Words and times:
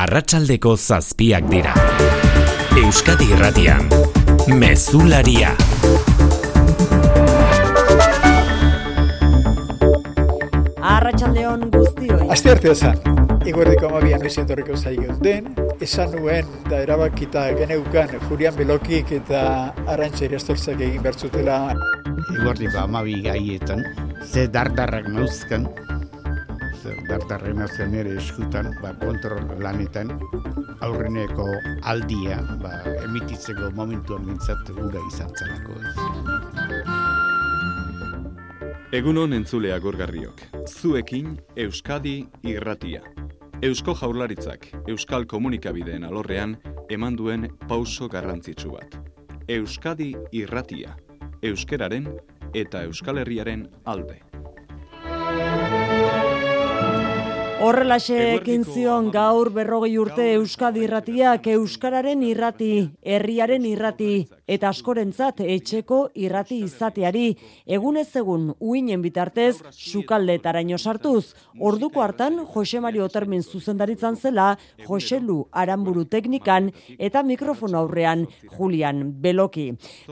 arratsaldeko 0.00 0.76
zazpiak 0.76 1.48
dira. 1.50 1.74
Euskadi 2.80 3.26
irratian, 3.34 3.90
mezularia. 4.56 5.50
Arratxaldeon 10.80 11.66
guztioi. 11.74 12.30
Aste 12.32 12.54
arte 12.54 12.72
esan, 12.72 12.96
iguerdiko 13.44 13.90
amabian 13.90 14.24
bizientorriko 14.24 14.78
zaiguz 14.78 15.18
den, 15.20 15.52
esan 15.84 16.16
nuen 16.16 16.48
da 16.70 16.80
erabakita 16.86 17.50
geneukan 17.60 18.16
Julian 18.24 18.56
Belokik 18.56 19.12
eta 19.20 19.42
Arantxa 19.84 20.30
Irastortzak 20.30 20.80
egin 20.80 21.04
bertzutela. 21.04 21.60
Iguardiko 22.38 22.86
amabi 22.86 23.20
gaietan, 23.28 23.84
ze 24.24 24.48
dardarrak 24.48 25.12
nauzkan, 25.12 25.68
ze 26.82 26.94
dardarrak 27.08 27.54
nauzkan 27.56 27.94
ere 27.94 28.16
eskutan, 28.16 28.70
ba, 28.80 28.94
kontrol 29.00 29.44
lanetan, 29.60 30.14
aurreneko 30.80 31.46
aldia, 31.82 32.40
ba, 32.62 32.72
emititzeko 33.04 33.70
momentuan 33.76 34.24
mintzat 34.26 34.70
gura 34.76 35.00
izan 35.08 35.30
zelako 35.36 35.72
ez. 35.80 35.96
Egunon 38.96 39.32
entzulea 39.36 39.78
gorgarriok. 39.78 40.40
Zuekin 40.66 41.36
Euskadi 41.56 42.24
irratia. 42.42 43.02
Eusko 43.62 43.94
jaurlaritzak 43.94 44.66
Euskal 44.88 45.26
Komunikabideen 45.30 46.04
alorrean 46.08 46.56
eman 46.90 47.16
duen 47.16 47.46
pauso 47.68 48.08
garrantzitsu 48.08 48.72
bat. 48.72 48.96
Euskadi 49.48 50.14
irratia. 50.32 50.96
Euskeraren 51.42 52.08
eta 52.54 52.82
Euskal 52.88 53.20
Herriaren 53.22 53.68
alde. 53.84 54.18
Horrelaxe 57.60 58.18
ekin 58.38 58.62
zion 58.64 59.10
gaur 59.12 59.50
berrogei 59.52 59.92
urte 60.00 60.24
Euskadi 60.32 60.86
irratiak 60.86 61.44
Euskararen 61.52 62.22
irrati, 62.24 62.70
herriaren 63.04 63.66
irrati, 63.68 64.12
eta 64.50 64.70
askorentzat 64.74 65.40
etxeko 65.44 66.00
irrati 66.18 66.58
izateari, 66.66 67.26
egunez 67.78 68.08
egun 68.18 68.48
uinen 68.58 69.02
bitartez, 69.04 69.60
sukaldetaraino 69.70 70.78
sartuz. 70.78 71.34
Orduko 71.60 72.02
hartan, 72.02 72.40
Jose 72.54 72.80
Mario 72.82 73.06
Otermin 73.06 73.42
zuzendaritzan 73.42 74.16
zela, 74.16 74.50
Jose 74.86 75.20
Lu 75.20 75.44
Aramburu 75.52 76.04
teknikan, 76.10 76.70
eta 76.98 77.22
mikrofono 77.22 77.78
aurrean, 77.84 78.26
Julian 78.56 79.04
Beloki. 79.22 79.68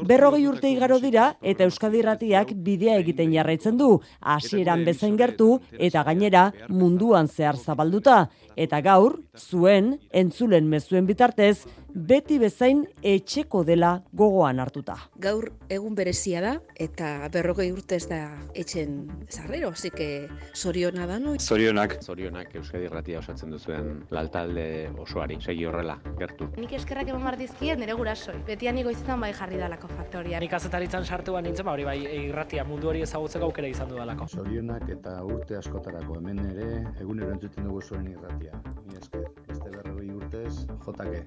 Berrogei 0.07 0.47
urte 0.47 0.71
igaro 0.71 1.01
dira, 1.03 1.33
eta 1.43 1.67
Euskadi 1.67 2.03
irratiak 2.05 2.55
bidea 2.55 2.99
egiten 3.03 3.35
jarraitzen 3.35 3.79
du, 3.81 3.97
hasieran 4.21 4.85
bezain 4.87 5.17
gertu, 5.19 5.57
eta 5.73 6.05
gainera 6.07 6.51
munduan 6.69 7.27
zehar 7.27 7.59
zabalduta. 7.59 8.29
Eta 8.59 8.81
gaur, 8.83 9.21
zuen, 9.39 9.93
entzulen 10.11 10.67
mezuen 10.67 11.07
bitartez, 11.07 11.69
beti 11.95 12.39
bezain 12.39 12.85
etxeko 13.07 13.63
dela 13.65 13.91
gogoan 14.13 14.61
hartuta. 14.61 14.97
Gaur 15.23 15.49
egun 15.73 15.95
berezia 15.99 16.41
da 16.43 16.53
eta 16.79 17.29
berrogei 17.33 17.69
urtez 17.73 18.05
da 18.11 18.21
etxen 18.55 19.09
zarrero, 19.31 19.71
así 19.71 19.91
que 19.91 20.29
soriona 20.53 21.07
da 21.07 21.19
no. 21.19 21.37
Zorionak. 21.39 21.99
Zorionak 22.03 22.55
Euskadi 22.61 22.89
Irratia 22.89 23.19
osatzen 23.19 23.51
duzuen 23.55 24.05
laltalde 24.11 24.91
osoari. 24.99 25.39
Segi 25.41 25.65
horrela, 25.65 25.99
gertu. 26.19 26.51
Nik 26.59 26.75
eskerrak 26.79 27.09
eman 27.09 27.23
behar 27.23 27.39
dizkiet 27.41 27.79
nire 27.79 27.95
gurasoi. 27.99 28.37
Betian 28.47 28.79
goizetan 28.85 29.21
bai 29.21 29.33
jarri 29.33 29.59
dalako 29.59 29.89
faktoria. 29.89 30.41
Nik 30.41 30.55
azetaritzan 30.59 31.05
sartu 31.05 31.35
ba 31.35 31.43
nintzen, 31.43 31.67
ba 31.67 31.75
hori 31.77 31.87
bai 31.89 31.99
irratia 32.29 32.65
mundu 32.65 32.91
hori 32.93 33.03
ezagutzeko 33.07 33.49
aukera 33.49 33.69
izan 33.69 33.91
dudalako. 33.95 34.29
Zorionak 34.29 34.89
eta 34.99 35.19
urte 35.25 35.59
askotarako 35.59 36.21
hemen 36.21 36.39
ere 36.51 36.69
egunero 37.01 37.33
entzuten 37.35 37.67
dugu 37.71 37.83
zuen 37.83 38.07
irratia. 38.13 38.48
Ni 38.87 38.97
esker, 38.97 39.29
beste 39.47 39.71
berrogei 39.71 40.11
urtez, 40.13 40.67
jotake. 40.87 41.27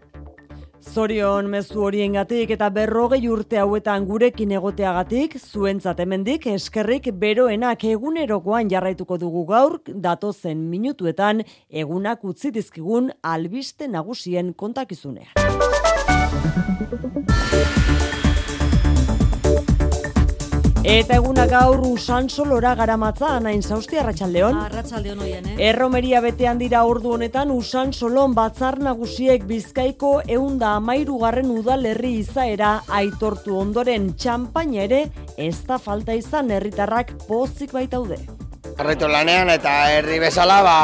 Zorion 0.81 1.45
mezu 1.45 1.83
horiengatik 1.85 2.49
eta 2.55 2.69
berrogei 2.73 3.27
urte 3.29 3.59
hauetan 3.61 4.07
gurekin 4.09 4.51
egoteagatik, 4.57 5.37
zuentzat 5.37 5.99
hemendik 6.01 6.47
eskerrik 6.49 7.11
beroenak 7.21 7.85
egunerokoan 7.85 8.71
jarraituko 8.71 9.17
dugu 9.21 9.45
gaur, 9.45 9.77
datozen 9.85 10.65
minutuetan 10.71 11.43
egunak 11.69 12.25
utzi 12.25 12.51
dizkigun 12.51 13.11
albiste 13.21 13.87
nagusien 13.87 14.53
kontakizunean. 14.53 15.29
Eta 20.81 21.19
eguna 21.19 21.43
gaur 21.45 21.83
usan 21.85 22.25
solora 22.33 22.71
garamatza, 22.73 23.35
nain 23.39 23.61
zausti 23.61 23.99
arratsaldeon. 24.01 24.57
Arratsaldeon 24.63 25.21
hoien, 25.21 25.49
eh? 25.51 25.67
Erromeria 25.69 26.23
betean 26.25 26.57
dira 26.57 26.81
ordu 26.89 27.13
honetan 27.13 27.53
usan 27.53 27.93
solon 27.93 28.33
batzar 28.33 28.79
nagusiek 28.81 29.45
bizkaiko 29.45 30.15
eunda 30.25 30.73
amairu 30.81 31.19
garren 31.21 31.53
udalerri 31.53 32.15
izaera 32.23 32.79
aitortu 32.89 33.59
ondoren 33.61 34.15
txampaina 34.17 34.87
ere 34.89 35.03
ez 35.37 35.59
da 35.69 35.77
falta 35.77 36.17
izan 36.17 36.49
herritarrak 36.49 37.13
pozik 37.27 37.77
baitaude. 37.77 38.17
Jarraitu 38.77 39.07
lanean 39.11 39.49
eta 39.53 39.71
herri 39.93 40.19
bezala, 40.21 40.61
ba, 40.65 40.77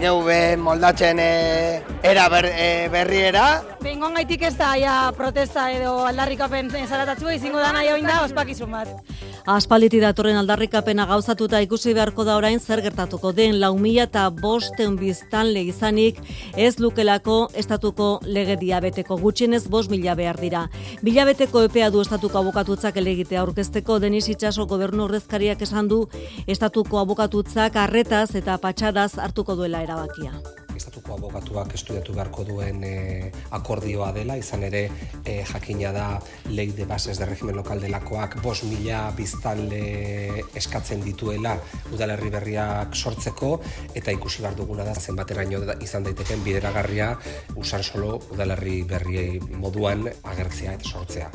neu 0.00 0.20
be 0.26 0.56
moldatzen 0.60 1.18
e, 1.22 1.30
era 2.02 2.28
ber, 2.32 2.46
e, 2.50 2.88
berriera. 2.92 3.46
Bengon 3.82 4.14
gaitik 4.18 4.44
ez 4.48 4.54
da, 4.58 4.74
ja, 4.78 4.94
protesta 5.16 5.70
edo 5.72 6.04
aldarrikapen 6.06 6.70
zaratatzu, 6.70 7.30
izingo 7.32 7.58
da 7.58 7.72
nahi 7.72 8.02
da, 8.06 8.22
ospakizun 8.26 8.70
bat. 8.70 8.92
Aspaliti 9.48 9.98
datorren 10.02 10.36
aldarrikapena 10.36 11.06
gauzatuta 11.08 11.60
ikusi 11.64 11.94
beharko 11.96 12.26
da 12.28 12.36
orain 12.36 12.60
zer 12.60 12.82
gertatuko 12.84 13.32
den 13.32 13.56
lau 13.60 13.72
mila 13.78 14.04
eta 14.04 14.26
bosteun 14.30 14.98
biztanle 15.00 15.62
izanik 15.64 16.20
ez 16.56 16.78
lukelako 16.78 17.48
estatuko 17.56 18.20
legedia 18.26 18.80
beteko 18.84 19.16
gutxienez 19.16 19.62
bost 19.68 19.90
mila 19.90 20.14
behar 20.14 20.36
dira. 20.40 20.66
Bila 21.02 21.24
beteko 21.24 21.64
epea 21.64 21.88
du 21.90 22.02
estatuko 22.04 22.38
abokatutzak 22.38 22.96
elegitea 23.00 23.40
aurkezteko 23.40 23.98
Denis 23.98 24.28
Itxaso 24.28 24.66
gobernu 24.66 25.06
horrezkariak 25.08 25.62
esan 25.62 25.88
du 25.88 26.02
estatuko 26.46 27.00
abokatutzak 27.30 27.76
arretaz 27.76 28.34
eta 28.34 28.56
patxadaz 28.58 29.18
hartuko 29.18 29.54
duela 29.54 29.82
erabakia 29.84 30.32
estatuko 30.80 31.16
abokatuak 31.18 31.74
estudiatu 31.76 32.14
beharko 32.16 32.44
duen 32.48 32.82
e, 32.86 32.94
akordioa 33.56 34.10
dela, 34.16 34.36
izan 34.40 34.64
ere 34.66 34.82
e, 35.24 35.40
jakina 35.44 35.92
da 35.92 36.06
lei 36.48 36.70
de 36.76 36.86
bases 36.88 37.18
de 37.20 37.28
regimen 37.28 37.58
lokal 37.60 37.82
delakoak 37.84 38.38
bos 38.44 38.62
mila 38.64 39.02
biztanle 39.16 39.82
eskatzen 40.56 41.04
dituela 41.04 41.56
udalerri 41.92 42.32
berriak 42.32 42.96
sortzeko, 42.96 43.52
eta 43.94 44.14
ikusi 44.16 44.44
behar 44.44 44.56
duguna 44.58 44.86
da 44.88 44.96
zenbateraino 44.96 45.62
izan 45.84 46.06
daiteken 46.08 46.44
bideragarria 46.46 47.12
usan 47.60 47.84
solo 47.84 48.16
udalerri 48.32 48.80
berriei 48.88 49.40
moduan 49.60 50.08
agertzea 50.08 50.78
eta 50.78 50.94
sortzea. 50.94 51.30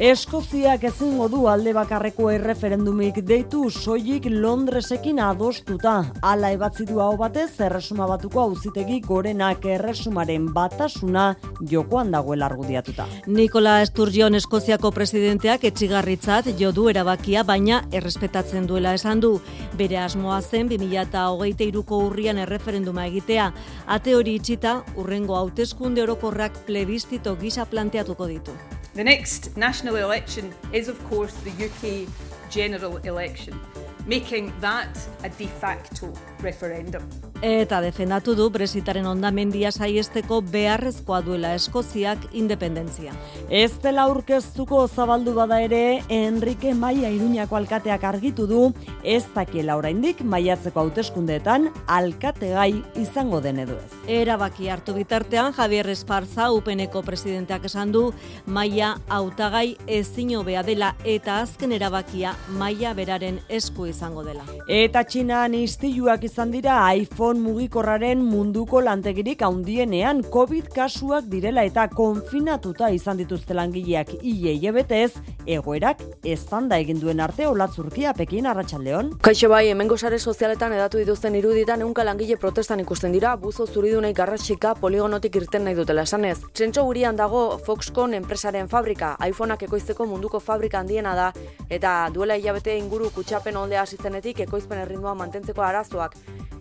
Eskoziak 0.00 0.86
ezin 0.88 1.10
modu 1.12 1.42
alde 1.52 1.74
bakarreko 1.76 2.30
erreferendumik 2.32 3.18
deitu 3.28 3.66
soilik 3.68 4.30
Londresekin 4.32 5.18
adostuta. 5.20 5.98
Ala 6.24 6.48
ebatzi 6.56 6.86
du 6.88 7.02
hau 7.04 7.12
batez 7.20 7.50
erresuma 7.66 8.06
batuko 8.08 8.40
auzitegi 8.80 9.00
gorenak 9.04 9.64
erresumaren 9.64 10.46
batasuna 10.54 11.34
jokoan 11.70 12.10
dagoela 12.10 12.46
argudiatuta. 12.46 13.06
Nikola 13.26 13.84
Sturgeon 13.84 14.34
Eskoziako 14.34 14.90
presidenteak 14.90 15.64
etxigarritzat 15.64 16.46
jodu 16.58 16.88
erabakia 16.88 17.44
baina 17.44 17.82
errespetatzen 17.92 18.66
duela 18.66 18.94
esan 18.94 19.20
du. 19.20 19.40
Bere 19.76 19.98
asmoa 19.98 20.40
zen 20.40 20.68
2023ko 20.70 22.00
urrian 22.06 22.38
erreferenduma 22.38 23.04
egitea. 23.06 23.52
Ate 23.86 24.14
hori 24.16 24.38
itxita 24.40 24.80
urrengo 24.96 25.36
hauteskunde 25.36 26.02
orokorrak 26.02 26.64
plebiscito 26.66 27.36
gisa 27.36 27.66
planteatuko 27.66 28.26
ditu. 28.26 28.56
The 28.94 29.04
next 29.04 29.56
national 29.56 29.96
election 29.96 30.54
is, 30.72 30.88
of 30.88 30.96
course, 31.10 31.34
the 31.44 31.52
UK 31.66 32.08
general 32.50 32.96
election, 33.04 33.60
making 34.06 34.52
that 34.60 34.98
a 35.22 35.28
de 35.28 35.46
facto 35.46 36.12
referendum. 36.40 37.29
Eta 37.40 37.78
defendatu 37.80 38.34
du 38.36 38.50
Brexitaren 38.52 39.06
ondamendia 39.08 39.70
saiesteko 39.72 40.42
beharrezkoa 40.52 41.22
duela 41.24 41.54
Eskoziak 41.56 42.26
independentzia. 42.36 43.14
Ez 43.48 43.78
dela 43.80 44.02
aurkeztuko 44.04 44.82
zabaldu 44.88 45.32
bada 45.38 45.62
ere, 45.64 46.02
Enrique 46.12 46.74
Maia 46.76 47.08
Iruñako 47.08 47.56
alkateak 47.56 48.04
argitu 48.04 48.44
du, 48.46 48.66
ez 49.02 49.22
dakiela 49.32 49.78
oraindik 49.80 50.20
maiatzeko 50.20 50.82
hauteskundeetan 50.82 51.70
alkategai 51.88 52.82
izango 53.00 53.40
den 53.40 53.62
edo 53.64 53.78
ez. 53.78 53.88
Erabaki 54.20 54.68
hartu 54.68 54.92
bitartean 54.98 55.56
Javier 55.56 55.88
Esparza 55.88 56.50
UPNeko 56.52 57.00
presidenteak 57.08 57.64
esan 57.70 57.96
du 57.96 58.10
Maia 58.44 58.98
hautagai 59.08 59.78
ezin 59.88 60.36
hobea 60.36 60.60
dela 60.62 60.92
eta 61.08 61.40
azken 61.46 61.72
erabakia 61.72 62.36
Maia 62.60 62.92
beraren 62.92 63.40
esku 63.48 63.88
izango 63.88 64.28
dela. 64.28 64.44
Eta 64.68 65.06
Txinan 65.08 65.56
istiluak 65.56 66.28
izan 66.28 66.52
dira 66.52 66.76
iPhone 66.92 67.29
mugikorraren 67.38 68.24
munduko 68.26 68.80
lantegirik 68.82 69.42
handienean 69.46 70.24
COVID 70.32 70.72
kasuak 70.74 71.28
direla 71.30 71.62
eta 71.62 71.84
konfinatuta 71.88 72.88
izan 72.90 73.20
dituzte 73.20 73.54
langileak 73.54 74.08
ie 74.22 74.72
betez, 74.72 75.12
egoerak 75.46 76.02
eztanda 76.24 76.78
egin 76.82 76.98
duen 77.00 77.20
arte 77.20 77.46
olatzurkia 77.46 78.12
Pekin 78.18 78.46
arratsaldeon. 78.50 79.12
Kaixo 79.22 79.48
bai, 79.48 79.68
hemengo 79.68 79.96
sare 79.96 80.18
sozialetan 80.18 80.72
edatu 80.72 80.98
dituzten 80.98 81.36
iruditan 81.38 81.80
ehunka 81.84 82.04
langile 82.04 82.36
protestan 82.36 82.80
ikusten 82.80 83.12
dira, 83.12 83.36
buzo 83.36 83.66
zuridunei 83.66 84.12
garratxika 84.12 84.74
poligonotik 84.80 85.36
irten 85.36 85.64
nahi 85.64 85.78
dutela 85.78 86.02
esanez. 86.08 86.38
Txentxo 86.52 86.84
gurian 86.88 87.16
dago 87.16 87.58
Foxconn 87.66 88.18
enpresaren 88.18 88.68
fabrika, 88.68 89.14
iPhoneak 89.28 89.62
ekoizteko 89.68 90.06
munduko 90.10 90.40
fabrika 90.40 90.80
handiena 90.80 91.14
da, 91.14 91.30
eta 91.68 92.08
duela 92.14 92.34
hilabete 92.40 92.76
inguru 92.78 93.10
kutsapen 93.14 93.56
oldea 93.56 93.86
hasizenetik 93.86 94.40
ekoizpen 94.48 94.82
erritmoa 94.86 95.14
mantentzeko 95.14 95.62
arazoak 95.62 96.16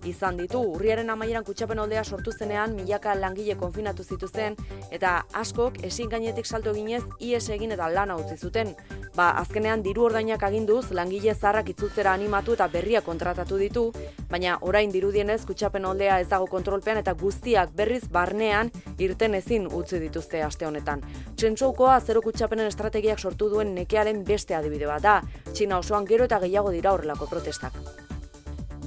izan 0.07 0.37
ditu. 0.39 0.58
Urriaren 0.59 1.09
amaieran 1.09 1.45
kutsapen 1.47 1.79
oldea 1.79 2.03
sortu 2.03 2.31
zenean 2.31 2.73
milaka 2.75 3.13
langile 3.15 3.55
konfinatu 3.55 4.03
zituzen 4.03 4.55
eta 4.91 5.23
askok 5.41 5.79
ezin 5.87 6.09
gainetik 6.09 6.45
salto 6.45 6.73
eginez 6.75 7.03
ies 7.19 7.49
egin 7.49 7.71
eta 7.71 7.87
lana 7.93 8.17
utzi 8.19 8.37
zuten. 8.37 8.73
Ba, 9.15 9.29
azkenean 9.41 9.83
diru 9.83 10.05
ordainak 10.07 10.43
aginduz 10.43 10.91
langile 10.91 11.33
zarrak 11.35 11.69
itzultzera 11.73 12.13
animatu 12.13 12.53
eta 12.57 12.67
berria 12.67 13.01
kontratatu 13.01 13.57
ditu, 13.57 13.85
baina 14.29 14.57
orain 14.61 14.91
dirudienez 14.91 15.45
kutsapen 15.45 15.85
oldea 15.85 16.19
ez 16.19 16.27
dago 16.29 16.47
kontrolpean 16.47 16.99
eta 17.01 17.13
guztiak 17.13 17.73
berriz 17.75 18.03
barnean 18.11 18.71
irten 18.97 19.35
ezin 19.39 19.67
utzi 19.67 19.99
dituzte 19.99 20.43
aste 20.43 20.67
honetan. 20.67 21.03
Txentsoukoa 21.35 21.99
zero 22.01 22.21
kutsapenen 22.21 22.67
estrategiak 22.67 23.19
sortu 23.19 23.49
duen 23.49 23.73
nekearen 23.75 24.23
beste 24.27 24.55
adibide 24.55 24.87
bat 24.91 25.03
da. 25.03 25.17
Txina 25.53 25.79
osoan 25.79 26.05
gero 26.05 26.29
eta 26.29 26.39
gehiago 26.39 26.75
dira 26.75 26.93
horrelako 26.93 27.27
protestak. 27.31 28.08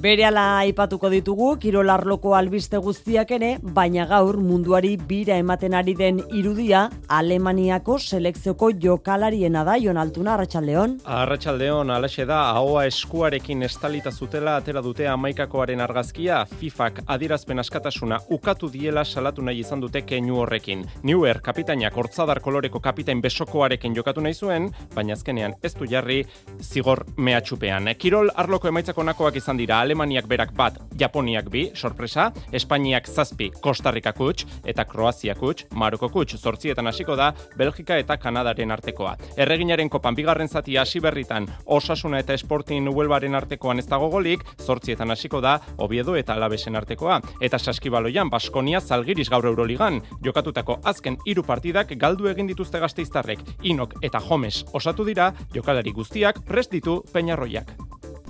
Berehala 0.02 0.56
aipatuko 0.58 1.06
ditugu 1.12 1.48
kirolarloko 1.62 2.32
albiste 2.34 2.78
guztiak 2.82 3.28
ere, 3.36 3.50
baina 3.62 4.02
gaur 4.10 4.34
munduari 4.42 4.96
bira 4.96 5.36
ematen 5.38 5.76
ari 5.78 5.92
den 5.94 6.16
irudia 6.34 6.80
Alemaniako 7.06 8.00
selekzioko 8.02 8.72
jokalariena 8.82 9.62
da 9.62 9.76
Jon 9.78 10.00
Altuna 10.02 10.32
Arratsaldeon. 10.34 10.96
Arratsaldeon 11.06 11.92
alaxe 11.94 12.26
da 12.26 12.40
ahoa 12.48 12.82
eskuarekin 12.88 13.62
estalita 13.62 14.10
zutela 14.10 14.56
atera 14.56 14.82
dute 14.82 15.06
amaikakoaren 15.06 15.84
argazkia 15.86 16.40
FIFAk 16.56 16.98
adierazpen 17.06 17.62
askatasuna 17.62 18.18
ukatu 18.38 18.72
diela 18.74 19.04
salatu 19.04 19.46
nahi 19.46 19.62
izan 19.62 19.86
dute 19.86 20.02
keinu 20.02 20.40
horrekin. 20.40 20.82
Newer 21.04 21.38
kapitainak 21.38 21.94
hortzadar 21.94 22.42
koloreko 22.42 22.80
kapitain 22.80 23.22
besokoarekin 23.22 23.94
jokatu 23.94 24.26
nahi 24.26 24.34
zuen, 24.34 24.68
baina 24.96 25.14
azkenean 25.14 25.54
ez 25.62 25.76
du 25.78 25.86
jarri 25.86 26.24
zigor 26.58 27.06
mehatxupean. 27.16 27.94
Kirol 27.94 28.34
arloko 28.34 28.74
emaitzako 28.74 29.06
nakoak 29.12 29.38
izan 29.38 29.62
dira 29.62 29.78
Alemaniak 29.92 30.24
berak 30.24 30.54
bat, 30.56 30.78
Japoniak 30.96 31.50
bi, 31.52 31.66
sorpresa, 31.76 32.30
Espainiak 32.56 33.04
zazpi, 33.12 33.50
Kostarrika 33.60 34.14
kuts, 34.16 34.46
eta 34.64 34.86
Kroazia 34.88 35.34
kuts, 35.36 35.66
Maroko 35.76 36.08
kuts, 36.08 36.38
zortzietan 36.40 36.88
hasiko 36.88 37.12
da, 37.18 37.26
Belgika 37.60 37.98
eta 38.00 38.16
Kanadaren 38.16 38.72
artekoa. 38.72 39.18
Erreginaren 39.36 39.92
kopan 39.92 40.16
bigarren 40.16 40.48
zati 40.48 40.78
hasi 40.80 41.02
berritan, 41.04 41.50
Osasuna 41.66 42.22
eta 42.24 42.32
Esportin 42.32 42.88
Huelbaren 42.88 43.36
artekoan 43.36 43.84
ez 43.84 43.86
dago 43.90 44.08
golik, 44.08 44.46
zortzietan 44.64 45.12
hasiko 45.12 45.42
da, 45.44 45.58
Obiedo 45.76 46.16
eta 46.16 46.38
Alabesen 46.40 46.80
artekoa. 46.80 47.20
Eta 47.40 47.60
saskibaloian, 47.60 48.32
Baskonia 48.32 48.80
zalgiris 48.80 49.28
gaur 49.28 49.44
Euroligan, 49.52 50.00
jokatutako 50.24 50.80
azken 50.88 51.20
hiru 51.26 51.44
partidak 51.44 51.92
galdu 52.00 52.32
egin 52.32 52.48
dituzte 52.48 52.80
gazteiztarrek, 52.80 53.44
Inok 53.62 53.98
eta 54.00 54.24
Homes 54.24 54.64
osatu 54.72 55.04
dira, 55.04 55.34
jokalari 55.52 55.92
guztiak 55.92 56.46
prest 56.48 56.72
ditu 56.72 57.02
Peñarroiak. 57.12 57.76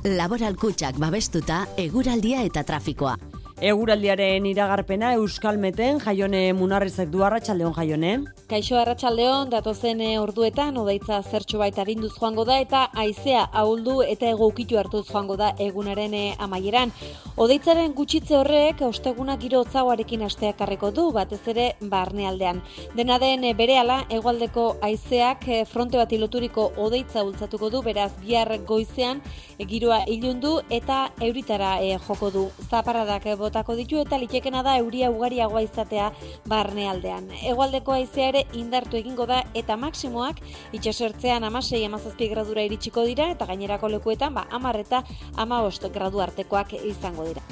Laboral 0.03 0.57
kutsak 0.59 0.97
babestuta, 0.99 1.61
eguraldia 1.79 2.43
eta 2.43 2.65
trafikoa. 2.67 3.32
Eguraldiaren 3.63 4.43
iragarpena 4.51 5.13
Euskalmeten 5.15 6.01
jaione 6.03 6.41
munarrizek 6.59 7.13
du 7.13 7.21
arratsaldeon 7.23 7.71
jaione. 7.77 8.09
Kaixo 8.51 8.75
arratsaldeon 8.75 9.53
datozen 9.53 10.01
eh, 10.03 10.17
orduetan 10.19 10.81
odaitza 10.81 11.21
zertxo 11.23 11.61
baita 11.61 11.85
arinduz 11.85 12.11
joango 12.17 12.43
da 12.49 12.57
eta 12.59 12.81
haizea 12.99 13.45
ahuldu 13.61 14.01
eta 14.03 14.27
ego 14.33 14.49
ukitu 14.51 14.81
hartuz 14.81 15.05
joango 15.07 15.37
da 15.39 15.53
egunaren 15.63 16.17
eh, 16.19 16.35
amaieran. 16.43 16.91
Odeitzaren 17.37 17.95
gutxitze 17.95 18.35
horrek 18.41 18.83
osteguna 18.89 19.37
giro 19.45 19.61
hotzagoarekin 19.63 20.27
asteak 20.27 20.59
karreko 20.59 20.91
du 20.91 21.07
batez 21.15 21.41
ere 21.55 21.69
barnealdean. 21.95 22.65
Dena 22.99 23.21
den 23.23 23.47
eh, 23.47 23.55
berehala 23.55 24.01
hegoaldeko 24.11 24.67
haizeak 24.83 25.47
fronte 25.71 26.03
bat 26.03 26.11
iloturiko 26.19 26.67
odeitza 26.89 27.23
bultzatuko 27.23 27.71
du 27.71 27.85
beraz 27.87 28.11
bihar 28.27 28.57
goizean 28.67 29.23
giroa 29.71 30.03
ilundu 30.11 30.59
eta 30.83 31.13
euritara 31.21 31.77
joko 32.09 32.35
du. 32.35 32.45
Zaparradak 32.69 33.31
botako 33.53 33.75
ditu 33.77 33.99
eta 34.01 34.17
litekena 34.17 34.63
da 34.65 34.79
euria 34.81 35.11
ugariagoa 35.13 35.61
izatea 35.67 36.07
barnealdean. 36.49 37.27
Hegoaldeko 37.37 37.93
haizea 37.93 38.31
ere 38.31 38.47
indartu 38.57 38.97
egingo 38.97 39.27
da 39.29 39.43
eta 39.53 39.77
maksimoak 39.77 40.41
itxasertzean 40.73 41.45
amasei 41.45 41.83
amazazpi 41.85 42.31
gradura 42.33 42.65
iritsiko 42.65 43.05
dira 43.05 43.29
eta 43.35 43.45
gainerako 43.51 43.91
lekuetan 43.93 44.33
ba, 44.33 44.47
amar 44.51 44.81
eta 44.81 45.03
amabost 45.37 45.85
gradu 45.93 46.25
artekoak 46.25 46.73
izango 46.81 47.29
dira. 47.29 47.45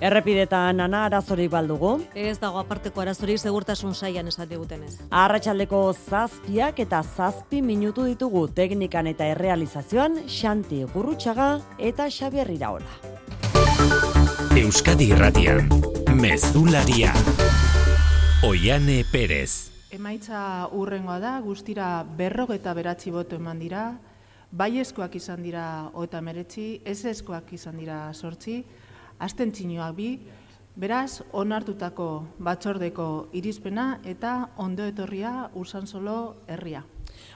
Errepidetan 0.00 0.80
ana 0.80 1.04
arazorik 1.06 1.50
baldugu. 1.50 2.00
Ez 2.14 2.38
dago 2.42 2.58
aparteko 2.58 3.02
arazorik 3.02 3.38
segurtasun 3.38 3.94
saian 3.94 4.26
esan 4.26 4.50
digutenez. 4.50 4.96
Arratxaldeko 5.10 5.84
zazpiak 5.94 6.82
eta 6.82 7.02
zazpi 7.02 7.62
minutu 7.62 8.10
ditugu 8.10 8.48
teknikan 8.58 9.06
eta 9.06 9.30
errealizazioan 9.36 10.24
Xanti 10.26 10.82
Gurrutxaga 10.94 11.52
eta 11.78 12.10
Xabier 12.10 12.50
Iraola. 12.58 13.67
Euskadi 14.58 15.12
Irratian, 15.14 15.68
Mezularia, 16.18 17.12
Oiane 18.42 19.04
Perez. 19.06 19.70
Emaitza 19.94 20.66
urrengoa 20.74 21.20
da, 21.22 21.36
guztira 21.38 22.02
berrogeta 22.18 22.72
beratzi 22.74 23.12
boto 23.14 23.38
eman 23.38 23.62
dira, 23.62 23.84
baiezkoak 24.50 25.14
izan 25.14 25.46
dira 25.46 25.62
oeta 25.94 26.18
meretzi, 26.26 26.80
ez 26.82 27.04
ezkoak 27.06 27.52
izan 27.54 27.78
dira 27.78 28.00
sortzi, 28.18 28.64
asten 29.22 29.54
txinoak 29.54 29.94
bi, 29.94 30.10
beraz, 30.74 31.22
onartutako 31.30 32.10
batzordeko 32.42 33.28
irizpena 33.38 34.00
eta 34.02 34.56
ondo 34.56 34.90
etorria 34.90 35.52
usan 35.54 35.86
solo 35.86 36.42
herria. 36.48 36.82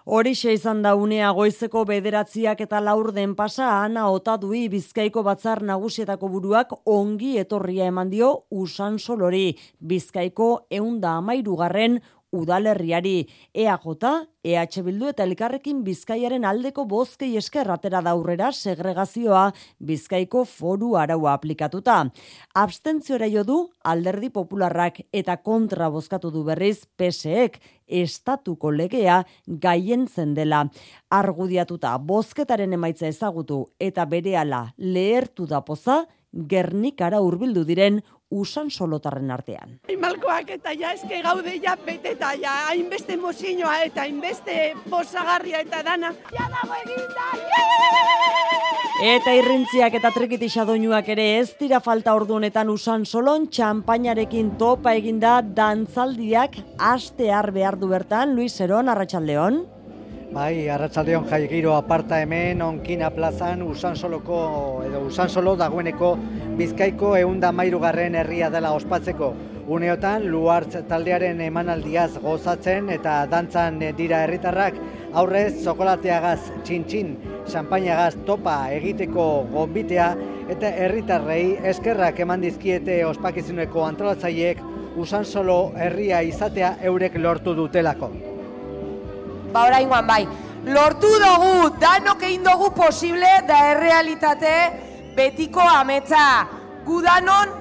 Horixe 0.04 0.50
izan 0.52 0.80
da 0.82 0.96
unea 0.98 1.28
goizeko 1.30 1.84
bederatziak 1.86 2.60
eta 2.64 2.80
laur 2.82 3.12
den 3.14 3.36
pasa 3.38 3.68
ana 3.84 4.08
otadui 4.10 4.64
bizkaiko 4.68 5.22
batzar 5.22 5.62
nagusietako 5.62 6.28
buruak 6.28 6.72
ongi 6.90 7.36
etorria 7.38 7.86
eman 7.86 8.10
dio 8.10 8.32
usan 8.50 8.98
solori. 8.98 9.54
Bizkaiko 9.78 10.66
eunda 10.70 11.14
amairugarren 11.20 12.00
udalerriari 12.32 13.28
EAJ, 13.54 14.04
EH 14.42 14.82
Bildu 14.82 15.06
eta 15.12 15.22
elkarrekin 15.22 15.82
Bizkaiaren 15.84 16.44
aldeko 16.48 16.84
bozkei 16.88 17.36
esker 17.38 17.68
atera 17.70 18.00
daurrera 18.02 18.50
segregazioa 18.52 19.44
Bizkaiko 19.78 20.44
foru 20.48 20.96
araua 20.98 21.36
aplikatuta. 21.36 21.98
Abstentziora 22.54 23.28
jo 23.30 23.44
du 23.44 23.58
alderdi 23.84 24.32
popularrak 24.34 25.02
eta 25.12 25.36
kontra 25.36 25.90
bozkatu 25.92 26.32
du 26.34 26.42
berriz 26.48 26.86
PSEek 26.96 27.60
estatuko 27.86 28.72
legea 28.72 29.22
gaientzen 29.46 30.34
dela. 30.34 30.64
Argudiatuta 31.10 31.94
bozketaren 31.98 32.72
emaitza 32.72 33.06
ezagutu 33.06 33.66
eta 33.78 34.08
berehala 34.08 34.64
lehertu 34.78 35.46
da 35.46 35.60
poza, 35.60 36.02
Gernikara 36.32 37.20
hurbildu 37.20 37.64
diren 37.68 38.00
usan 38.32 38.70
solotarren 38.70 39.30
artean. 39.30 39.76
Malkoak 40.00 40.54
eta 40.56 40.72
ja 40.72 40.94
eske 40.96 41.20
gaude 41.24 41.58
ja 41.62 41.76
beteta 41.86 42.32
ja 42.40 42.54
hainbeste 42.70 43.18
mozinoa 43.20 43.82
eta 43.84 44.06
hainbeste 44.06 44.72
posagarria 44.88 45.60
eta 45.66 45.82
dana. 45.84 46.14
Ja 46.32 46.48
dago 46.54 46.78
eginda! 46.80 47.28
Eta 49.02 49.32
irrintziak 49.34 49.96
eta 49.98 50.12
trikitisa 50.14 50.64
doinuak 50.68 51.08
ere 51.10 51.24
ez 51.40 51.56
dira 51.58 51.80
falta 51.82 52.14
ordu 52.14 52.36
honetan 52.36 52.70
usan 52.70 53.04
solon 53.04 53.48
txampainarekin 53.50 54.52
topa 54.60 54.94
eginda 54.94 55.40
dantzaldiak 55.42 56.60
astear 56.78 57.50
behar 57.50 57.80
du 57.80 57.90
bertan 57.90 58.36
Luis 58.36 58.60
Eron 58.60 58.88
Arratsaldeon. 58.88 59.64
Bai, 60.32 60.64
arratsaldeon 60.72 61.26
jai 61.28 61.42
giro 61.44 61.74
aparta 61.76 62.16
hemen 62.22 62.62
onkina 62.64 63.10
plazan 63.12 63.60
usan 63.66 63.98
soloko 64.00 64.38
edo 64.86 65.02
usan 65.04 65.28
solo 65.28 65.52
dagoeneko 65.60 66.14
bizkaiko 66.56 67.10
eunda 67.18 67.50
mairugarren 67.52 68.16
herria 68.16 68.48
dela 68.54 68.70
ospatzeko. 68.72 69.28
Uneotan, 69.76 70.24
luartz 70.32 70.80
taldearen 70.88 71.44
emanaldiaz 71.48 72.16
gozatzen 72.24 72.88
eta 72.96 73.18
dantzan 73.34 73.78
dira 74.00 74.22
herritarrak 74.24 74.80
aurrez 75.12 75.52
zokolateagaz 75.66 76.40
txintxin, 76.64 77.14
champainagaz 77.52 78.16
topa 78.24 78.56
egiteko 78.80 79.28
gombitea 79.52 80.10
eta 80.56 80.74
herritarrei 80.86 81.58
eskerrak 81.74 82.24
eman 82.24 82.48
dizkiete 82.48 83.02
ospakizuneko 83.12 83.84
antolatzaileek 83.92 84.64
usan 84.96 85.28
solo 85.28 85.62
herria 85.76 86.24
izatea 86.24 86.78
eurek 86.88 87.20
lortu 87.20 87.58
dutelako 87.64 88.14
ba 89.52 89.66
oraingoan 89.68 90.06
bai, 90.06 90.26
lortu 90.64 91.10
dugu, 91.24 91.70
danok 91.80 92.22
egin 92.22 92.44
dugu 92.44 92.70
posible 92.74 93.32
da 93.48 93.58
errealitate 93.72 94.56
betiko 95.16 95.60
ametsa. 95.60 96.48
Gudanon, 96.86 97.54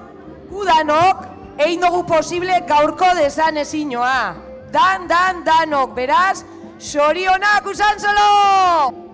gudanok, 0.50 1.28
egin 1.58 1.82
dugu 1.86 2.04
posible 2.08 2.64
gaurko 2.68 3.14
desan 3.20 3.58
ezinoa. 3.58 4.34
Dan, 4.72 5.08
dan, 5.08 5.44
danok, 5.44 5.96
beraz, 5.96 6.44
sorionak 6.80 7.66
usan 7.68 8.00
solo! 8.00 9.11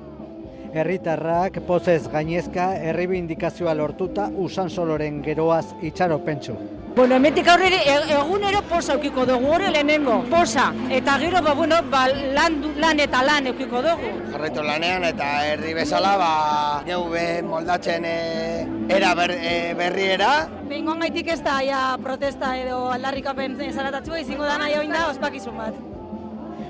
Herritarrak 0.74 1.62
pozez 1.67 2.07
gainezka 2.12 2.74
errebindikazioa 2.89 3.74
lortuta 3.77 4.27
usan 4.36 4.69
soloren 4.69 5.21
geroaz 5.24 5.65
itxaro 5.81 6.19
pentsu. 6.25 6.57
Bueno, 6.97 7.13
emetik 7.15 7.47
aurrera 7.47 7.77
e- 7.77 8.13
egunero 8.15 8.63
posa 8.65 8.95
eukiko 8.95 9.21
dugu, 9.29 9.51
hori 9.53 9.67
lehenengo, 9.69 10.15
posa. 10.31 10.71
Eta 10.89 11.19
gero, 11.21 11.43
ba, 11.45 11.51
bueno, 11.53 11.77
ba, 11.91 12.07
lan, 12.09 12.55
lan 12.81 13.00
eta 13.00 13.21
lan 13.21 13.51
eukiko 13.51 13.83
dugu. 13.86 14.09
Jarraitu 14.31 14.63
lanean 14.65 15.05
eta 15.05 15.27
herri 15.45 15.75
bezala, 15.77 16.15
ba, 16.17 16.31
neu 16.88 17.03
moldatzen 17.45 18.07
e, 18.09 18.15
era 18.89 19.13
ber, 19.13 19.36
e, 19.38 19.75
berriera. 19.77 20.31
Behingoan 20.71 21.05
gaitik 21.05 21.29
ez 21.36 21.43
da, 21.43 21.59
ja, 21.62 21.83
protesta 22.01 22.55
edo 22.57 22.88
aldarrikapen 22.89 23.59
zaratatzu, 23.69 24.17
izango 24.17 24.50
da 24.50 24.57
nahi 24.57 24.79
oin 24.79 24.89
da, 24.89 25.05
ospakizun 25.12 25.55
bat. 25.55 25.97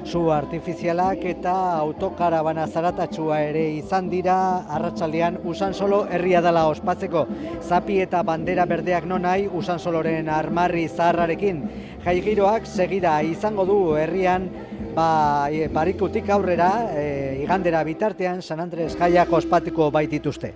Zu 0.07 0.29
artifizialak 0.31 1.25
eta 1.27 1.53
autokarabana 1.81 2.63
zaratatxua 2.67 3.41
ere 3.49 3.63
izan 3.75 4.07
dira 4.07 4.35
arratsaldean 4.77 5.39
usan 5.51 5.73
solo 5.75 6.05
herria 6.07 6.39
dela 6.45 6.63
ospatzeko. 6.71 7.25
Zapi 7.59 7.97
eta 8.05 8.21
bandera 8.23 8.65
berdeak 8.69 9.03
nonai 9.11 9.49
usan 9.61 9.79
soloren 9.83 10.29
armarri 10.31 10.85
zaharrarekin. 10.87 11.59
Jaigiroak 12.05 12.69
segida 12.71 13.17
izango 13.21 13.65
du 13.67 13.79
herrian 13.99 14.47
ba, 14.95 15.09
e, 15.51 15.67
barikutik 15.67 16.29
aurrera, 16.29 16.71
e, 16.95 17.43
igandera 17.43 17.83
bitartean 17.83 18.41
San 18.41 18.63
Andres 18.63 18.95
jaiak 18.95 19.33
ospatuko 19.41 19.91
baitituzte. 19.91 20.53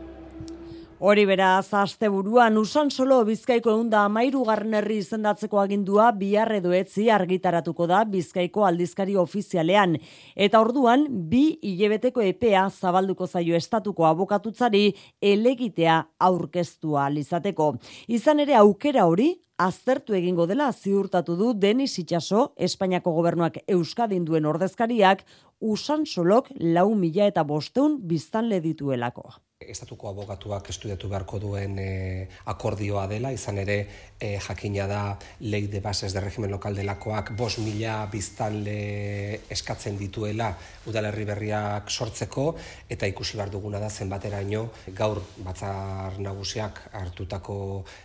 Hori 1.01 1.24
beraz, 1.25 1.74
asteburuan 1.74 2.60
usan 2.62 2.91
solo 2.93 3.15
Bizkaiko 3.25 3.72
eunda 3.74 4.03
amairu 4.05 4.43
herri 4.48 5.00
izendatzeko 5.01 5.58
agindua 5.60 6.12
bihar 6.12 6.51
edo 6.53 6.70
argitaratuko 7.13 7.88
da 7.88 8.03
Bizkaiko 8.05 8.65
aldizkari 8.65 9.15
ofizialean. 9.15 9.98
Eta 10.36 10.62
orduan, 10.62 11.08
bi 11.10 11.58
hilebeteko 11.63 12.22
epea 12.22 12.70
zabalduko 12.70 13.25
zaio 13.25 13.55
estatuko 13.55 14.05
abokatutzari 14.05 14.93
elegitea 15.20 16.05
aurkeztua 16.20 17.05
alizateko. 17.05 17.77
Izan 18.08 18.39
ere 18.39 18.53
aukera 18.53 19.08
hori, 19.08 19.41
aztertu 19.58 20.13
egingo 20.13 20.46
dela 20.46 20.72
ziurtatu 20.72 21.36
du 21.36 21.53
Denis 21.55 21.98
Itxaso, 21.98 22.53
Espainiako 22.55 23.12
gobernuak 23.12 23.58
Euskadin 23.67 24.24
duen 24.24 24.46
ordezkariak, 24.46 25.25
usan 25.60 26.05
solok 26.05 26.51
lau 26.60 26.93
mila 26.93 27.25
eta 27.25 27.41
bosteun 27.41 27.98
biztanle 28.05 28.62
dituelako. 28.62 29.31
Estatuko 29.62 30.10
abogatuak 30.10 30.70
estudiatu 30.74 31.10
beharko 31.12 31.39
duen 31.39 31.77
e, 31.80 32.27
akordioa 32.50 33.06
dela, 33.08 33.32
izan 33.32 33.60
ere 33.62 33.77
e, 34.20 34.39
jakina 34.41 34.88
da 34.89 35.01
lei 35.39 35.68
de 35.68 35.80
bases 35.80 36.13
de 36.13 36.20
régimen 36.20 36.51
local 36.51 36.75
delakoak 36.75 37.34
bos 37.38 37.60
mila 37.60 38.06
biztanle 38.12 39.41
eskatzen 39.53 39.98
dituela 40.00 40.51
udalerri 40.89 41.25
berriak 41.30 41.89
sortzeko, 41.89 42.56
eta 42.89 43.08
ikusi 43.08 43.38
behar 43.38 43.53
duguna 43.53 43.80
da 43.80 43.89
zenbateraino 43.89 44.68
gaur 44.98 45.22
batzar 45.46 46.18
nagusiak 46.20 46.88
hartutako 46.91 47.58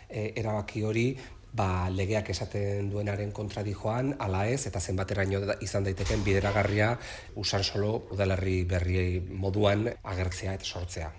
e, 0.09 0.33
erabaki 0.37 0.85
hori, 0.85 1.09
ba, 1.57 1.89
legeak 1.89 2.31
esaten 2.35 2.91
duenaren 2.93 3.33
kontra 3.33 3.65
dijoan, 3.67 4.15
ala 4.21 4.45
ez, 4.53 4.67
eta 4.69 4.81
zenbateraino 4.81 5.41
izan 5.65 5.89
daiteken 5.89 6.25
bideragarria 6.27 6.95
usan 7.43 7.65
solo 7.65 8.03
udalerri 8.13 8.65
berri 8.65 9.07
moduan 9.47 9.89
agertzea 10.05 10.59
eta 10.61 10.75
sortzea. 10.75 11.15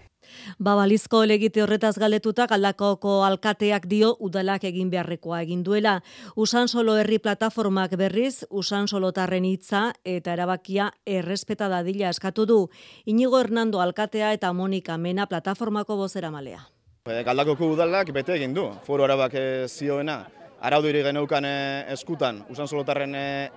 Ba, 0.59 0.75
balizko 0.75 1.23
legite 1.25 1.61
horretaz 1.63 1.95
galetuta 1.99 2.47
galdakoko 2.47 3.23
alkateak 3.27 3.87
dio 3.89 4.15
udalak 4.19 4.63
egin 4.69 4.89
beharrekoa 4.89 5.41
egin 5.45 5.63
duela. 5.63 6.01
Usan 6.35 6.67
solo 6.67 6.97
herri 6.97 7.19
plataformak 7.19 7.95
berriz, 7.99 8.45
usan 8.49 8.87
solotarren 8.87 9.45
hitza 9.45 9.91
eta 10.03 10.33
erabakia 10.33 10.91
errespeta 11.05 11.69
dadila 11.69 12.09
eskatu 12.09 12.45
du. 12.45 12.59
Inigo 13.05 13.39
Hernando 13.39 13.81
alkatea 13.81 14.33
eta 14.33 14.53
Monika 14.53 14.97
Mena 14.97 15.27
plataformako 15.27 15.97
bozera 15.97 16.31
malea. 16.31 16.65
E, 17.07 17.21
Galdakoko 17.23 17.71
udalak 17.75 18.11
bete 18.15 18.35
egin 18.35 18.53
du, 18.53 18.67
foro 18.83 19.05
arabak 19.07 19.35
e, 19.35 19.45
zioena. 19.67 20.25
Araudurik 20.57 21.05
geneukan 21.05 21.45
e, 21.45 21.53
eskutan, 21.93 22.41
usan 22.49 22.67
solotarren 22.67 23.13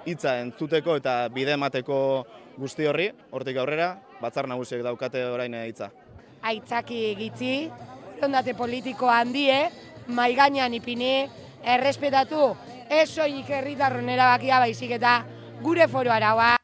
hitza 0.07 0.37
entzuteko 0.43 0.99
eta 1.01 1.23
bide 1.33 1.57
emateko 1.57 1.99
guzti 2.61 2.87
horri, 2.87 3.09
hortik 3.33 3.57
aurrera, 3.57 3.95
batzar 4.21 4.49
nagusiek 4.51 4.85
daukate 4.85 5.25
orain 5.25 5.57
hitza. 5.65 5.91
Aitzaki 6.43 7.15
gitzi, 7.19 7.71
ondate 8.23 8.55
politiko 8.55 9.11
handie, 9.11 9.69
maigainan 10.09 10.75
ipini, 10.75 11.29
errespetatu, 11.65 12.55
ez 12.91 13.09
soilik 13.09 13.51
herritarron 13.51 14.09
erabakia 14.09 14.59
baizik 14.63 14.97
eta 14.99 15.21
gure 15.63 15.87
foro 15.89 16.13
araua. 16.13 16.57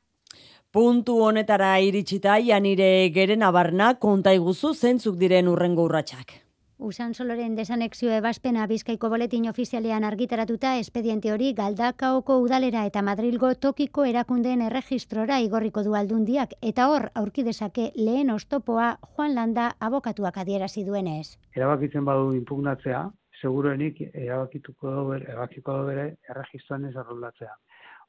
Puntu 0.73 1.21
honetara 1.25 1.77
iritsita 1.81 2.39
janire 2.45 3.09
geren 3.15 3.43
abarna 3.43 3.95
konta 4.01 4.35
iguzu 4.37 4.75
zentzuk 4.75 5.17
diren 5.17 5.49
urrengo 5.49 5.87
urratsak. 5.89 6.46
Usan 6.79 7.15
soloren 7.15 7.55
desanexio 7.57 8.11
ebazpena 8.13 8.67
bizkaiko 8.69 9.09
boletin 9.09 9.49
ofizialean 9.49 10.05
argitaratuta 10.05 10.75
espediente 10.77 11.31
hori 11.33 11.55
galdakaoko 11.57 12.37
udalera 12.45 12.83
eta 12.85 13.01
Madrilgo 13.03 13.55
tokiko 13.55 14.05
erakundeen 14.05 14.61
erregistrora 14.67 15.39
igorriko 15.41 15.83
du 15.87 15.95
aldundiak 15.97 16.53
eta 16.61 16.89
hor 16.93 17.07
aurki 17.15 17.45
dezake 17.47 17.87
lehen 17.97 18.31
ostopoa 18.31 18.91
Juan 19.15 19.35
Landa 19.35 19.71
abokatuak 19.81 20.37
adierazi 20.43 20.85
duenez. 20.85 21.39
erabakitzen 21.57 22.05
badu 22.05 22.35
impugnatzea, 22.37 23.09
seguruenik 23.41 24.03
erabakituko 24.13 24.91
du 24.99 25.07
bere, 25.09 25.31
erabakiko 25.33 25.79
du 25.79 25.87
bere 25.87 26.07
erregistroan 26.29 26.85
ez 26.91 26.97
arrolatzea. 26.97 27.57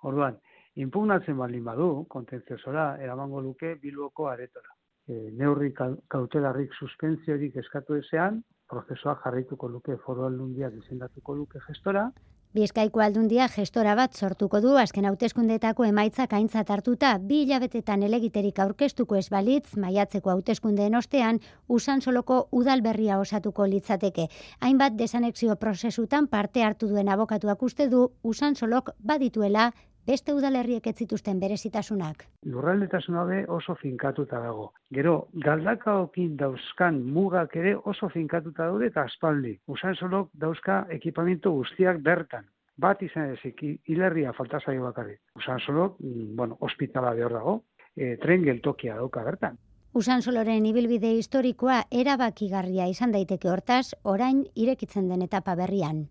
Orduan, 0.04 0.36
impugnatzen 0.76 1.38
baldin 1.38 1.64
badu, 1.64 2.06
kontentziosora, 2.10 2.98
eramango 3.02 3.42
luke 3.42 3.76
Bilboko 3.82 4.28
aretora. 4.28 4.76
E, 5.08 5.32
neurri 5.32 5.72
kau- 5.72 5.98
kautelarrik 6.12 6.74
suspenziorik 6.74 7.56
eskatu 7.56 7.96
ezean, 7.96 8.44
prozesua 8.70 9.18
jarraituko 9.24 9.70
luke 9.76 9.98
foru 10.06 10.26
aldundiak 10.30 10.74
izendatuko 10.84 11.36
luke 11.36 11.60
gestora, 11.68 12.10
Bizkaiko 12.56 13.02
aldundia 13.04 13.46
gestora 13.54 13.92
bat 14.00 14.16
sortuko 14.16 14.62
du 14.64 14.72
azken 14.82 15.06
hauteskundetako 15.06 15.86
emaitzak 15.86 16.32
aintzat 16.34 16.70
hartuta 16.74 17.10
bi 17.20 17.42
hilabetetan 17.44 18.06
elegiterik 18.08 18.62
aurkeztuko 18.64 19.18
ez 19.20 19.28
balitz 19.30 19.76
maiatzeko 19.84 20.32
hauteskundeen 20.32 20.96
ostean 20.96 21.42
usan 21.68 22.02
soloko 22.02 22.40
udalberria 22.52 23.20
osatuko 23.20 23.68
litzateke. 23.68 24.30
Hainbat 24.62 24.96
desanexio 24.98 25.58
prozesutan 25.60 26.26
parte 26.32 26.64
hartu 26.64 26.88
duen 26.88 27.12
abokatuak 27.14 27.62
uste 27.68 27.90
du 27.92 28.08
usan 28.24 28.56
solok 28.56 28.90
badituela 28.98 29.74
beste 30.08 30.34
udalerriek 30.34 30.88
ez 30.88 30.96
zituzten 30.96 31.40
berezitasunak. 31.40 32.26
lurraldetasuna 32.46 33.24
be 33.26 33.46
oso 33.48 33.76
finkatuta 33.76 34.40
dago. 34.40 34.72
Gero, 34.94 35.28
galdakaokin 35.34 36.38
dauzkan 36.38 37.02
mugak 37.14 37.56
ere 37.56 37.76
oso 37.76 38.10
finkatuta 38.10 38.66
daude 38.72 38.88
eta 38.88 39.04
aspaldi. 39.04 39.58
Usan 39.68 39.96
solok 39.96 40.30
dauzka 40.34 40.86
ekipamiento 40.90 41.52
guztiak 41.52 42.02
bertan. 42.02 42.46
Bat 42.78 43.02
izan 43.04 43.34
ezik, 43.34 43.64
hilerria 43.90 44.34
falta 44.34 44.60
zaio 44.60 44.84
bakarrik. 44.84 45.20
Usan 45.36 45.60
solok, 45.60 46.00
mm, 46.00 46.36
bueno, 46.36 46.58
ospitala 46.62 47.14
behar 47.14 47.34
dago, 47.34 47.64
e, 47.96 48.18
tren 48.18 48.44
geltokia 48.44 48.96
dauka 48.96 49.24
bertan. 49.24 49.58
Usan 49.94 50.22
soloren 50.22 50.66
ibilbide 50.66 51.10
historikoa 51.18 51.84
erabakigarria 51.90 52.88
izan 52.88 53.12
daiteke 53.12 53.50
hortaz, 53.50 53.96
orain 54.04 54.46
irekitzen 54.54 55.10
den 55.10 55.24
etapa 55.26 55.56
berrian. 55.56 56.08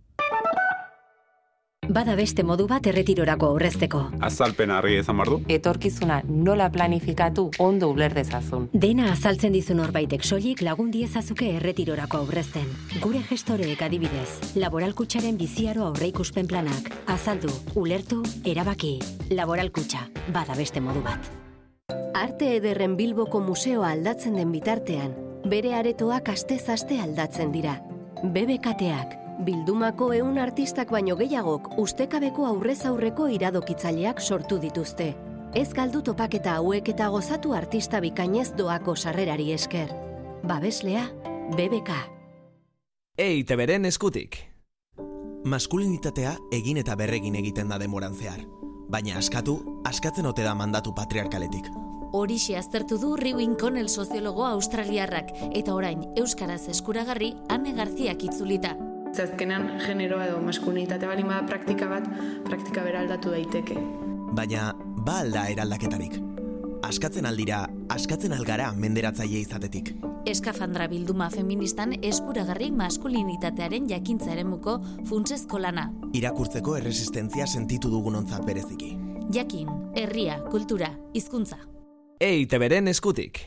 Bada 1.87 2.17
beste 2.19 2.43
modu 2.43 2.67
bat 2.67 2.87
erretirorako 2.91 3.53
aurrezteko. 3.53 4.01
Azalpen 4.27 4.73
argi 4.75 4.97
izan 4.99 5.21
bardu. 5.21 5.39
Etorkizuna 5.49 6.19
nola 6.27 6.67
planifikatu 6.75 7.45
ondo 7.63 7.91
uler 7.95 8.15
dezazun. 8.15 8.67
Dena 8.73 9.13
azaltzen 9.13 9.55
dizu 9.55 9.77
norbaitek 9.79 10.25
soilik 10.27 10.63
lagun 10.67 10.91
diezazuke 10.91 11.53
erretirorako 11.61 12.25
aurrezten. 12.25 12.67
Gure 13.03 13.23
gestoreek 13.29 13.85
adibidez, 13.87 14.57
laboralkutxaren 14.59 15.39
biziaro 15.39 15.85
aurreikuspen 15.87 16.49
planak. 16.51 16.91
Azaldu, 17.07 17.53
ulertu, 17.75 18.23
erabaki. 18.45 18.97
Laboralkutxa, 19.31 20.09
bada 20.35 20.57
beste 20.59 20.83
modu 20.83 21.05
bat. 21.07 21.31
Arte 22.17 22.57
ederren 22.57 22.97
Bilboko 22.97 23.41
museoa 23.45 23.93
aldatzen 23.93 24.35
den 24.41 24.51
bitartean, 24.51 25.15
bere 25.47 25.75
aretoak 25.77 26.33
astez 26.33 26.65
aste 26.73 26.99
aldatzen 27.01 27.53
dira. 27.53 27.77
BBKTak, 28.25 29.26
bildumako 29.45 30.13
ehun 30.17 30.39
artistak 30.39 30.91
baino 30.91 31.17
gehiagok 31.17 31.79
ustekabeko 31.79 32.47
aurrez 32.47 32.85
aurreko 32.87 33.29
iradokitzaileak 33.29 34.21
sortu 34.21 34.59
dituzte. 34.63 35.15
Ez 35.55 35.73
galdu 35.73 36.03
topaketa 36.03 36.57
hauek 36.61 36.89
eta 36.93 37.09
gozatu 37.09 37.55
artista 37.55 38.01
bikainez 38.01 38.53
doako 38.59 38.97
sarrerari 38.97 39.53
esker. 39.53 39.93
Babeslea, 40.47 41.07
BBK. 41.57 41.97
EITBren 43.19 43.85
eskutik. 43.89 44.37
Maskulinitatea 45.45 46.35
egin 46.53 46.83
eta 46.83 46.97
berregin 46.97 47.37
egiten 47.39 47.69
da 47.69 47.79
demoran 47.79 48.15
zehar. 48.15 48.43
Baina 48.91 49.19
askatu, 49.19 49.57
askatzen 49.87 50.27
ote 50.27 50.43
da 50.43 50.55
mandatu 50.55 50.93
patriarkaletik. 50.95 51.71
Horixe 52.13 52.57
aztertu 52.57 52.99
du 52.99 53.15
Riwin 53.17 53.57
Connell 53.59 53.89
soziologo 53.89 54.45
australiarrak 54.47 55.33
eta 55.53 55.75
orain 55.75 56.05
euskaraz 56.17 56.69
eskuragarri 56.69 57.35
Anne 57.49 57.73
Garziak 57.75 58.23
itzulita. 58.29 58.77
Zazkenan 59.17 59.79
generoa 59.81 60.27
edo 60.29 60.41
maskulinitate 60.45 61.09
bali 61.09 61.25
bada 61.25 61.47
praktika 61.49 61.89
bat, 61.89 62.09
praktika 62.45 62.85
bera 62.85 63.01
aldatu 63.01 63.33
daiteke. 63.33 63.77
Baina, 64.37 64.73
ba 65.07 65.21
alda 65.25 65.47
eraldaketarik. 65.49 66.19
Askatzen 66.85 67.27
aldira, 67.27 67.63
askatzen 67.91 68.35
algara 68.37 68.69
menderatzaile 68.77 69.41
izatetik. 69.41 69.95
Eskafandra 70.29 70.89
bilduma 70.91 71.31
feministan 71.31 71.95
eskuragarri 72.05 72.69
maskulinitatearen 72.75 73.89
jakintza 73.89 74.33
eremuko 74.35 74.77
funtsezko 75.09 75.63
lana. 75.63 75.89
Irakurtzeko 76.19 76.77
erresistentzia 76.77 77.47
sentitu 77.47 77.91
dugunontzat 77.91 78.45
bereziki. 78.47 78.93
Jakin, 79.35 79.71
herria, 79.97 80.41
kultura, 80.51 80.93
hizkuntza. 81.15 81.63
Ei, 82.21 82.47
teberen 82.47 82.89
eskutik. 82.93 83.47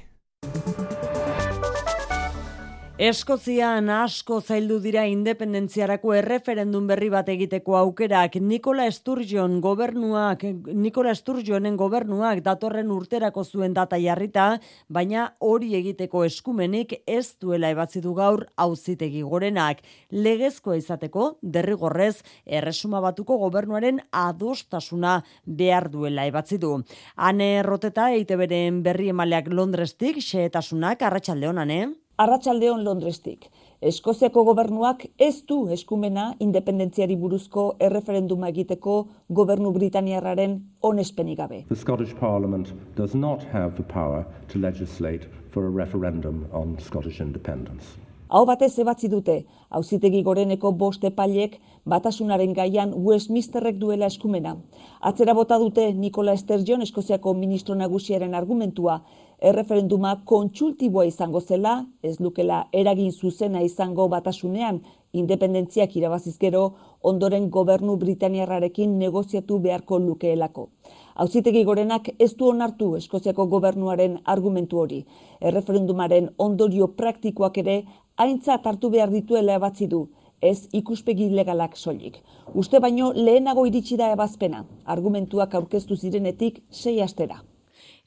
Eskozian 2.99 3.87
asko 3.95 4.41
zaildu 4.43 4.75
dira 4.83 5.05
independentziarako 5.07 6.11
erreferendum 6.17 6.87
berri 6.89 7.07
bat 7.13 7.29
egiteko 7.31 7.77
aukerak 7.79 8.33
Nikola 8.43 8.89
Sturgeon 8.91 9.53
gobernuak 9.63 10.41
Nikola 10.75 11.13
Sturgeonen 11.15 11.77
gobernuak 11.79 12.41
datorren 12.43 12.91
urterako 12.91 13.45
zuen 13.45 13.77
data 13.77 13.95
jarrita, 14.03 14.47
baina 14.89 15.29
hori 15.39 15.77
egiteko 15.79 16.25
eskumenik 16.27 16.97
ez 17.07 17.37
duela 17.39 17.69
ebatzi 17.71 18.01
du 18.03 18.11
gaur 18.17 18.43
auzitegi 18.65 19.23
gorenak. 19.23 19.79
Legezkoa 20.11 20.75
izateko 20.81 21.29
derrigorrez 21.41 22.17
erresuma 22.43 22.99
batuko 22.99 23.39
gobernuaren 23.45 24.03
adostasuna 24.11 25.21
behar 25.45 25.87
duela 25.87 26.27
ebatzi 26.27 26.59
du. 26.59 26.75
Hane 27.15 27.49
erroteta 27.63 28.11
EITBren 28.11 28.83
berri 28.83 29.07
emaleak 29.15 29.47
Londrestik 29.55 30.19
xehetasunak 30.19 31.07
arratsaldeonan, 31.07 31.75
eh? 31.79 31.87
Arratsaldeon 32.19 32.81
Londrestik. 32.83 33.45
Eskoziako 33.79 34.41
gobernuak 34.43 35.05
ez 35.23 35.37
du 35.47 35.59
eskumena 35.71 36.25
independentziari 36.43 37.15
buruzko 37.21 37.63
erreferenduma 37.87 38.49
egiteko 38.51 38.95
gobernu 39.39 39.71
britaniarraren 39.77 40.57
onespenik 40.89 41.39
gabe. 41.39 41.61
The 41.69 41.79
Scottish 41.79 42.11
Parliament 42.19 42.73
does 42.97 43.15
not 43.15 43.47
have 43.53 43.77
the 43.77 43.87
power 43.93 44.25
to 44.51 44.59
legislate 44.59 45.31
for 45.53 45.63
a 45.63 45.71
referendum 45.71 46.43
on 46.51 46.75
Scottish 46.89 47.21
independence. 47.21 47.95
Hau 48.29 48.43
batez 48.45 48.75
ebatzi 48.83 49.07
dute, 49.09 49.39
auzitegi 49.73 50.19
goreneko 50.21 50.69
bost 50.77 51.07
epailek 51.07 51.55
batasunaren 51.89 52.51
gaian 52.53 52.91
Westminsterrek 53.07 53.79
duela 53.79 54.05
eskumena. 54.11 54.57
Atzera 55.01 55.33
bota 55.33 55.57
dute 55.57 55.87
Nikola 55.93 56.35
Sturgeon 56.37 56.83
Eskoziako 56.85 57.33
ministro 57.33 57.79
nagusiaren 57.79 58.35
argumentua, 58.35 58.99
erreferenduma 59.41 60.21
kontsultiboa 60.25 61.05
izango 61.07 61.39
zela, 61.39 61.85
ez 62.03 62.19
lukela 62.19 62.67
eragin 62.73 63.11
zuzena 63.11 63.61
izango 63.63 64.07
batasunean, 64.11 64.81
independentziak 65.13 65.95
irabaziz 65.95 66.35
gero, 66.39 66.63
ondoren 67.01 67.49
gobernu 67.49 67.95
britaniarrarekin 67.97 68.97
negoziatu 68.99 69.59
beharko 69.63 69.99
lukeelako. 69.99 70.67
Hauzitegi 71.15 71.63
gorenak 71.63 72.09
ez 72.19 72.33
du 72.35 72.49
onartu 72.49 72.93
Eskoziako 72.95 73.45
gobernuaren 73.47 74.19
argumentu 74.25 74.79
hori. 74.79 75.05
Erreferendumaren 75.41 76.29
ondorio 76.37 76.87
praktikoak 76.99 77.57
ere 77.63 77.83
aintzat 78.17 78.67
hartu 78.67 78.89
behar 78.89 79.11
dituela 79.11 79.55
ebatzi 79.55 79.87
du, 79.87 80.07
ez 80.41 80.67
ikuspegi 80.73 81.29
legalak 81.35 81.77
soilik. 81.77 82.19
Uste 82.53 82.79
baino 82.79 83.11
lehenago 83.15 83.65
iritsi 83.65 83.97
da 83.97 84.11
ebazpena, 84.15 84.65
argumentuak 84.85 85.55
aurkeztu 85.55 85.95
zirenetik 85.95 86.61
sei 86.69 86.99
astera. 87.01 87.41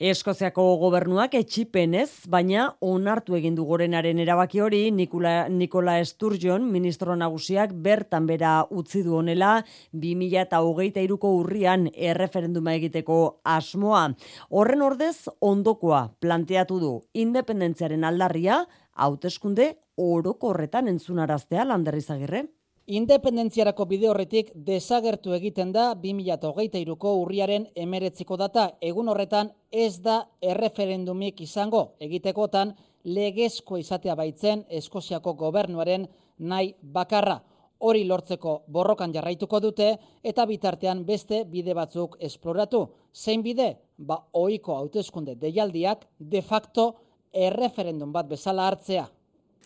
Eskoziako 0.02 0.64
gobernuak 0.80 1.36
etxipenez, 1.38 2.26
baina 2.26 2.64
onartu 2.82 3.36
egin 3.38 3.54
du 3.54 3.62
gorenaren 3.68 4.18
erabaki 4.18 4.58
hori 4.58 4.80
Nikola, 4.90 5.46
Nikola 5.46 5.92
Sturgeon, 6.02 6.64
ministro 6.74 7.14
nagusiak 7.14 7.70
bertan 7.84 8.26
bera 8.26 8.56
utzi 8.74 9.04
du 9.06 9.14
honela 9.20 9.52
2023ko 9.94 11.30
urrian 11.36 11.86
erreferenduma 11.94 12.74
egiteko 12.80 13.18
asmoa. 13.46 14.08
Horren 14.50 14.82
ordez 14.82 15.28
ondokoa 15.38 16.00
planteatu 16.18 16.80
du 16.82 16.90
independentziaren 17.14 18.02
aldarria 18.02 18.64
hauteskunde 19.06 19.68
orokorretan 19.94 20.90
entzunaraztea 20.90 21.68
landerrizagirre. 21.70 22.48
Independentziarako 22.92 23.86
bide 23.88 24.08
horretik 24.10 24.50
desagertu 24.68 25.32
egiten 25.32 25.70
da 25.72 25.84
2023ko 26.00 27.12
urriaren 27.22 27.62
emeretziko 27.84 28.36
data. 28.36 28.66
Egun 28.84 29.08
horretan 29.08 29.48
ez 29.84 30.02
da 30.04 30.16
erreferendumik 30.52 31.40
izango 31.40 31.80
egitekotan 32.06 32.74
legezko 33.04 33.78
izatea 33.80 34.16
baitzen 34.18 34.66
Eskoziako 34.80 35.32
gobernuaren 35.44 36.04
nahi 36.52 36.74
bakarra. 36.98 37.38
Hori 37.78 38.04
lortzeko 38.10 38.58
borrokan 38.76 39.16
jarraituko 39.16 39.62
dute 39.64 39.88
eta 40.34 40.46
bitartean 40.52 41.06
beste 41.08 41.46
bide 41.54 41.72
batzuk 41.78 42.20
esploratu. 42.20 42.82
Zein 43.14 43.40
bide? 43.42 43.70
Ba, 43.96 44.20
oiko 44.32 44.76
hauteskunde 44.76 45.38
deialdiak 45.40 46.04
de 46.18 46.42
facto 46.42 46.90
erreferendum 47.32 48.12
bat 48.12 48.28
bezala 48.28 48.68
hartzea. 48.68 49.08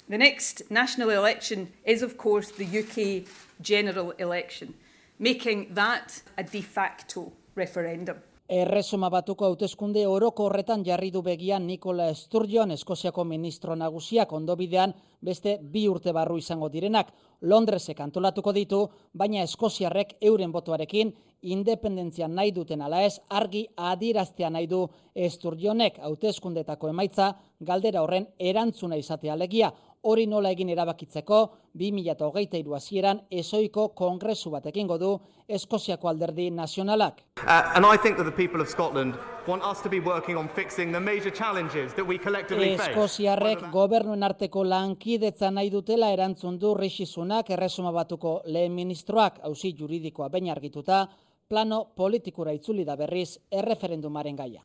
The 0.09 0.19
next 0.19 0.71
national 0.71 1.11
election 1.11 1.73
is, 1.85 2.01
of 2.01 2.16
course, 2.16 2.53
the 2.53 2.64
UK 2.64 3.27
general 3.61 4.12
election, 4.19 4.75
making 5.19 5.75
that 5.75 6.23
a 6.38 6.45
de 6.45 6.62
facto 6.62 7.33
referendum. 7.57 8.16
Erresuma 8.49 9.09
batuko 9.11 9.49
hauteskunde 9.49 10.05
oroko 10.07 10.45
horretan 10.47 10.85
jarri 10.87 11.11
du 11.11 11.23
begian 11.27 11.66
Nikola 11.66 12.12
Sturgeon, 12.14 12.71
Eskoziako 12.71 13.25
ministro 13.25 13.75
nagusiak 13.75 14.33
ondobidean 14.33 14.95
beste 15.21 15.57
bi 15.61 15.88
urte 15.90 16.12
barru 16.14 16.38
izango 16.38 16.69
direnak. 16.71 17.11
Londresek 17.42 17.99
antolatuko 18.01 18.53
ditu, 18.55 18.85
baina 19.12 19.42
Eskoziarrek 19.42 20.14
euren 20.23 20.53
botuarekin 20.55 21.11
independentzia 21.42 22.29
nahi 22.29 22.53
duten 22.55 22.83
ala 22.83 23.03
ez 23.03 23.19
argi 23.29 23.66
adiraztea 23.77 24.51
nahi 24.51 24.71
du 24.71 24.85
Sturgeonek 25.16 25.99
hauteskundetako 25.99 26.92
emaitza 26.95 27.33
galdera 27.61 28.03
horren 28.03 28.29
erantzuna 28.38 28.97
izatea 28.97 29.33
alegia 29.33 29.73
hori 30.03 30.27
nola 30.27 30.51
egin 30.51 30.69
erabakitzeko 30.69 31.39
2023 31.79 32.75
hasieran 32.75 33.21
ezoiko 33.31 33.89
kongresu 33.89 34.51
bat 34.51 34.67
egingo 34.67 34.99
du 34.99 35.19
Eskoziako 35.49 36.09
alderdi 36.09 36.51
nazionalak. 36.51 37.21
Uh, 37.39 37.77
and 37.77 37.87
I 37.87 37.97
think 37.97 38.17
that 38.17 38.25
the 38.25 38.33
people 38.33 38.61
of 38.61 38.69
Scotland 38.69 39.15
want 39.47 39.63
us 39.63 39.81
to 39.83 39.89
be 39.89 40.01
working 40.01 40.37
on 40.37 40.49
fixing 40.49 40.93
the 40.93 41.01
major 41.01 41.31
challenges 41.31 41.95
that 41.95 42.07
we 42.07 42.19
collectively 42.19 42.77
face. 42.77 42.91
Eskoziarrek 42.91 43.71
gobernuen 43.73 44.23
arteko 44.23 44.65
lankidetza 44.65 45.51
nahi 45.51 45.71
dutela 45.71 46.11
erantzun 46.13 46.59
du 46.59 46.75
Rishi 46.75 47.05
erresuma 47.49 47.93
batuko 47.93 48.43
lehen 48.47 48.73
ministroak 48.73 49.39
auzi 49.43 49.73
juridikoa 49.79 50.29
baina 50.29 50.53
argituta 50.53 51.07
plano 51.49 51.85
politikura 51.97 52.53
itzuli 52.53 52.85
da 52.85 52.97
berriz 52.97 53.39
erreferendumaren 53.53 54.37
gaia. 54.37 54.63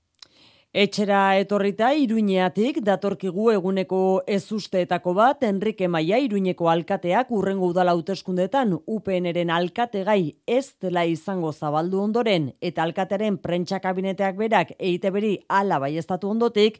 Etxera 0.71 1.35
etorrita 1.35 1.89
Iruineatik 1.99 2.77
datorkigu 2.87 3.49
eguneko 3.51 4.21
ezusteetako 4.23 5.11
bat 5.17 5.41
Enrique 5.43 5.89
Maia 5.91 6.15
Iruñeko 6.23 6.69
alkateak 6.71 7.33
urrengo 7.35 7.67
udala 7.73 7.91
hauteskundetan 7.91 8.77
UPNren 8.87 9.49
alkategai 9.51 10.37
ez 10.47 10.77
dela 10.79 11.03
izango 11.03 11.51
zabaldu 11.51 11.99
ondoren 11.99 12.53
eta 12.61 12.85
alkateren 12.85 13.35
prentsa 13.43 13.81
kabineteak 13.83 14.37
berak 14.37 14.71
EITBri 14.79 15.33
hala 15.49 15.79
baiestatu 15.83 16.29
ondotik 16.31 16.79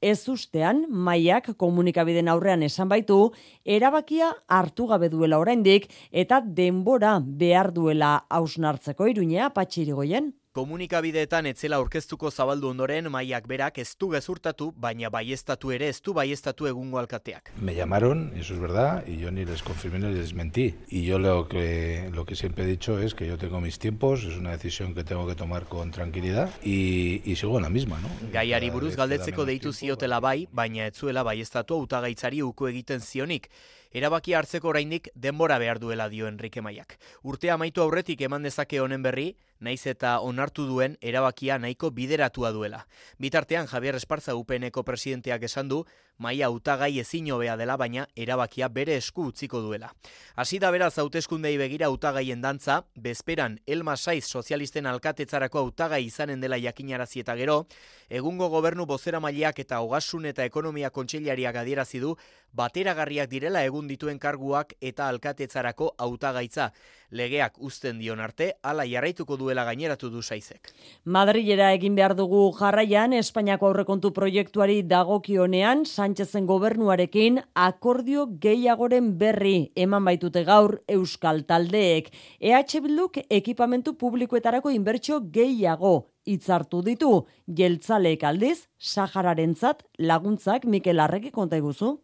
ezustean 0.00 0.84
Maiak 0.88 1.56
komunikabiden 1.58 2.30
aurrean 2.30 2.62
esan 2.62 2.86
baitu 2.88 3.32
erabakia 3.64 4.30
hartu 4.46 4.86
gabe 4.86 5.08
duela 5.10 5.42
oraindik 5.42 5.90
eta 6.12 6.38
denbora 6.46 7.16
behar 7.18 7.72
duela 7.74 8.20
hausnartzeko 8.30 9.10
Iruñea 9.10 9.50
patxirigoien. 9.50 10.30
Komunikabideetan 10.52 11.46
etzela 11.48 11.78
aurkeztuko 11.80 12.28
zabaldu 12.28 12.68
ondoren 12.68 13.06
maiak 13.08 13.46
berak 13.48 13.78
ez 13.80 13.94
du 13.96 14.10
gezurtatu, 14.12 14.66
baina 14.76 15.08
baiestatu 15.08 15.70
ere 15.72 15.86
ez 15.88 16.02
du 16.04 16.12
baiestatu 16.12 16.66
egungo 16.68 16.98
alkateak. 17.00 17.54
Me 17.56 17.72
llamaron, 17.74 18.34
eso 18.36 18.52
es 18.52 18.60
verdad, 18.60 19.06
y 19.06 19.16
yo 19.16 19.30
ni 19.30 19.46
les 19.46 19.62
confirmé 19.62 19.98
ni 19.98 20.12
les 20.12 20.34
mentí. 20.34 20.74
Y 20.88 21.06
yo 21.06 21.18
lo 21.18 21.48
que, 21.48 22.10
lo 22.12 22.26
que 22.26 22.36
siempre 22.36 22.64
he 22.64 22.66
dicho 22.66 22.98
es 22.98 23.14
que 23.14 23.26
yo 23.26 23.38
tengo 23.38 23.62
mis 23.62 23.78
tiempos, 23.78 24.24
es 24.24 24.36
una 24.36 24.50
decisión 24.50 24.94
que 24.94 25.04
tengo 25.04 25.26
que 25.26 25.34
tomar 25.34 25.64
con 25.64 25.90
tranquilidad, 25.90 26.50
y, 26.62 27.22
y 27.24 27.36
sigo 27.36 27.56
en 27.56 27.62
la 27.62 27.70
misma, 27.70 27.98
¿no? 28.00 28.10
Gaiari 28.30 28.68
buruz 28.68 28.94
galdetzeko 28.94 29.46
deitu 29.46 29.72
ziotela 29.72 30.20
bai, 30.20 30.50
baina 30.52 30.84
etzuela 30.84 31.22
baiestatu 31.22 31.80
hautagaitzari 31.80 32.42
uko 32.42 32.68
egiten 32.68 33.00
zionik. 33.00 33.48
Erabaki 33.92 34.32
hartzeko 34.32 34.68
oraindik 34.68 35.08
denbora 35.14 35.58
behar 35.58 35.78
duela 35.78 36.08
dio 36.08 36.28
Enrique 36.28 36.60
Maiak. 36.60 36.98
Urte 37.22 37.50
amaitu 37.50 37.82
aurretik 37.82 38.20
eman 38.24 38.42
dezake 38.42 38.80
honen 38.80 39.02
berri, 39.04 39.34
naiz 39.62 39.86
eta 39.86 40.16
onartu 40.20 40.66
duen 40.66 40.96
erabakia 41.00 41.56
nahiko 41.62 41.92
bideratua 41.94 42.50
duela. 42.52 42.82
Bitartean 43.22 43.70
Javier 43.70 43.94
Esparza 43.94 44.34
UPNeko 44.34 44.82
presidenteak 44.84 45.46
esan 45.46 45.70
du, 45.70 45.84
maia 46.18 46.50
utagai 46.50 46.98
ezin 47.00 47.30
hobea 47.32 47.56
dela 47.56 47.76
baina 47.76 48.06
erabakia 48.16 48.68
bere 48.68 48.96
esku 48.96 49.26
utziko 49.30 49.60
duela. 49.60 49.90
Hasi 50.36 50.58
da 50.58 50.70
beraz 50.70 50.98
hauteskundei 50.98 51.56
begira 51.58 51.90
utagaien 51.90 52.40
dantza, 52.40 52.82
bezperan 52.96 53.58
Elma 53.66 53.96
Saiz 53.96 54.24
sozialisten 54.24 54.86
alkatetzarako 54.86 55.58
hautagai 55.58 56.04
izanen 56.04 56.40
dela 56.40 56.58
jakinarazi 56.58 57.20
eta 57.20 57.36
gero, 57.36 57.66
egungo 58.08 58.48
gobernu 58.48 58.86
bozera 58.86 59.20
mailiak 59.20 59.58
eta 59.58 59.80
hogasun 59.80 60.26
eta 60.26 60.44
ekonomia 60.44 60.90
kontseilariak 60.90 61.56
adierazi 61.56 62.00
du 62.00 62.16
bateragarriak 62.52 63.30
direla 63.30 63.62
egun 63.64 63.88
dituen 63.88 64.18
karguak 64.18 64.74
eta 64.80 65.08
alkatetzarako 65.08 65.94
hautagaitza. 65.98 66.70
Legeak 67.12 67.58
uzten 67.60 67.98
dion 68.00 68.20
arte, 68.24 68.54
hala 68.64 68.86
jarraituko 68.88 69.36
duela 69.36 69.66
gaineratu 69.68 70.08
du 70.08 70.22
saizek. 70.22 70.70
Madrilera 71.04 71.72
egin 71.76 71.96
behar 71.96 72.14
dugu 72.16 72.46
jarraian, 72.56 73.12
Espainiako 73.12 73.68
aurrekontu 73.68 74.14
proiektuari 74.16 74.78
dagokionean, 74.88 75.84
Sánchezen 76.02 76.46
gobernuarekin 76.48 77.36
akordio 77.54 78.24
gehiagoren 78.42 79.12
berri 79.20 79.70
eman 79.84 80.02
baitute 80.08 80.42
gaur 80.48 80.80
Euskal 80.90 81.44
Taldeek. 81.46 82.08
EH 82.40 82.80
Bilduk 82.82 83.20
ekipamentu 83.30 83.94
publikoetarako 84.00 84.72
inbertsio 84.74 85.20
gehiago 85.36 85.94
hitzartu 86.26 86.82
ditu. 86.82 87.12
Jeltzaleek 87.46 88.24
aldiz, 88.26 88.66
Sahararentzat 88.78 89.86
laguntzak 90.10 90.66
Mikel 90.66 90.98
Arreki 91.06 91.30
konta 91.30 91.62
iguzu. 91.62 92.00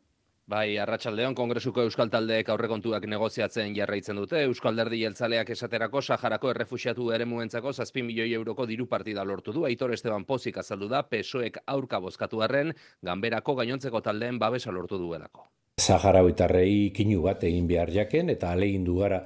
Bai, 0.49 0.79
Arratsaldeon 0.81 1.35
Kongresuko 1.37 1.83
Euskal 1.85 2.09
Taldeek 2.13 2.49
aurrekontuak 2.55 3.05
negoziatzen 3.13 3.75
jarraitzen 3.77 4.17
dute. 4.17 4.41
Euskal 4.49 4.81
Derdi 4.81 5.03
Jeltzaleak 5.03 5.53
esaterako 5.53 6.01
Saharako 6.01 6.55
errefuxiatu 6.55 7.11
eremuentzako 7.19 7.75
7 7.81 8.07
milioi 8.07 8.31
euroko 8.39 8.65
diru 8.73 8.89
partida 8.95 9.29
lortu 9.29 9.53
du. 9.53 9.67
Aitor 9.69 9.93
Esteban 9.93 10.25
Pozik 10.25 10.57
azaldu 10.65 10.89
da 10.89 11.03
PSOEk 11.05 11.61
aurka 11.77 12.01
bozkatu 12.01 12.41
arren 12.49 12.73
ganberako 13.05 13.61
gainontzeko 13.61 14.01
taldeen 14.01 14.41
babesa 14.41 14.73
lortu 14.73 15.05
duelako. 15.05 15.45
Zaharauitarrei 15.79 16.91
kinu 16.95 17.23
bat 17.23 17.45
egin 17.47 17.69
behar 17.71 17.93
jaken 17.95 18.33
eta 18.35 18.51
alegin 18.53 18.85
du 18.85 18.99
gara 18.99 19.21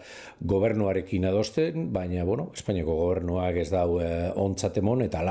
gobernuarekin 0.52 1.24
adosten, 1.30 1.88
baina, 1.94 2.24
bueno, 2.28 2.50
Espainiako 2.54 2.96
gobernuak 2.98 3.58
ez 3.62 3.68
dau 3.72 3.98
eh, 4.04 4.30
ontzatemon 4.44 5.06
eta, 5.08 5.24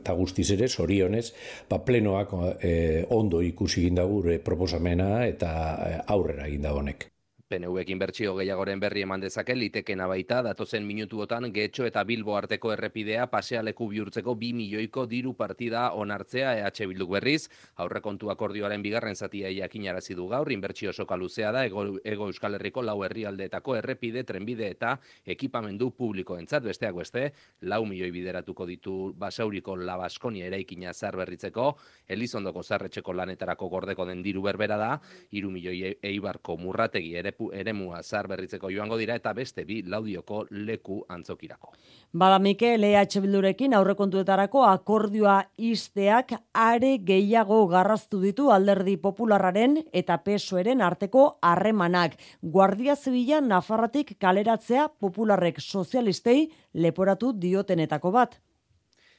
eta 0.00 0.16
guztiz 0.20 0.50
ere, 0.56 0.68
sorionez, 0.68 1.26
ba, 1.70 1.80
plenoak 1.84 2.36
eh, 2.60 3.04
ondo 3.10 3.42
ikusi 3.42 3.88
ginda 3.88 4.04
gure 4.04 4.38
proposamena 4.38 5.26
eta 5.26 5.52
eh, 5.88 6.00
aurrera 6.12 6.48
ginda 6.52 6.74
honek. 6.76 7.15
PNV-ekin 7.46 8.00
bertsio 8.02 8.32
gehiagoren 8.34 8.80
berri 8.82 9.04
eman 9.06 9.22
dezake 9.22 9.54
litekena 9.54 10.08
baita 10.10 10.40
datozen 10.42 10.82
minutuotan 10.82 11.44
getxo 11.54 11.84
eta 11.86 12.02
bilbo 12.02 12.32
arteko 12.34 12.72
errepidea 12.74 13.28
pasealeku 13.30 13.86
bihurtzeko 13.92 14.32
bi 14.34 14.48
milioiko 14.52 15.04
diru 15.06 15.34
partida 15.38 15.92
onartzea 15.94 16.56
EH 16.58 16.88
Bilduk 16.90 17.12
berriz, 17.12 17.46
aurrekontu 17.76 18.32
akordioaren 18.34 18.82
bigarren 18.82 19.14
zatia 19.14 19.52
jakinarazi 19.54 20.16
du 20.18 20.26
gaur, 20.26 20.50
inbertsio 20.50 20.92
soka 20.92 21.16
luzea 21.16 21.52
da 21.52 21.62
ego, 21.68 21.84
ego 22.02 22.26
Euskal 22.26 22.58
Herriko 22.58 22.82
lau 22.82 22.96
herrialdeetako 23.04 23.76
errepide, 23.76 24.24
trenbide 24.24 24.66
eta 24.74 24.96
ekipamendu 25.24 25.92
publikoentzat 25.94 26.66
besteak 26.66 26.98
beste, 26.98 27.30
lau 27.62 27.84
milioi 27.86 28.10
bideratuko 28.10 28.66
ditu 28.66 28.96
basauriko 29.14 29.76
labaskonia 29.76 30.50
eraikina 30.50 30.92
zar 30.92 31.14
berritzeko, 31.22 31.76
Elizondoko 32.08 32.66
zarretxeko 32.66 33.14
lanetarako 33.14 33.70
gordeko 33.70 34.10
den 34.10 34.26
diru 34.26 34.42
berbera 34.42 34.82
da, 34.82 34.92
iru 35.30 35.54
milioi 35.54 35.94
eibarko 36.02 36.58
murrategi 36.58 37.14
ere 37.14 37.35
eremua 37.52 38.02
zar 38.02 38.28
berritzeko 38.28 38.70
joango 38.70 38.96
dira 39.00 39.14
eta 39.14 39.32
beste 39.34 39.64
bi 39.64 39.82
laudioko 39.82 40.44
leku 40.50 41.02
antzokirako. 41.08 41.72
Bada 42.12 42.38
Mikel 42.38 42.84
EH 42.84 43.20
Bildurekin 43.22 43.74
aurrekontuetarako 43.74 44.64
akordioa 44.64 45.36
isteak 45.56 46.32
are 46.54 46.98
gehiago 46.98 47.66
garraztu 47.66 48.20
ditu 48.20 48.50
alderdi 48.50 48.96
popularraren 48.96 49.78
eta 49.92 50.18
pesoeren 50.18 50.82
arteko 50.82 51.38
harremanak. 51.42 52.16
Guardia 52.42 52.96
Zibila 52.96 53.40
Nafarratik 53.40 54.16
kaleratzea 54.18 54.88
popularrek 55.00 55.60
sozialistei 55.60 56.48
leporatu 56.74 57.32
diotenetako 57.32 58.12
bat. 58.12 58.40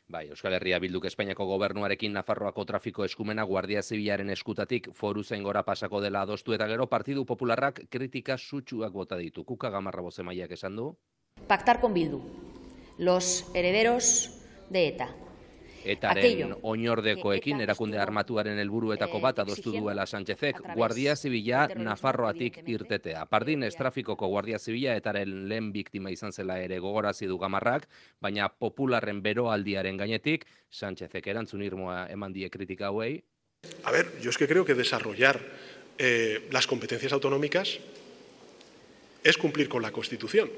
Bai, 0.07 0.29
Euskal 0.31 0.53
Herria 0.55 0.77
bilduk 0.79 1.03
Espainiako 1.09 1.45
gobernuarekin 1.49 2.13
Nafarroako 2.15 2.63
trafiko 2.69 3.03
eskumena 3.03 3.43
Guardia 3.43 3.81
Zibilaren 3.81 4.29
eskutatik 4.31 4.87
foru 4.95 5.23
gora 5.43 5.63
pasako 5.63 5.99
dela 5.99 6.21
adostu 6.21 6.53
eta 6.53 6.67
gero 6.67 6.87
Partidu 6.87 7.25
Popularrak 7.25 7.81
kritika 7.89 8.37
sutsuak 8.37 8.93
bota 8.93 9.17
ditu. 9.17 9.43
Kuka 9.43 9.69
gamarra 9.69 10.01
bozemaiak 10.01 10.51
esan 10.51 10.77
du? 10.77 10.95
Pactar 11.47 11.81
con 11.81 11.93
Bildu. 11.93 12.21
Los 12.97 13.51
herederos 13.53 14.31
de 14.69 14.87
ETA. 14.87 15.26
Etaren 15.87 16.53
oinordekoekin 16.61 17.61
erakunde 17.63 17.99
armatuaren 18.01 18.59
helburuetako 18.59 19.21
bat 19.23 19.39
adostu 19.43 19.71
duela 19.75 20.05
Sánchezek 20.05 20.59
Guardia 20.73 21.15
Zibila 21.15 21.67
Nafarroatik 21.75 22.59
irtetea. 22.67 23.25
Pardin 23.25 23.63
estrafikoko 23.63 24.27
Guardia 24.27 24.59
Zibila 24.59 24.97
etaren 24.99 25.47
lehen 25.49 25.71
biktima 25.73 26.11
izan 26.11 26.33
zela 26.33 26.59
ere 26.59 26.79
gogorazi 26.83 27.27
du 27.27 27.37
gamarrak, 27.39 27.87
baina 28.21 28.49
popularren 28.49 29.21
beroaldiaren 29.23 29.97
gainetik 29.97 30.45
Sánchezek 30.69 31.27
erantzun 31.27 31.63
irmoa 31.63 32.05
eman 32.11 32.33
die 32.33 32.49
kritika 32.49 32.91
hauei. 32.91 33.21
A 33.83 33.91
ver, 33.91 34.11
yo 34.21 34.29
es 34.29 34.37
que 34.37 34.47
creo 34.47 34.65
que 34.65 34.75
desarrollar 34.75 35.39
eh, 35.97 36.47
las 36.51 36.67
competencias 36.67 37.13
autonómicas 37.13 37.79
es 39.23 39.37
cumplir 39.37 39.67
con 39.67 39.81
la 39.81 39.91
Constitución. 39.91 40.49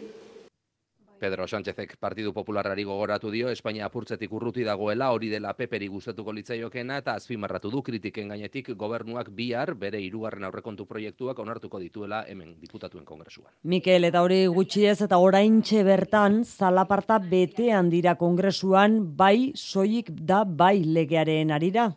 Pedro 1.20 1.48
Sánchezek 1.48 1.98
Partidu 2.00 2.32
Popularrari 2.34 2.84
gogoratu 2.88 3.30
dio 3.32 3.50
Espainia 3.52 3.86
apurtzetik 3.86 4.32
urruti 4.34 4.64
dagoela 4.64 5.12
hori 5.12 5.30
dela 5.30 5.52
peperi 5.54 5.90
gustatuko 5.92 6.32
litzaiokena 6.34 6.98
eta 7.04 7.14
azpimarratu 7.20 7.70
du 7.70 7.82
kritiken 7.84 8.32
gainetik 8.32 8.72
gobernuak 8.80 9.30
bihar 9.36 9.74
bere 9.76 10.00
hirugarren 10.00 10.48
aurrekontu 10.48 10.86
proiektuak 10.88 11.40
onartuko 11.40 11.80
dituela 11.84 12.24
hemen 12.28 12.56
diputatuen 12.62 13.06
kongresuan. 13.06 13.52
Mikel 13.64 14.08
eta 14.08 14.24
hori 14.24 14.46
gutxi 14.48 14.86
ez 14.88 15.02
eta 15.04 15.20
oraintxe 15.20 15.84
bertan 15.84 16.44
zalaparta 16.46 17.20
betean 17.20 17.92
dira 17.92 18.16
kongresuan 18.16 19.02
bai 19.18 19.52
soilik 19.56 20.10
da 20.10 20.46
bai 20.46 20.80
legearen 20.86 21.52
arira. 21.52 21.92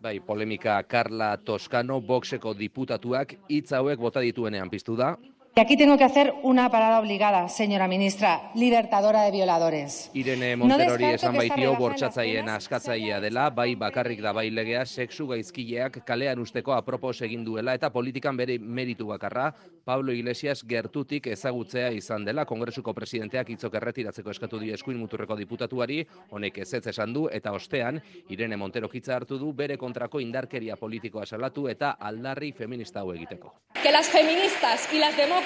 Bai, 0.00 0.16
polemika 0.24 0.78
Carla 0.88 1.34
Toscano, 1.44 1.98
Voxeko 2.00 2.54
diputatuak 2.56 3.34
hitz 3.52 3.72
hauek 3.76 3.98
bota 4.00 4.22
dituenean 4.24 4.70
piztu 4.72 4.94
da, 4.96 5.10
Y 5.52 5.60
aquí 5.60 5.76
tengo 5.76 5.98
que 5.98 6.04
hacer 6.04 6.32
una 6.44 6.70
parada 6.70 7.00
obligada, 7.00 7.48
señora 7.48 7.88
ministra, 7.88 8.52
libertadora 8.54 9.22
de 9.22 9.32
violadores. 9.32 10.08
Irene 10.14 10.54
Monterori 10.56 11.04
no 11.04 11.10
esan 11.10 11.36
baitio 11.36 11.74
bortxatzaien 11.74 12.48
askatzaia 12.48 13.18
dela, 13.20 13.48
bai 13.50 13.74
bakarrik 13.74 14.22
da 14.22 14.30
bai 14.32 14.46
legea, 14.54 14.84
sexu 14.86 15.26
gaizkileak 15.26 16.04
kalean 16.06 16.38
usteko 16.38 16.72
apropos 16.72 17.16
egin 17.26 17.42
duela 17.44 17.74
eta 17.74 17.90
politikan 17.90 18.38
bere 18.38 18.60
meritu 18.60 19.08
bakarra, 19.10 19.48
Pablo 19.84 20.12
Iglesias 20.14 20.62
gertutik 20.62 21.26
ezagutzea 21.26 21.90
izan 21.98 22.24
dela, 22.24 22.46
kongresuko 22.46 22.94
presidenteak 22.94 23.50
itzok 23.50 23.74
erretiratzeko 23.74 24.30
eskatu 24.30 24.60
di 24.62 24.70
eskuin 24.70 25.02
muturreko 25.02 25.34
diputatuari, 25.34 26.04
honek 26.30 26.62
ez 26.62 26.74
ez 26.74 26.86
esan 26.86 27.12
du, 27.12 27.26
eta 27.26 27.50
ostean, 27.50 27.98
Irene 28.28 28.56
Montero 28.56 28.88
kitza 28.88 29.16
hartu 29.16 29.36
du 29.36 29.52
bere 29.52 29.76
kontrako 29.76 30.20
indarkeria 30.20 30.76
politikoa 30.76 31.26
salatu 31.26 31.66
eta 31.66 31.96
aldarri 31.98 32.52
feminista 32.52 33.00
hau 33.00 33.12
egiteko. 33.12 33.54
Que 33.82 33.90
las 33.90 34.08
feministas 34.08 34.88
y 34.92 34.98
las 34.98 35.16
demócratas 35.16 35.39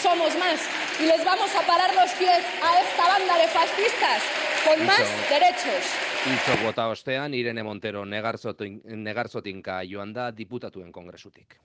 somos 0.00 0.36
más 0.38 0.60
y 1.00 1.06
les 1.06 1.24
vamos 1.24 1.50
a 1.54 1.62
parar 1.66 1.94
los 1.94 2.10
pies 2.12 2.44
a 2.62 2.80
esta 2.80 3.08
banda 3.08 3.36
de 3.38 3.48
fascistas 3.48 4.22
con 4.64 4.86
más 4.86 5.06
derechos. 5.28 5.84
Itzo 6.26 6.64
bota 6.64 6.88
ostean, 6.88 7.34
Irene 7.34 7.62
Montero 7.62 8.04
negarzotinka 8.04 9.82
joan 9.90 10.12
da 10.12 10.30
diputatuen 10.32 10.92
kongresutik. 10.92 11.58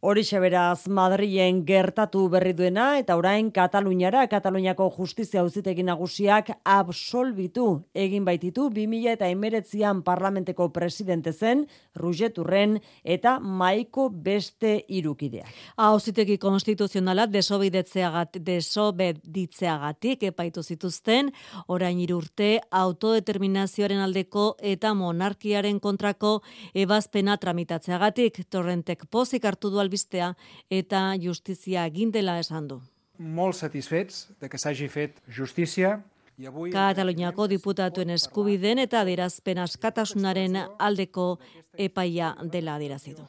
Horixe 0.00 0.38
beraz 0.38 0.86
Madrilen 0.86 1.64
gertatu 1.66 2.20
berri 2.30 2.52
duena 2.54 3.00
eta 3.00 3.16
orain 3.18 3.48
Kataluniara, 3.50 4.20
Kataluniako 4.30 4.84
justizia 4.94 5.40
auzitegi 5.40 5.82
nagusiak 5.82 6.52
absolbitu 6.62 7.64
egin 7.98 8.22
baititu 8.22 8.68
2000 8.70 9.16
eta 9.16 9.26
emeretzian 9.26 10.04
parlamenteko 10.06 10.68
presidente 10.70 11.32
zen, 11.32 11.64
Rugeturren 11.98 12.76
eta 13.02 13.40
Maiko 13.40 14.04
beste 14.08 14.84
irukidea. 14.86 15.48
Auzitegi 15.88 16.38
konstituzionala 16.38 17.26
desobidetzeagat, 17.26 18.38
desobeditzeagatik 18.38 20.22
epaitu 20.30 20.62
zituzten, 20.62 21.32
orain 21.66 21.98
irurte 21.98 22.60
autodeterminazioaren 22.70 24.06
aldeko 24.06 24.46
eta 24.62 24.94
monarkiaren 24.94 25.82
kontrako 25.82 26.36
ebazpena 26.72 27.34
tramitatzeagatik, 27.36 28.44
torrentek 28.46 29.08
pozik 29.10 29.42
hartu 29.44 29.74
du 29.74 29.87
albistea 29.88 30.34
eta 30.70 31.14
justizia 31.16 31.88
egin 31.88 32.12
dela 32.12 32.38
esan 32.38 32.68
du. 32.68 32.78
Molt 33.18 33.56
satisfets 33.56 34.28
de 34.38 34.48
que 34.48 34.60
s'hagi 34.60 34.88
fet 34.88 35.18
justícia 35.26 35.98
Kataluniako 36.38 37.48
diputatuen 37.50 38.12
eskubiden 38.14 38.78
eta 38.78 39.00
adirazpen 39.00 39.58
askatasunaren 39.58 40.54
aldeko 40.78 41.26
epaia 41.74 42.30
dela 42.52 42.76
adirazi 42.78 43.16
du. 43.16 43.26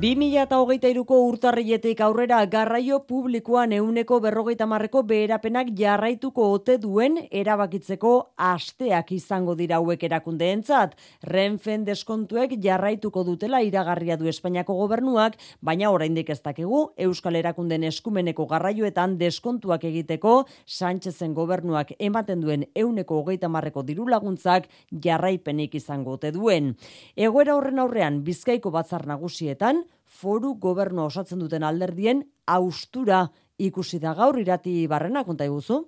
2008ko 0.00 1.16
urtarrietik 1.28 1.98
aurrera 2.00 2.38
garraio 2.48 3.02
publikoan 3.04 3.74
euneko 3.76 4.16
berrogeita 4.24 4.64
marreko 4.66 5.02
beherapenak 5.04 5.68
jarraituko 5.76 6.46
ote 6.54 6.78
duen 6.80 7.18
erabakitzeko 7.30 8.12
asteak 8.40 9.12
izango 9.12 9.54
dira 9.54 9.76
hauek 9.76 10.02
erakundeentzat. 10.08 10.96
Renfen 11.28 11.84
deskontuek 11.84 12.54
jarraituko 12.64 13.22
dutela 13.28 13.60
iragarria 13.60 14.16
du 14.16 14.30
Espainiako 14.32 14.78
gobernuak, 14.80 15.36
baina 15.60 15.92
oraindik 15.92 16.32
ez 16.32 16.40
dakigu 16.40 16.80
Euskal 16.96 17.36
Erakunden 17.36 17.84
eskumeneko 17.84 18.48
garraioetan 18.48 19.18
deskontuak 19.20 19.84
egiteko 19.84 20.46
Sánchezen 20.64 21.36
gobernuak 21.36 21.92
ematen 21.98 22.40
duen 22.40 22.64
euneko 22.74 23.20
hogeita 23.20 23.52
marreko 23.52 23.84
diru 23.84 24.08
laguntzak 24.08 24.72
jarraipenik 24.90 25.76
izango 25.76 26.16
ote 26.16 26.32
duen. 26.32 26.74
Egoera 27.14 27.60
horren 27.60 27.78
aurrean 27.78 28.22
Bizkaiko 28.24 28.72
batzar 28.72 29.06
nagusietan 29.06 29.81
foru 30.04 30.54
gobernu 30.60 31.06
osatzen 31.06 31.38
duten 31.38 31.62
alderdien 31.62 32.24
austura 32.46 33.26
ikusi 33.58 33.98
da 33.98 34.14
gaur 34.14 34.38
irati 34.38 34.86
barrena 34.86 35.24
konta 35.24 35.44
iguzu. 35.44 35.82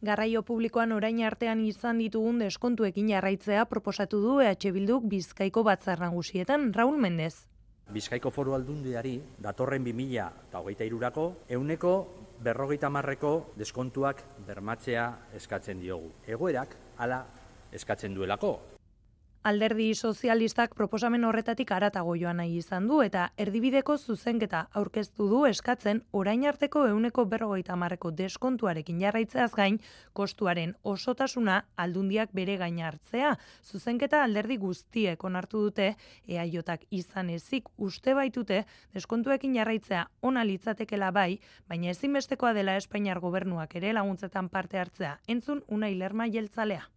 Garraio 0.00 0.42
publikoan 0.42 0.92
orain 0.92 1.22
artean 1.24 1.60
izan 1.64 1.98
ditugun 1.98 2.38
deskontuekin 2.40 3.08
jarraitzea 3.10 3.64
proposatu 3.68 4.20
du 4.20 4.40
EH 4.40 4.72
Bilduk 4.72 5.04
Bizkaiko 5.08 5.62
batzar 5.64 6.00
nagusietan 6.00 6.72
Raul 6.74 6.98
Mendez. 6.98 7.46
Bizkaiko 7.90 8.30
foru 8.30 8.54
aldundiari 8.54 9.16
datorren 9.42 9.84
2000 9.84 10.26
eta 10.48 10.60
hogeita 10.60 10.86
irurako 10.86 11.24
euneko 11.48 11.94
berrogeita 12.40 12.88
marreko 12.88 13.52
deskontuak 13.58 14.22
bermatzea 14.46 15.06
eskatzen 15.36 15.80
diogu. 15.80 16.12
Egoerak 16.26 16.76
hala 16.98 17.24
eskatzen 17.72 18.14
duelako. 18.14 18.58
Alderdi 19.42 19.94
sozialistak 19.94 20.74
proposamen 20.76 21.22
horretatik 21.24 21.70
aratago 21.72 22.12
joan 22.20 22.36
nahi 22.42 22.58
izan 22.60 22.88
du 22.90 22.98
eta 23.00 23.22
erdibideko 23.40 23.94
zuzenketa 23.96 24.58
aurkeztu 24.76 25.28
du 25.30 25.38
eskatzen 25.48 26.02
orain 26.12 26.44
arteko 26.50 26.82
euneko 26.90 27.24
berrogeita 27.30 27.78
marreko 27.82 28.10
deskontuarekin 28.18 29.00
jarraitzeaz 29.00 29.48
gain 29.54 29.80
kostuaren 30.12 30.76
osotasuna 30.92 31.56
aldundiak 31.86 32.36
bere 32.36 32.58
gain 32.60 32.82
hartzea. 32.84 33.32
Zuzenketa 33.64 34.22
alderdi 34.26 34.60
guztiek 34.60 35.24
onartu 35.24 35.64
dute 35.70 35.88
eaiotak 36.28 36.84
izan 36.90 37.32
ezik 37.38 37.72
uste 37.78 38.12
baitute 38.12 38.66
deskontuekin 38.92 39.56
jarraitzea 39.56 40.04
ona 40.20 40.44
litzatekela 40.44 41.12
bai, 41.16 41.40
baina 41.66 41.96
ezinbestekoa 41.96 42.52
dela 42.52 42.76
Espainiar 42.76 43.24
gobernuak 43.24 43.74
ere 43.80 43.96
laguntzetan 43.96 44.52
parte 44.52 44.84
hartzea. 44.84 45.18
Entzun 45.26 45.64
una 45.68 45.88
ilerma 45.88 46.28
jeltzalea. 46.28 46.90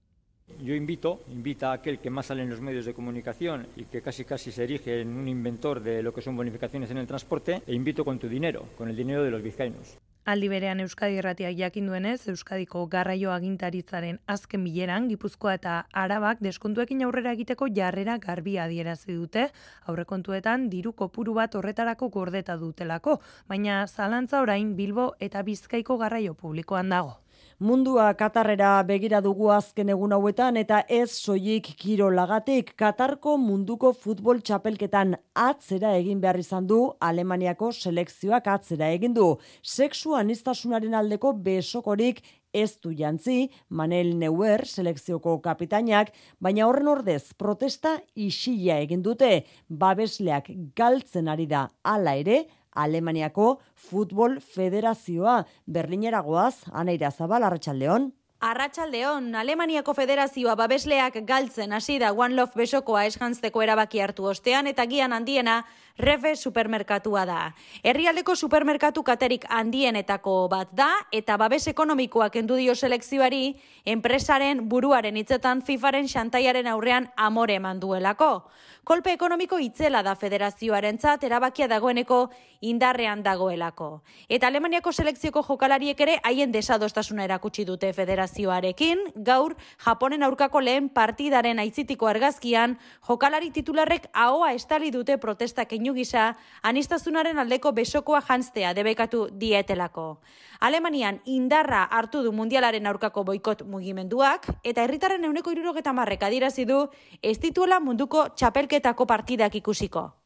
Yo 0.63 0.75
invito, 0.75 1.23
invita 1.27 1.71
a 1.71 1.73
aquel 1.73 1.99
que 1.99 2.09
más 2.09 2.27
sale 2.27 2.43
en 2.43 2.49
los 2.49 2.61
medios 2.61 2.85
de 2.85 2.93
comunicación 2.93 3.67
y 3.75 3.85
que 3.85 4.01
casi 4.01 4.23
casi 4.23 4.51
se 4.51 4.63
erige 4.63 5.01
en 5.01 5.15
un 5.15 5.27
inventor 5.27 5.81
de 5.81 6.01
lo 6.01 6.13
que 6.13 6.21
son 6.21 6.37
bonificaciones 6.37 6.89
en 6.91 6.97
el 6.97 7.07
transporte, 7.07 7.63
e 7.67 7.73
invito 7.73 8.05
con 8.05 8.17
tu 8.19 8.29
dinero, 8.29 8.67
con 8.77 8.89
el 8.89 8.95
dinero 8.95 9.23
de 9.23 9.31
los 9.31 9.41
vizcaínos. 9.41 9.97
Aldi 10.23 10.47
berean 10.47 10.79
Euskadi 10.79 11.17
Irratiak 11.19 11.57
jakin 11.57 11.87
duenez, 11.87 12.29
Euskadiko 12.31 12.85
garraio 12.87 13.33
agintaritzaren 13.33 14.21
azken 14.25 14.63
bileran, 14.63 15.09
Gipuzkoa 15.09 15.57
eta 15.57 15.73
Arabak 15.91 16.39
deskontuekin 16.39 17.03
aurrera 17.03 17.33
egiteko 17.35 17.67
jarrera 17.67 18.15
garbia 18.23 18.63
adierazi 18.63 19.17
dute, 19.17 19.49
aurrekontuetan 19.83 20.69
diru 20.69 20.93
kopuru 20.93 21.35
bat 21.35 21.55
horretarako 21.59 22.07
gordeta 22.07 22.55
dutelako, 22.55 23.19
baina 23.51 23.83
zalantza 23.87 24.39
orain 24.39 24.77
Bilbo 24.77 25.11
eta 25.19 25.43
Bizkaiko 25.43 25.97
garraio 25.97 26.35
publikoan 26.39 26.95
dago. 26.95 27.19
Mundua 27.59 28.13
Katarrera 28.17 28.81
begira 28.81 29.19
dugu 29.21 29.51
azken 29.53 29.91
egun 29.93 30.15
hauetan 30.15 30.57
eta 30.57 30.79
ez 30.89 31.11
soilik 31.13 31.67
kirolagatik 31.77 32.71
Katarko 32.75 33.35
munduko 33.37 33.91
futbol 33.93 34.41
txapelketan 34.41 35.13
atzera 35.37 35.91
egin 35.99 36.21
behar 36.23 36.39
izan 36.41 36.65
du. 36.65 36.79
Alemaniako 36.99 37.69
selekzioak 37.71 38.49
atzera 38.55 38.89
egin 38.95 39.13
du. 39.13 39.35
Sexu 39.61 40.15
anistasunaren 40.17 40.97
aldeko 40.97 41.35
besokorik 41.45 42.23
ez 42.53 42.79
du 42.81 42.89
jantzi. 42.89 43.51
Manel 43.69 44.15
Neuer 44.17 44.65
selekzioko 44.65 45.37
kapitainak, 45.45 46.09
baina 46.41 46.65
horren 46.65 46.89
ordez 46.89 47.35
protesta 47.37 47.99
isila 48.15 48.79
egin 48.81 49.05
dute. 49.05 49.43
Babesleak 49.69 50.49
galtzen 50.75 51.29
ari 51.29 51.45
da. 51.45 51.67
Hala 51.85 52.17
ere 52.17 52.43
Alemaniako 52.75 53.59
Futbol 53.75 54.39
Federazioa. 54.41 55.45
Berlineragoaz 55.65 56.65
Anaira 56.71 57.11
Zabal 57.11 57.43
Arratsaldeon 57.43 58.11
Arratsaldeon, 58.43 59.29
Alemaniako 59.39 59.93
Federazioa 59.95 60.57
babesleak 60.59 61.21
galtzen 61.23 61.71
hasi 61.71 61.95
da 62.01 62.09
One 62.11 62.35
Love 62.35 62.59
besokoa 62.59 63.05
eskantzeko 63.07 63.61
erabaki 63.63 64.01
hartu 64.03 64.27
ostean 64.27 64.67
eta 64.67 64.83
gian 64.91 65.15
handiena 65.15 65.61
Refe 65.97 66.35
supermerkatua 66.35 67.21
da. 67.29 67.53
Herrialdeko 67.85 68.33
supermerkatu 68.35 69.03
katerik 69.05 69.43
handienetako 69.45 70.47
bat 70.49 70.71
da 70.73 70.87
eta 71.13 71.37
babes 71.37 71.67
ekonomikoak 71.69 72.39
endu 72.41 72.57
dio 72.57 72.73
selekzioari 72.73 73.53
enpresaren 73.85 74.63
buruaren 74.69 75.19
hitzetan 75.21 75.61
FIFAren 75.61 76.09
xantaiaren 76.09 76.65
aurrean 76.71 77.11
amore 77.15 77.59
eman 77.61 77.79
duelako. 77.79 78.47
Kolpe 78.83 79.13
ekonomiko 79.13 79.59
itzela 79.61 80.01
da 80.03 80.15
federazioarentzat 80.17 81.23
erabakia 81.23 81.69
dagoeneko 81.69 82.31
indarrean 82.61 83.21
dagoelako. 83.23 84.01
Eta 84.27 84.47
Alemaniako 84.47 84.91
selekzioko 84.91 85.43
jokalariek 85.45 86.01
ere 86.01 86.17
haien 86.23 86.51
desadostasuna 86.51 87.23
erakutsi 87.23 87.67
dute 87.69 87.93
federazioarekin, 87.93 89.05
gaur 89.15 89.55
Japonen 89.85 90.23
aurkako 90.23 90.59
lehen 90.59 90.89
partidaren 90.89 91.59
aitzitiko 91.59 92.09
argazkian, 92.09 92.79
jokalari 93.07 93.51
titularrek 93.51 94.09
ahoa 94.13 94.51
estali 94.57 94.91
dute 94.91 95.17
protesta 95.17 95.65
keinu 95.83 95.93
gisa, 95.95 96.35
anistazunaren 96.63 97.37
aldeko 97.39 97.73
besokoa 97.75 98.21
jantztea 98.21 98.73
debekatu 98.73 99.27
dietelako. 99.39 100.19
Alemanian 100.61 101.19
indarra 101.25 101.83
hartu 101.91 102.23
du 102.23 102.31
mundialaren 102.31 102.87
aurkako 102.87 103.23
boikot 103.23 103.65
mugimenduak, 103.67 104.47
eta 104.63 104.83
herritaren 104.83 105.23
euneko 105.25 105.51
irurogeta 105.51 105.93
marrek 105.93 106.23
adirazi 106.23 106.65
du, 106.65 106.87
ez 107.21 107.37
dituela 107.39 107.79
munduko 107.79 108.29
txapelketako 108.35 109.05
partidak 109.05 109.55
ikusiko. 109.55 110.22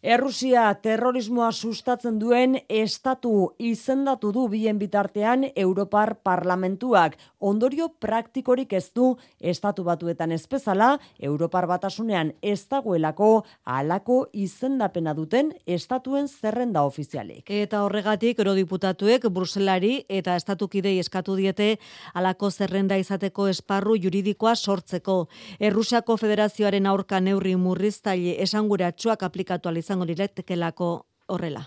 Errusia 0.00 0.62
terrorismoa 0.80 1.50
sustatzen 1.52 2.14
duen 2.16 2.54
estatu 2.72 3.50
izendatu 3.60 4.30
du 4.32 4.46
bien 4.48 4.78
bitartean 4.80 5.42
Europar 5.52 6.14
Parlamentuak. 6.24 7.18
Ondorio 7.38 7.90
praktikorik 8.00 8.72
ez 8.72 8.94
du 8.96 9.10
estatu 9.38 9.84
batuetan 9.84 10.32
ezpezala, 10.32 10.94
Europar 11.18 11.66
Batasunean 11.68 12.30
ez 12.40 12.62
dagoelako 12.70 13.44
alako 13.66 14.22
izendapena 14.32 15.12
duten 15.12 15.50
estatuen 15.66 16.28
zerrenda 16.28 16.86
ofizialik. 16.88 17.44
Eta 17.50 17.82
horregatik 17.84 18.40
eurodiputatuek 18.40 19.28
Bruselari 19.28 20.06
eta 20.08 20.38
estatukidei 20.40 20.94
eskatu 20.98 21.36
diete 21.36 21.76
alako 22.14 22.50
zerrenda 22.50 22.96
izateko 22.96 23.50
esparru 23.52 23.98
juridikoa 24.00 24.56
sortzeko. 24.56 25.26
Errusiako 25.60 26.16
Federazioaren 26.16 26.88
aurka 26.88 27.20
neurri 27.20 27.54
murriztaile 27.56 28.38
esanguratsuak 28.40 29.28
aplikatu 29.28 29.68
izango 29.90 30.06
liretekelako 30.06 30.88
horrela. 31.34 31.64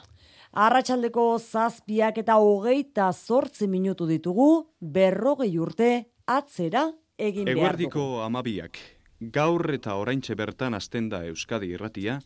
Arratxaldeko 0.54 1.24
zazpiak 1.40 2.22
eta 2.22 2.38
hogeita 2.40 3.10
zortzi 3.12 3.68
minutu 3.68 4.08
ditugu, 4.08 4.70
berrogei 4.80 5.58
urte 5.60 5.90
atzera 6.28 6.86
egin 7.18 7.50
behar 7.50 7.76
dugu. 7.76 7.90
Eguerdiko 7.90 8.06
amabiak, 8.24 8.80
gaur 9.20 9.74
eta 9.74 9.98
oraintxe 10.00 10.38
bertan 10.40 10.78
azten 10.78 11.10
da 11.10 11.26
Euskadi 11.28 11.74
irratia, 11.76 12.22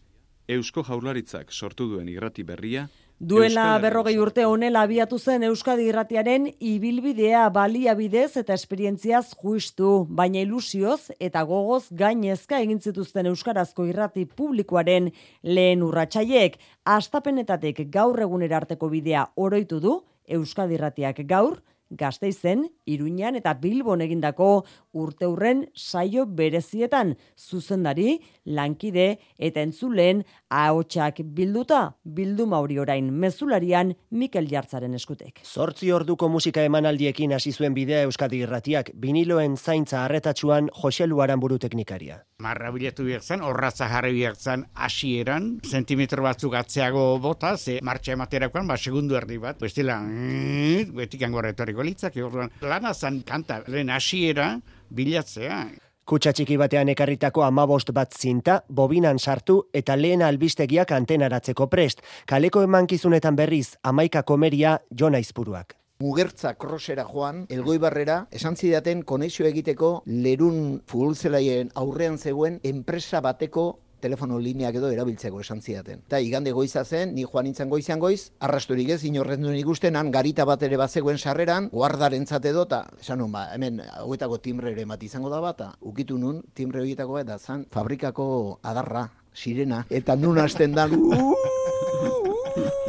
Eusko 0.47 0.83
jaularitzak 0.83 1.49
sortu 1.51 1.89
duen 1.89 2.09
irrati 2.09 2.43
berria, 2.43 2.85
Duela 3.19 3.79
berrogei 3.81 4.19
urte 4.21 4.43
honela 4.45 4.83
abiatu 4.85 5.17
zen 5.17 5.41
Euskadi 5.47 5.87
irratiaren 5.89 6.43
ibilbidea 6.61 7.47
baliabidez 7.49 8.37
eta 8.37 8.53
esperientziaz 8.53 9.31
justu, 9.41 10.05
baina 10.05 10.43
ilusioz 10.45 11.09
eta 11.17 11.41
gogoz 11.41 11.87
gainezka 11.89 12.59
egin 12.61 12.77
zituzten 12.77 13.25
Euskarazko 13.25 13.87
irrati 13.89 14.27
publikoaren 14.29 15.09
lehen 15.41 15.81
urratsaiek 15.81 16.59
astapenetatek 16.85 17.87
gaur 17.89 18.21
egunera 18.21 18.61
arteko 18.61 18.91
bidea 18.93 19.25
oroitu 19.35 19.81
du 19.81 19.95
Euskadi 20.37 20.77
irratiak 20.77 21.25
gaur, 21.25 21.57
Gasteizen, 21.89 22.67
Iruñan 22.85 23.37
eta 23.39 23.53
Bilbon 23.61 24.01
egindako 24.03 24.65
urteurren 24.91 25.67
saio 25.75 26.25
berezietan. 26.25 27.15
Zuzendari, 27.37 28.19
lankide 28.43 29.19
eta 29.37 29.63
entzulen 29.63 30.25
ahotsak 30.49 31.19
bilduta, 31.35 31.97
bilduma 32.03 32.59
hori 32.63 32.79
orain 32.79 33.09
mezularian 33.11 33.93
Mikel 34.11 34.47
Jartzaren 34.49 34.93
eskutek. 34.95 35.41
Zortzi 35.43 35.91
orduko 35.91 36.29
musika 36.31 36.63
emanaldiekin 36.63 37.33
hasi 37.35 37.51
zuen 37.51 37.75
bidea 37.75 38.03
Euskadi 38.07 38.41
Irratiak, 38.45 38.91
biniloen 38.95 39.57
zaintza 39.57 40.03
harretatsuan 40.05 40.69
Jose 40.81 41.07
Luaran 41.07 41.39
buru 41.39 41.59
teknikaria. 41.59 42.21
Marra 42.43 42.71
bilatu 42.71 43.03
biertzen, 43.07 43.41
horratza 43.41 43.87
jarri 43.89 44.13
biertzen 44.13 44.67
hasieran, 44.75 45.49
sentimetro 45.65 46.23
batzuk 46.23 46.53
atzeago 46.59 47.07
bota, 47.19 47.55
ze 47.57 47.79
martxa 47.81 48.13
ematerakoan, 48.13 48.67
ba, 48.67 48.77
segundu 48.77 49.17
erdi 49.17 49.39
bat, 49.41 49.59
bestela, 49.59 49.99
mm, 50.01 50.93
betik 50.95 51.25
angorretoriko 51.27 51.83
litzak, 51.83 52.15
orduan, 52.23 52.53
lana 52.61 52.93
zan 52.93 53.23
kanta, 53.25 53.63
lehen 53.67 53.89
hasiera, 53.89 54.53
bilatzea. 54.89 55.65
Kutsa 56.07 56.31
txiki 56.31 56.55
batean 56.55 56.87
ekarritako 56.87 57.41
amabost 57.43 57.89
bat 57.91 58.13
zinta, 58.15 58.53
bobinan 58.71 59.17
sartu 59.19 59.57
eta 59.75 59.97
lehen 59.99 60.21
albistegiak 60.23 60.93
antenaratzeko 60.95 61.65
prest. 61.67 61.99
Kaleko 62.31 62.61
emankizunetan 62.63 63.35
berriz, 63.35 63.73
amaika 63.83 64.21
komeria 64.23 64.77
jona 65.01 65.19
izpuruak. 65.19 65.75
Mugertza 65.99 66.53
krosera 66.55 67.03
joan, 67.09 67.41
elgoi 67.51 67.75
barrera, 67.83 68.21
esan 68.31 68.55
zidaten 68.55 69.01
konexio 69.03 69.49
egiteko 69.49 69.89
lerun 70.07 70.79
futbolzelaien 70.87 71.73
aurrean 71.75 72.15
zegoen 72.17 72.61
enpresa 72.63 73.19
bateko 73.19 73.67
telefono 73.99 74.39
lineak 74.39 74.75
edo 74.79 74.89
erabiltzeko 74.93 75.41
esan 75.41 75.61
zidaten. 75.61 76.01
Eta 76.07 76.19
igande 76.23 76.51
goiza 76.55 76.83
zen, 76.85 77.13
ni 77.15 77.25
joan 77.25 77.47
nintzen 77.49 77.69
goizan 77.69 77.99
goiz, 77.99 78.31
arrasturik 78.39 78.89
ez, 78.95 79.03
inorren 79.07 79.41
duen 79.43 79.57
ikustenan, 79.59 80.11
garita 80.11 80.45
bat 80.45 80.63
ere 80.63 80.77
bazegoen 80.77 81.17
sarreran, 81.17 81.69
guardaren 81.73 82.27
zate 82.27 82.53
dota, 82.55 82.83
esan 83.01 83.21
nun, 83.23 83.31
ba, 83.31 83.47
hemen, 83.53 83.81
hauetako 84.01 84.41
timbre 84.43 84.71
ere 84.71 84.85
bat 84.85 85.03
izango 85.03 85.31
da 85.33 85.41
bata, 85.43 85.71
ukitu 85.81 86.17
nun, 86.17 86.43
timbre 86.53 86.83
horietako 86.83 87.19
eta 87.21 87.39
zan, 87.39 87.65
fabrikako 87.73 88.27
adarra, 88.63 89.07
sirena, 89.33 89.85
eta 89.89 90.15
nun 90.15 90.39
hasten 90.41 90.73
da, 90.77 90.87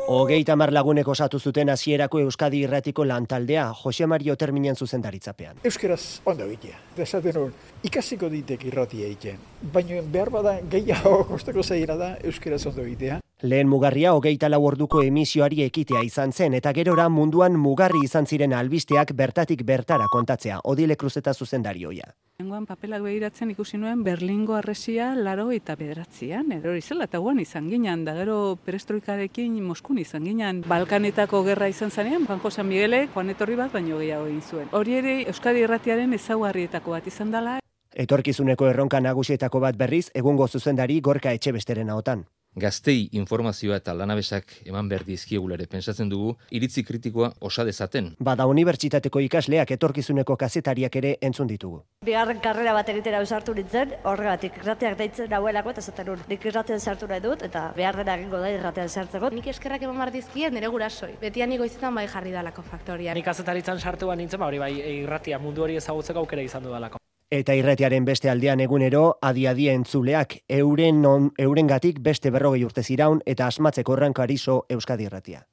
Hogeita 0.08 0.54
mar 0.56 0.70
lagunek 0.72 1.08
osatu 1.12 1.36
zuten 1.36 1.68
hasierako 1.68 2.22
Euskadi 2.24 2.62
irratiko 2.64 3.04
lantaldea, 3.04 3.66
Jose 3.82 4.06
Mario 4.08 4.36
terminen 4.40 4.76
zuzendaritzapean. 4.76 5.60
Euskeraz 5.68 6.00
ondo 6.24 6.46
egitea. 6.48 6.78
Desaten 6.96 7.36
hor, 7.36 7.50
ikasiko 7.84 8.30
ditek 8.32 8.64
irratia 8.70 9.04
egiten. 9.04 9.36
Baina 9.74 10.00
behar 10.14 10.32
bada 10.32 10.54
gehiago 10.72 11.26
kostako 11.28 11.60
zaira 11.62 12.00
da 12.00 12.14
Euskeraz 12.24 12.64
ondo 12.70 12.86
egitea. 12.88 13.20
Lehen 13.40 13.68
mugarria 13.70 14.16
hogeita 14.18 14.48
lau 14.48 14.64
orduko 14.66 14.98
emisioari 15.07 15.61
ekitea 15.62 16.01
izan 16.03 16.33
zen, 16.33 16.57
eta 16.59 16.72
gerora 16.74 17.05
munduan 17.09 17.55
mugarri 17.55 18.01
izan 18.03 18.27
ziren 18.27 18.53
albisteak 18.53 19.12
bertatik 19.14 19.61
bertara 19.62 20.09
kontatzea, 20.11 20.57
odile 20.64 20.96
kruzeta 20.98 21.31
zuzendarioia. 21.33 22.09
Lenguan 22.40 22.64
papelak 22.66 23.05
behiratzen 23.05 23.53
ikusi 23.53 23.79
nuen 23.79 24.03
Berlingo 24.03 24.57
arresia 24.59 25.12
laro 25.14 25.53
eta 25.55 25.77
bederatzean, 25.79 26.51
hori 26.59 26.83
zela, 26.83 27.07
eta 27.07 27.20
guan 27.22 27.38
izan 27.38 27.68
ginen, 27.70 28.03
da 28.05 28.16
gero 28.16 28.57
perestroikarekin 28.64 29.55
Moskun 29.62 30.01
izan 30.03 30.27
ginen. 30.27 30.64
Balkanetako 30.66 31.44
gerra 31.46 31.68
izan 31.70 31.94
zanean, 31.94 32.27
Juan 32.27 32.40
Jose 32.42 32.64
Miguele, 32.64 33.07
Juan 33.14 33.31
Etorri 33.31 33.55
bat, 33.55 33.70
baino 33.72 34.01
gehiago 34.03 34.27
egin 34.27 34.42
zuen. 34.42 34.66
Hori 34.72 34.98
ere, 34.98 35.14
Euskadi 35.31 35.62
Erratiaren 35.62 36.12
ezaugarrietako 36.18 36.96
bat 36.96 37.07
izan 37.07 37.31
dela. 37.31 37.61
Etorkizuneko 37.94 38.66
erronka 38.66 38.98
nagusietako 38.98 39.62
bat 39.62 39.79
berriz, 39.79 40.09
egungo 40.12 40.48
zuzendari 40.48 40.98
gorka 41.01 41.31
etxe 41.38 41.55
besteren 41.55 41.94
ahotan 41.94 42.27
gaztei 42.58 43.08
informazioa 43.12 43.78
eta 43.78 43.94
lanabesak 43.94 44.52
eman 44.66 44.88
behar 44.90 45.04
dizkiegulare 45.06 45.66
pensatzen 45.70 46.11
dugu, 46.11 46.34
iritzi 46.50 46.82
kritikoa 46.84 47.30
osa 47.40 47.64
dezaten. 47.64 48.11
Bada 48.18 48.46
unibertsitateko 48.50 49.22
ikasleak 49.26 49.70
etorkizuneko 49.78 50.37
kazetariak 50.37 50.96
ere 51.00 51.14
entzun 51.22 51.48
ditugu. 51.48 51.82
Bigarren 52.04 52.40
karrera 52.44 52.74
bat 52.76 52.88
egitera 52.92 53.22
usartu 53.22 53.54
nintzen, 53.54 53.94
horregatik 54.04 54.61
irrateak 54.62 54.98
deitzen 54.98 55.30
nauelako 55.30 55.74
eta 55.74 55.82
zaten 55.82 56.24
nik 56.28 56.44
irratean 56.50 56.80
sartu 56.80 57.06
nahi 57.06 57.20
dut 57.24 57.42
eta 57.46 57.72
behar 57.76 57.96
dena 58.02 58.16
egingo 58.18 58.42
da 58.42 58.50
irratean 58.50 58.88
sartzeko. 58.88 59.30
Nik 59.30 59.50
eskerrak 59.54 59.82
eman 59.82 59.98
behar 60.00 60.12
dizkien 60.12 60.54
nire 60.54 60.68
gurasoi, 60.68 61.14
beti 61.20 61.42
aniko 61.42 61.64
izaten 61.68 61.94
bai 61.94 62.06
jarri 62.08 62.32
dalako 62.32 62.62
faktoria. 62.62 63.14
Nik 63.14 63.24
kazetaritzan 63.24 63.80
sartu 63.80 64.12
nintzen, 64.14 64.40
ba 64.40 64.46
hori 64.46 64.58
bai 64.58 64.72
irratia 65.02 65.38
mundu 65.38 65.62
hori 65.62 65.76
ezagutzeko 65.76 66.24
aukera 66.24 66.42
izan 66.42 66.62
du 66.62 66.70
dalako. 66.70 66.98
Eta 67.28 67.52
irretiaren 67.52 68.06
beste 68.08 68.30
aldean 68.32 68.62
egunero, 68.64 69.18
adi-adi 69.20 69.66
entzuleak, 69.68 70.38
euren 70.48 71.02
non, 71.04 71.26
eurengatik 71.36 71.98
beste 72.00 72.30
berrogei 72.32 72.62
urte 72.64 72.80
ziraun 72.82 73.20
eta 73.26 73.46
asmatzeko 73.52 73.98
errankarizo 73.98 74.62
Euskadi 74.72 75.04
irratia. 75.04 75.44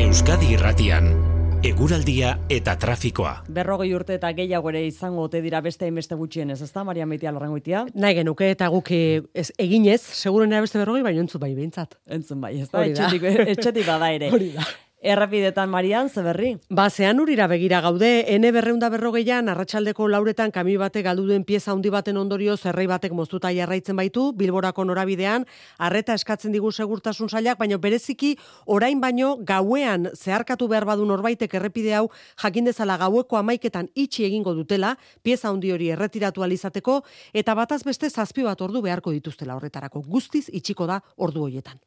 Euskadi 0.00 0.54
irratian, 0.56 1.12
Eguraldia 1.66 2.28
eta 2.46 2.76
trafikoa. 2.78 3.32
Berrogei 3.50 3.88
urte 3.96 4.14
eta 4.14 4.28
gehiago 4.38 4.70
ere 4.70 4.84
izango 4.86 5.24
ote 5.26 5.40
dira 5.42 5.58
beste 5.64 5.88
beste 5.90 6.14
gutxien 6.14 6.52
ez 6.54 6.60
ezta, 6.62 6.84
Maria 6.86 7.08
Meitia 7.10 7.32
Lorrangoitia? 7.34 7.80
Nahi 7.98 8.20
genuke 8.20 8.52
eta 8.54 8.68
guk 8.70 8.92
eh, 8.94 9.24
ez 9.34 9.48
eginez, 9.58 9.98
seguro 9.98 10.46
nera 10.46 10.62
beste 10.62 10.78
berrogei, 10.78 11.02
baina 11.02 11.24
entzun 11.24 11.42
bai 11.42 11.56
behintzat. 11.56 11.98
Entzun 12.06 12.44
bai, 12.44 12.52
ez 12.62 12.70
da, 12.70 12.84
etxetik, 12.86 13.26
etxetik 13.56 13.88
bada 13.88 14.12
ere. 14.14 14.30
Hori 14.36 14.52
da. 14.54 14.68
Errapidetan 15.06 15.70
Marian, 15.70 16.08
ze 16.10 16.20
berri? 16.20 16.48
Ba, 16.68 16.88
zean 16.90 17.20
urira 17.22 17.46
begira 17.46 17.78
gaude, 17.80 18.24
ene 18.34 18.48
berreunda 18.50 18.88
berrogeian, 18.90 19.46
arratsaldeko 19.48 20.08
lauretan 20.10 20.50
kami 20.50 20.74
batek 20.80 21.04
galdu 21.06 21.28
duen 21.28 21.44
pieza 21.46 21.70
handi 21.70 21.92
baten 21.94 22.16
ondorio 22.18 22.56
zerrei 22.56 22.88
batek 22.90 23.14
moztuta 23.14 23.52
jarraitzen 23.54 23.94
baitu, 23.94 24.32
bilborako 24.34 24.82
norabidean, 24.88 25.46
arreta 25.78 26.16
eskatzen 26.18 26.50
digu 26.50 26.72
segurtasun 26.72 27.30
sailak, 27.30 27.60
baina 27.60 27.78
bereziki 27.78 28.32
orain 28.66 28.98
baino 29.00 29.36
gauean 29.46 30.10
zeharkatu 30.10 30.66
behar 30.74 30.88
badu 30.90 31.06
norbaitek 31.06 31.54
errepide 31.54 31.94
hau 31.94 32.08
jakin 32.42 32.66
dezala 32.66 32.98
gaueko 32.98 33.38
amaiketan 33.38 33.86
itxi 33.94 34.26
egingo 34.26 34.58
dutela, 34.58 34.96
pieza 35.22 35.52
handi 35.52 35.70
hori 35.70 35.92
erretiratu 35.94 36.42
alizateko, 36.42 37.04
eta 37.32 37.54
bataz 37.54 37.84
beste 37.86 38.10
zazpi 38.10 38.42
bat 38.42 38.58
ordu 38.60 38.82
beharko 38.82 39.14
dituztela 39.14 39.54
horretarako. 39.54 40.02
Guztiz 40.02 40.48
itxiko 40.50 40.90
da 40.90 40.98
ordu 41.14 41.46
hoietan. 41.46 41.78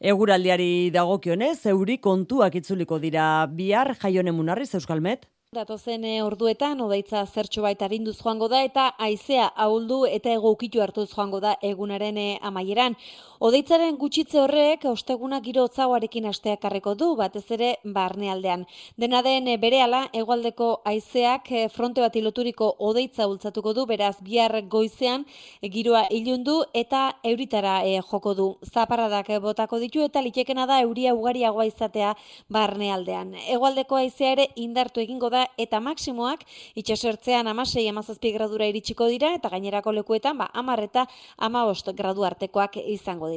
Eguraldiari 0.00 0.88
dagokionez, 0.94 1.66
euri 1.68 1.98
kontuak 2.00 2.54
itzuliko 2.56 2.96
dira 2.98 3.24
bihar 3.52 3.90
jaione 4.00 4.32
munarriz 4.32 4.70
Euskalmet. 4.78 5.26
Datozen 5.52 6.06
eh, 6.08 6.22
orduetan, 6.24 6.80
odaitza 6.80 7.20
zertxo 7.26 7.60
baita 7.66 7.88
rinduz 7.90 8.14
joango 8.22 8.48
da, 8.48 8.62
eta 8.64 8.86
aizea 9.06 9.50
ahuldu 9.64 9.98
eta 10.08 10.32
egokitu 10.32 10.80
hartuz 10.80 11.10
joango 11.10 11.42
da 11.44 11.52
egunaren 11.60 12.16
eh, 12.16 12.38
amaieran. 12.40 12.96
Odeitzaren 13.40 13.96
gutxitze 13.96 14.36
horrek, 14.36 14.82
osteguna 14.84 15.38
giro 15.40 15.62
otzauarekin 15.64 16.26
asteak 16.28 16.60
karreko 16.60 16.92
du, 17.02 17.06
batez 17.16 17.46
ere 17.56 17.68
barnealdean. 17.94 18.66
Dena 19.00 19.22
den 19.24 19.46
eh, 19.48 19.54
bere 19.62 19.78
ala, 19.80 20.00
egualdeko 20.12 20.66
aizeak 20.90 21.48
fronte 21.72 22.04
bat 22.04 22.18
iloturiko 22.20 22.68
odeitza 22.88 23.24
ultzatuko 23.30 23.72
du, 23.78 23.86
beraz 23.88 24.18
bihar 24.26 24.52
goizean 24.74 25.24
giroa 25.76 26.02
ilundu 26.18 26.58
eta 26.76 27.14
euritara 27.30 27.78
joko 28.10 28.34
du. 28.34 28.50
Zaparradak 28.74 29.32
botako 29.40 29.80
ditu 29.80 30.04
eta 30.04 30.20
litekena 30.20 30.68
da 30.68 30.82
euria 30.84 31.16
ugariagoa 31.16 31.64
izatea 31.70 32.12
barnealdean. 32.52 33.32
Egualdeko 33.56 34.02
aizea 34.02 34.34
ere 34.36 34.48
indartu 34.66 35.00
egingo 35.00 35.32
da 35.32 35.46
eta 35.56 35.80
maksimoak 35.80 36.44
itxasertzean 36.76 37.48
amasei 37.48 37.88
amazazpi 37.88 38.36
gradura 38.36 38.68
iritsiko 38.68 39.08
dira 39.08 39.32
eta 39.40 39.48
gainerako 39.48 39.96
lekuetan 40.02 40.44
ba, 40.44 40.52
amar 40.52 40.84
eta 40.84 41.08
amabost 41.38 41.88
gradu 41.96 42.28
artekoak 42.28 42.76
izango 42.84 43.29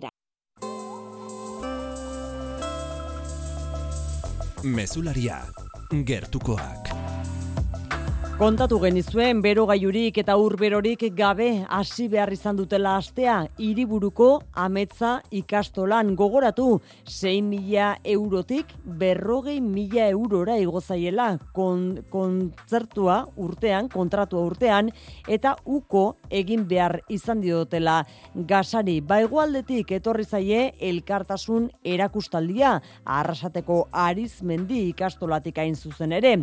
dira. 4.63 4.75
Mesularia, 4.75 5.41
gertukoak. 6.03 7.02
Kontatu 8.33 8.79
genizuen 8.81 9.43
bero 9.45 9.67
gaiurik 9.69 10.15
eta 10.17 10.33
urberorik 10.41 11.03
gabe 11.13 11.67
hasi 11.69 12.07
behar 12.09 12.31
izan 12.33 12.57
dutela 12.57 12.95
astea 12.97 13.35
hiriburuko 13.61 14.29
ametza 14.57 15.11
ikastolan 15.29 16.15
gogoratu 16.17 16.81
6 17.05 17.43
mila 17.45 17.91
eurotik 18.03 18.73
berrogei 18.83 19.59
mila 19.61 20.07
eurora 20.09 20.57
igozaiela 20.57 21.37
kon, 21.53 22.01
kontzertua 22.09 23.19
urtean, 23.37 23.87
kontratua 23.93 24.41
urtean 24.49 24.89
eta 25.29 25.53
uko 25.63 26.17
egin 26.31 26.65
behar 26.67 27.03
izan 27.13 27.39
diotela 27.39 28.01
gasari. 28.33 28.97
Baigualdetik 29.01 29.93
etorri 30.01 30.25
zaie 30.25 30.71
elkartasun 30.81 31.69
erakustaldia 31.85 32.79
arrasateko 33.05 33.83
arizmendi 33.91 34.87
ikastolatik 34.89 35.61
hain 35.61 35.77
zuzen 35.77 36.17
ere 36.17 36.39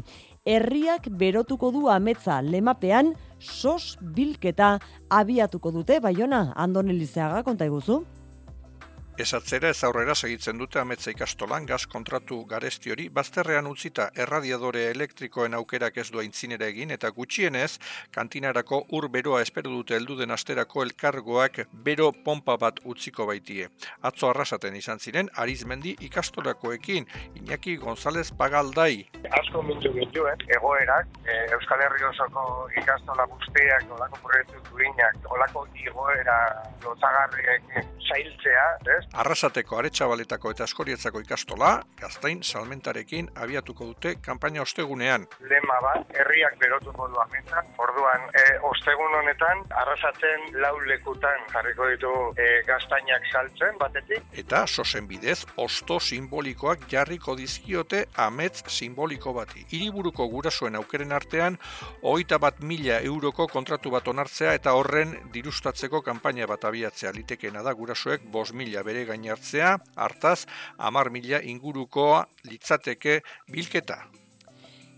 herriak 0.47 1.09
berotuko 1.21 1.71
du 1.73 1.89
ametza 1.91 2.41
lemapean 2.43 3.15
sos 3.39 3.97
bilketa 4.01 4.79
abiatuko 5.11 5.73
dute, 5.73 6.01
baiona, 6.01 6.53
andonelizeaga 6.57 7.43
konta 7.43 7.69
iguzu? 7.69 8.05
Ez 9.21 9.35
atzera 9.37 9.69
ez 9.69 9.83
aurrera 9.85 10.15
segitzen 10.17 10.57
dute 10.57 10.79
ametza 10.81 11.13
ikastolan 11.13 11.67
gaz 11.69 11.83
kontratu 11.93 12.39
garesti 12.49 12.93
hori, 12.95 13.05
bazterrean 13.13 13.67
utzita 13.69 14.07
erradiadore 14.25 14.87
elektrikoen 14.95 15.53
aukerak 15.59 15.99
ez 16.01 16.07
du 16.15 16.23
aintzinera 16.23 16.65
egin 16.73 16.95
eta 16.97 17.11
gutxienez 17.19 17.75
kantinarako 18.15 18.79
ur 18.97 19.09
beroa 19.17 19.43
espero 19.45 19.69
dute 19.75 19.99
heldu 19.99 20.17
den 20.17 20.33
asterako 20.33 20.87
elkargoak 20.87 21.61
bero 21.89 22.07
pompa 22.29 22.57
bat 22.63 22.81
utziko 22.95 23.27
baitie. 23.29 23.69
Atzo 24.01 24.31
arrasaten 24.31 24.81
izan 24.81 25.05
ziren 25.05 25.29
arizmendi 25.45 25.93
ikastolakoekin, 26.09 27.05
Iñaki 27.43 27.77
González 27.85 28.33
Pagaldai. 28.41 29.05
Asko 29.43 29.61
mintu 29.69 29.93
gintuen, 29.99 30.47
egoerak, 30.57 31.13
e, 31.27 31.37
Euskal 31.59 31.85
Herri 31.85 32.09
osoko 32.09 32.47
ikastola 32.73 33.29
guztiak, 33.35 33.85
olako 33.99 34.25
proiektu 34.25 34.65
duinak, 34.73 35.21
olako 35.37 35.69
igoera 35.85 36.41
lotagarriek 36.89 37.71
zailtzea, 38.09 38.67
ez? 38.97 39.10
Arrasateko 39.11 39.79
aretsabaletako 39.81 40.53
eta 40.55 40.65
eskorietzako 40.69 41.21
ikastola, 41.25 41.71
gaztain 41.99 42.45
salmentarekin 42.47 43.31
abiatuko 43.35 43.89
dute 43.89 44.13
kanpaina 44.23 44.63
ostegunean. 44.63 45.25
Lema 45.51 45.79
bat, 45.83 46.13
herriak 46.15 46.55
berotuko 46.61 47.09
du 47.11 47.19
amentan. 47.19 47.67
Orduan, 47.83 48.29
e, 48.39 48.45
ostegun 48.71 49.17
honetan, 49.19 49.65
arrasatzen 49.83 50.47
lau 50.63 50.77
lekutan 50.87 51.43
jarriko 51.51 51.89
ditu 51.91 52.13
e, 52.39 52.47
gaztainak 52.69 53.27
saltzen 53.33 53.81
batetik. 53.83 54.29
Eta 54.45 54.63
sosen 54.67 55.09
bidez, 55.11 55.41
osto 55.57 55.99
simbolikoak 55.99 56.87
jarriko 56.93 57.35
dizkiote 57.35 58.05
amets 58.15 58.63
simboliko 58.71 59.35
bati. 59.35 59.67
Hiriburuko 59.73 60.29
gurasoen 60.31 60.79
aukeren 60.79 61.11
artean, 61.19 61.59
hogeita 62.03 62.39
bat 62.39 62.63
mila 62.63 63.01
euroko 63.11 63.49
kontratu 63.51 63.91
bat 63.91 64.07
onartzea 64.07 64.55
eta 64.55 64.77
horren 64.79 65.17
dirustatzeko 65.35 66.03
kanpaina 66.07 66.47
bat 66.47 66.65
abiatzea 66.71 67.11
litekeena 67.19 67.67
da 67.67 67.75
gurasoek 67.75 68.31
bos 68.31 68.53
mila 68.55 68.87
bere 68.91 69.07
gainartzea, 69.09 69.77
hartaz, 69.97 70.41
amar 70.91 71.11
mila 71.15 71.43
ingurukoa 71.55 72.25
litzateke 72.51 73.21
bilketa. 73.55 74.03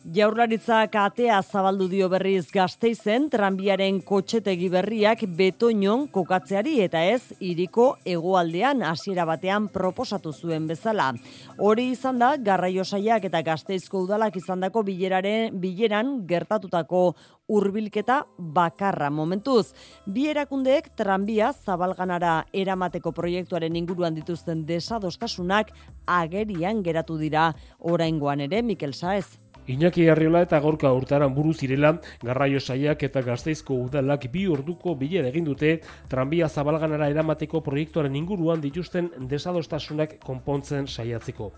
Jaurlaritzak 0.03 0.97
atea 0.99 1.37
zabaldu 1.47 1.87
dio 1.87 2.09
berriz 2.11 2.49
gazteizen 2.51 3.29
tranbiaren 3.31 4.01
kotxetegi 4.03 4.67
berriak 4.73 5.21
betoinon 5.39 6.09
kokatzeari 6.11 6.73
eta 6.83 7.05
ez 7.07 7.37
iriko 7.39 7.85
hegoaldean 8.03 8.83
hasiera 8.83 9.23
batean 9.29 9.69
proposatu 9.71 10.33
zuen 10.33 10.67
bezala. 10.67 11.13
Hori 11.57 11.85
izan 11.93 12.19
da 12.19 12.33
garraio 12.35 12.83
saiak 12.83 13.29
eta 13.31 13.45
gazteizko 13.47 14.03
udalak 14.09 14.41
izandako 14.41 14.83
bileraren 14.89 15.61
bileran 15.63 16.11
gertatutako 16.27 17.05
hurbilketa 17.47 18.25
bakarra 18.59 19.07
momentuz. 19.11 19.71
Bi 20.07 20.27
erakundeek 20.33 20.91
tranbia 20.99 21.53
zabalganara 21.53 22.41
eramateko 22.53 23.15
proiektuaren 23.15 23.79
inguruan 23.79 24.19
dituzten 24.19 24.67
desadostasunak 24.67 25.71
agerian 26.11 26.83
geratu 26.83 27.21
dira 27.23 27.53
oraingoan 27.79 28.43
ere 28.49 28.65
Mikel 28.67 28.99
Saez. 28.99 29.42
Iñaki 29.67 30.09
Arriola 30.09 30.41
eta 30.43 30.59
Gorka 30.59 30.91
Urtaran 30.93 31.35
buru 31.37 31.53
zirela, 31.55 31.93
garraio 32.21 32.59
saiak 32.59 33.05
eta 33.07 33.21
gazteizko 33.23 33.77
udalak 33.85 34.27
bi 34.33 34.49
orduko 34.51 34.97
bilera 34.99 35.29
egin 35.31 35.45
dute 35.47 35.77
tranbia 36.11 36.49
zabalganara 36.49 37.07
eramateko 37.13 37.61
proiektuaren 37.63 38.17
inguruan 38.19 38.61
dituzten 38.61 39.13
desadostasunak 39.31 40.19
konpontzen 40.27 40.89
saiatzeko. 40.89 41.53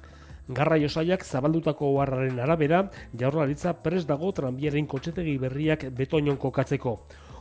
Garraio 0.49 0.91
saiak 0.91 1.25
zabaldutako 1.25 1.95
oharraren 1.95 2.45
arabera, 2.45 2.85
jaurlaritza 3.17 3.73
pres 3.73 4.05
dago 4.05 4.33
tranbiaren 4.37 4.87
kotxetegi 4.87 5.39
berriak 5.39 5.89
betoinon 5.97 6.37
kokatzeko. 6.37 6.99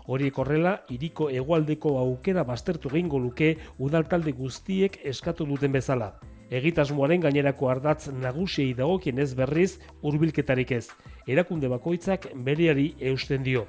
Horiek 0.08 0.40
horrela, 0.40 0.78
iriko 0.90 1.28
hegoaldeko 1.28 1.98
aukera 2.00 2.48
baztertu 2.48 2.88
egingo 2.96 3.20
luke 3.20 3.58
udaltalde 3.80 4.32
guztiek 4.32 5.02
eskatu 5.04 5.44
duten 5.44 5.76
bezala 5.76 6.14
egitasmoaren 6.54 7.24
gainerako 7.24 7.70
ardatz 7.72 8.12
nagusiei 8.14 8.74
dagokien 8.78 9.20
ez 9.20 9.32
berriz 9.34 9.80
hurbilketarik 10.02 10.72
ez. 10.78 10.86
Erakunde 11.28 11.70
bakoitzak 11.72 12.28
bereari 12.46 12.94
eusten 13.12 13.44
dio. 13.44 13.66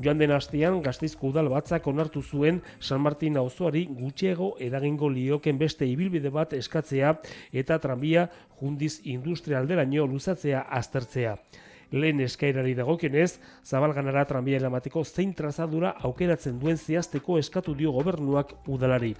Joan 0.00 0.20
den 0.20 0.32
astean 0.32 0.78
Gasteizko 0.84 1.28
udal 1.28 1.50
batzak 1.52 1.86
onartu 1.90 2.22
zuen 2.22 2.62
San 2.78 3.02
Martin 3.04 3.36
auzoari 3.36 3.82
gutxiego 3.98 4.54
eragingo 4.60 5.10
lioken 5.12 5.58
beste 5.58 5.88
ibilbide 5.88 6.30
bat 6.30 6.54
eskatzea 6.56 7.16
eta 7.52 7.78
tranbia 7.82 8.28
jundiz 8.60 9.00
industrialderaino 9.04 10.06
luzatzea 10.06 10.62
aztertzea. 10.78 11.36
Lehen 11.90 12.20
eskairari 12.22 12.76
dagokionez, 12.78 13.40
zabalganara 13.66 14.24
tranbia 14.24 14.60
eramateko 14.60 15.02
zein 15.04 15.34
trazadura 15.34 15.96
aukeratzen 16.06 16.58
duen 16.62 16.78
zehazteko 16.78 17.38
eskatu 17.42 17.74
dio 17.74 17.92
gobernuak 17.92 18.54
udalari. 18.68 19.16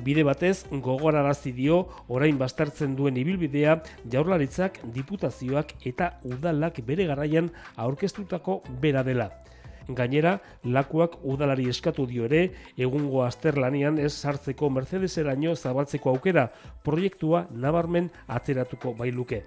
Bide 0.00 0.24
batez, 0.24 0.64
gogorarazi 0.70 1.52
dio 1.52 1.76
orain 2.08 2.38
bastartzen 2.40 2.96
duen 2.96 3.16
ibilbidea 3.20 3.76
jaurlaritzak, 4.10 4.80
diputazioak 4.94 5.74
eta 5.86 6.14
udalak 6.24 6.80
bere 6.86 7.06
garaian 7.06 7.50
aurkeztutako 7.76 8.62
bera 8.80 9.04
dela. 9.04 9.28
Gainera, 9.88 10.38
lakuak 10.64 11.18
udalari 11.22 11.68
eskatu 11.68 12.06
dio 12.06 12.24
ere, 12.24 12.52
egungo 12.78 13.24
azterlanian 13.26 13.98
ez 13.98 14.12
sartzeko 14.12 14.70
Mercedeseraino 14.70 15.54
zabaltzeko 15.56 16.10
aukera, 16.14 16.48
proiektua 16.84 17.46
nabarmen 17.50 18.10
atzeratuko 18.28 18.94
bailuke. 18.98 19.42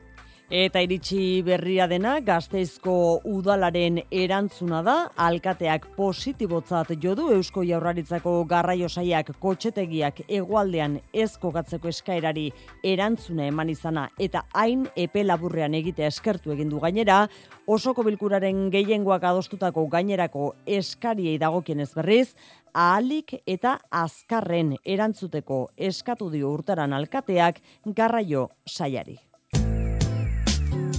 Eta 0.54 0.78
iritsi 0.78 1.42
berria 1.42 1.88
dena 1.90 2.20
gazteizko 2.22 3.24
udalaren 3.26 3.96
erantzuna 4.14 4.84
da, 4.86 4.94
alkateak 5.18 5.88
positibotzat 5.96 6.92
jodu 7.02 7.32
Eusko 7.34 7.64
Jaurlaritzako 7.66 8.44
garraio 8.46 8.86
saiak 8.86 9.32
kotxetegiak 9.42 10.22
egualdean 10.30 11.00
ez 11.12 11.32
kokatzeko 11.42 11.90
eskaerari 11.90 12.52
erantzuna 12.84 13.50
eman 13.50 13.74
izana 13.74 14.06
eta 14.20 14.46
hain 14.54 14.86
epe 14.96 15.26
laburrean 15.26 15.74
egite 15.74 16.06
eskertu 16.06 16.54
egin 16.54 16.70
du 16.70 16.80
gainera, 16.80 17.28
osoko 17.66 18.04
bilkuraren 18.06 18.70
gehiengoak 18.70 19.24
adostutako 19.24 19.88
gainerako 19.90 20.54
eskariei 20.68 21.40
dagokien 21.42 21.80
ez 21.80 21.94
berriz, 21.96 22.36
ahalik 22.72 23.40
eta 23.48 23.80
azkarren 23.90 24.76
erantzuteko 24.86 25.72
eskatu 25.76 26.30
dio 26.30 26.54
urtaran 26.54 26.94
alkateak 26.94 27.64
garraio 27.86 28.52
saiari. 28.70 29.18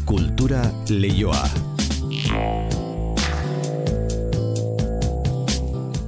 Kultura 0.07 0.62
leioa. 0.88 1.48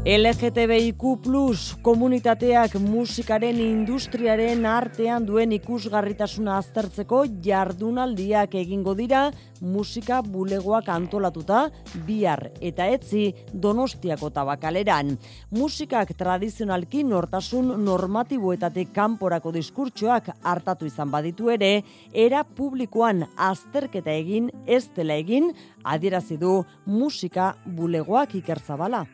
LGTBIQ 0.08 1.02
plus 1.20 1.74
komunitateak 1.84 2.78
musikaren 2.80 3.58
industriaren 3.60 4.62
artean 4.64 5.26
duen 5.28 5.50
ikusgarritasuna 5.52 6.54
aztertzeko 6.56 7.18
jardunaldiak 7.44 8.54
egingo 8.56 8.94
dira 8.96 9.26
musika 9.60 10.22
bulegoak 10.24 10.88
antolatuta 10.94 11.66
bihar 12.06 12.46
eta 12.70 12.86
etzi 12.88 13.34
donostiako 13.52 14.30
tabakaleran. 14.32 15.12
Musikak 15.52 16.14
tradizionalki 16.16 17.04
nortasun 17.04 17.74
normatiboetatik 17.84 18.96
kanporako 18.96 19.52
diskurtsoak 19.58 20.32
hartatu 20.40 20.88
izan 20.88 21.12
baditu 21.12 21.52
ere, 21.52 21.82
era 22.14 22.46
publikoan 22.48 23.26
azterketa 23.36 24.16
egin 24.16 24.48
ez 24.64 24.86
dela 24.96 25.20
egin 25.20 25.52
adierazi 25.84 26.40
du 26.40 26.62
musika 26.86 27.52
bulegoak 27.66 28.40
ikerzabala. 28.40 29.04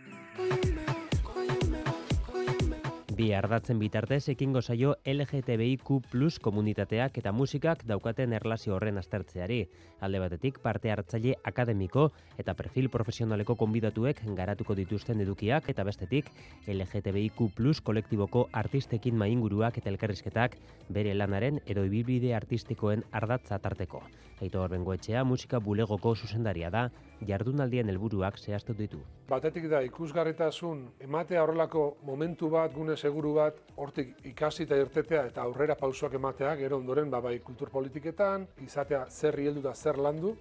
Bi 3.15 3.29
ardatzen 3.31 3.79
bitartez 3.79 4.25
ekingo 4.33 4.61
zaio 4.61 4.97
LGTBIQ 5.07 6.39
komunitateak 6.43 7.21
eta 7.21 7.33
musikak 7.33 7.85
daukaten 7.87 8.33
erlazio 8.33 8.75
horren 8.75 8.99
aztertzeari. 8.99 9.59
Alde 10.01 10.19
batetik 10.19 10.59
parte 10.65 10.91
hartzaile 10.91 11.37
akademiko 11.45 12.09
eta 12.39 12.57
perfil 12.59 12.91
profesionaleko 12.91 13.55
konbidatuek 13.55 14.25
garatuko 14.35 14.75
dituzten 14.75 15.21
edukiak 15.21 15.69
eta 15.69 15.85
bestetik 15.85 16.33
LGTBIQ 16.67 17.81
kolektiboko 17.85 18.49
artistekin 18.53 19.15
mainguruak 19.15 19.79
eta 19.79 19.91
elkarrizketak 19.95 20.59
bere 20.89 21.15
lanaren 21.15 21.61
edo 21.67 21.85
ibilbide 21.85 22.35
artistikoen 22.35 23.05
ardatza 23.13 23.61
tarteko. 23.61 24.03
Aitor 24.43 24.71
Bengoetxea 24.71 25.23
musika 25.25 25.61
bulegoko 25.63 26.15
zuzendaria 26.17 26.71
da, 26.71 26.89
jardunaldien 27.27 27.89
helburuak 27.89 28.39
zehaztu 28.39 28.75
ditu. 28.75 28.99
Batetik 29.29 29.69
da 29.71 29.81
ikusgarritasun 29.87 30.83
ematea 31.07 31.45
horrelako 31.45 31.85
momentu 32.05 32.51
bat, 32.51 32.75
gune 32.75 32.97
seguru 33.05 33.35
bat, 33.37 33.61
hortik 33.77 34.15
ikasi 34.31 34.65
eta 34.65 34.79
irtetea 34.81 35.27
eta 35.29 35.45
aurrera 35.45 35.77
pausoak 35.77 36.17
ematea, 36.17 36.55
gero 36.61 36.81
ondoren 36.81 37.11
ba, 37.13 37.21
bai 37.21 37.37
kultur 37.45 37.71
politiketan, 37.75 38.49
izatea 38.65 39.05
zer 39.11 39.39
hieldu 39.41 39.65
da 39.65 39.75
zer 39.75 40.01
landu. 40.01 40.35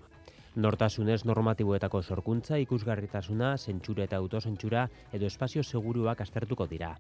Nortasunez 0.55 1.23
normatiboetako 1.25 2.03
sorkuntza, 2.03 2.59
ikusgarritasuna, 2.61 3.55
zentsura 3.57 4.05
eta 4.05 4.19
autozentsura 4.21 4.83
edo 5.11 5.25
espazio 5.25 5.63
seguruak 5.63 6.21
aztertuko 6.21 6.67
dira. 6.69 6.93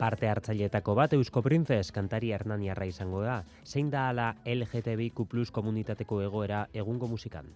Parte 0.00 0.30
hartzaileetako 0.30 0.94
bat 0.96 1.12
Eusko 1.18 1.42
Princes 1.44 1.90
kantari 1.92 2.30
Hernaniarra 2.32 2.86
izango 2.88 3.20
da. 3.26 3.42
Zein 3.66 3.90
da 3.92 4.06
ala 4.14 4.30
LGTBIQ 4.46 5.50
komunitateko 5.52 6.22
egoera 6.24 6.62
egungo 6.72 7.10
musikan? 7.10 7.50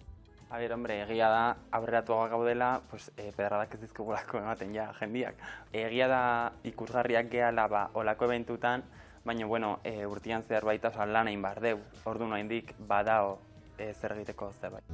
A 0.55 0.57
ber, 0.57 0.71
hombre, 0.71 1.01
egia 1.03 1.27
da, 1.27 1.57
aurreratuagoak 1.75 2.29
gaudela, 2.31 2.69
pues, 2.89 3.09
e, 3.17 3.25
pedradak 3.35 3.73
ez 3.75 3.81
dizkugulako 3.81 4.39
ematen 4.39 4.71
ja, 4.71 4.85
jendiak. 4.95 5.35
Egia 5.75 6.07
da, 6.07 6.21
ikusgarriak 6.63 7.27
gehala, 7.33 7.67
ba, 7.67 7.81
olako 7.99 8.29
eventutan, 8.29 8.85
baina, 9.25 9.49
bueno, 9.51 9.81
e, 9.83 10.05
urtian 10.07 10.47
zehar 10.47 10.63
baita 10.63 10.93
oso 10.93 11.03
lan 11.11 11.27
egin 11.27 11.43
bar 11.43 11.59
deu. 11.59 11.83
Ordu 12.07 12.31
noa 12.31 12.39
badao, 12.87 13.39
e, 13.77 13.91
zer 13.99 14.15
egiteko 14.15 14.53
zerbait. 14.61 14.85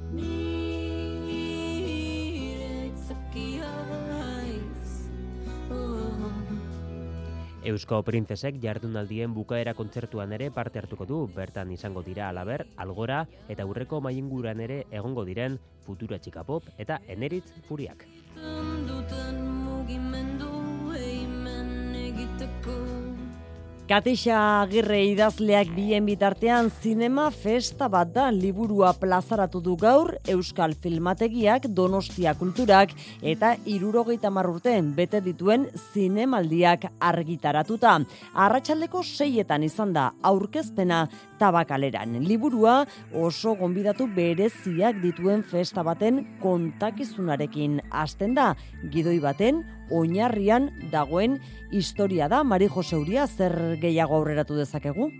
Eusko 7.62 8.00
Printzesek 8.02 8.56
jardunaldien 8.58 9.34
bukaera 9.36 9.74
kontzertuan 9.78 10.32
ere 10.34 10.48
parte 10.50 10.80
hartuko 10.80 11.06
du, 11.06 11.18
bertan 11.36 11.70
izango 11.70 12.02
dira 12.02 12.28
alaber, 12.28 12.64
algora 12.76 13.20
eta 13.48 13.66
urreko 13.70 14.00
mainguran 14.02 14.58
ere 14.64 14.80
egongo 14.90 15.22
diren 15.24 15.60
futura 15.86 16.18
txika 16.18 16.42
eta 16.78 16.98
eneritz 17.06 17.52
furiak. 17.68 18.04
Duten 18.34 19.38
mugimendu 19.62 20.50
egiteko 22.02 23.11
Katixa 23.92 24.62
Agirre 24.62 25.02
idazleak 25.04 25.74
bien 25.76 26.06
bitartean 26.08 26.70
zinema 26.80 27.26
festa 27.28 27.90
bat 27.92 28.08
da 28.14 28.30
liburua 28.32 28.94
plazaratu 28.96 29.60
du 29.60 29.74
gaur 29.76 30.14
Euskal 30.32 30.72
Filmategiak 30.72 31.66
Donostia 31.76 32.32
Kulturak 32.40 32.94
eta 33.20 33.50
irurogeita 33.68 34.30
marrurten 34.32 34.94
bete 34.96 35.20
dituen 35.20 35.66
zinemaldiak 35.92 36.86
argitaratuta. 37.10 37.98
Arratxaldeko 38.32 39.02
seietan 39.04 39.68
izan 39.68 39.92
da 39.92 40.06
aurkezpena 40.22 41.02
tabakaleran. 41.42 42.16
Liburua 42.24 42.86
oso 43.12 43.52
gonbidatu 43.60 44.08
bereziak 44.16 45.04
dituen 45.04 45.44
festa 45.44 45.84
baten 45.84 46.24
kontakizunarekin 46.40 47.82
hasten 47.90 48.40
da. 48.40 48.54
Gidoi 48.88 49.18
baten 49.20 49.60
oinarrian 49.90 50.70
dagoen 50.92 51.40
historia 51.70 52.28
da. 52.28 52.42
Mari 52.44 52.68
Jose 52.68 52.96
Uria, 52.96 53.26
zer 53.26 53.78
gehiago 53.80 54.16
aurreratu 54.20 54.56
dezakegu? 54.56 55.10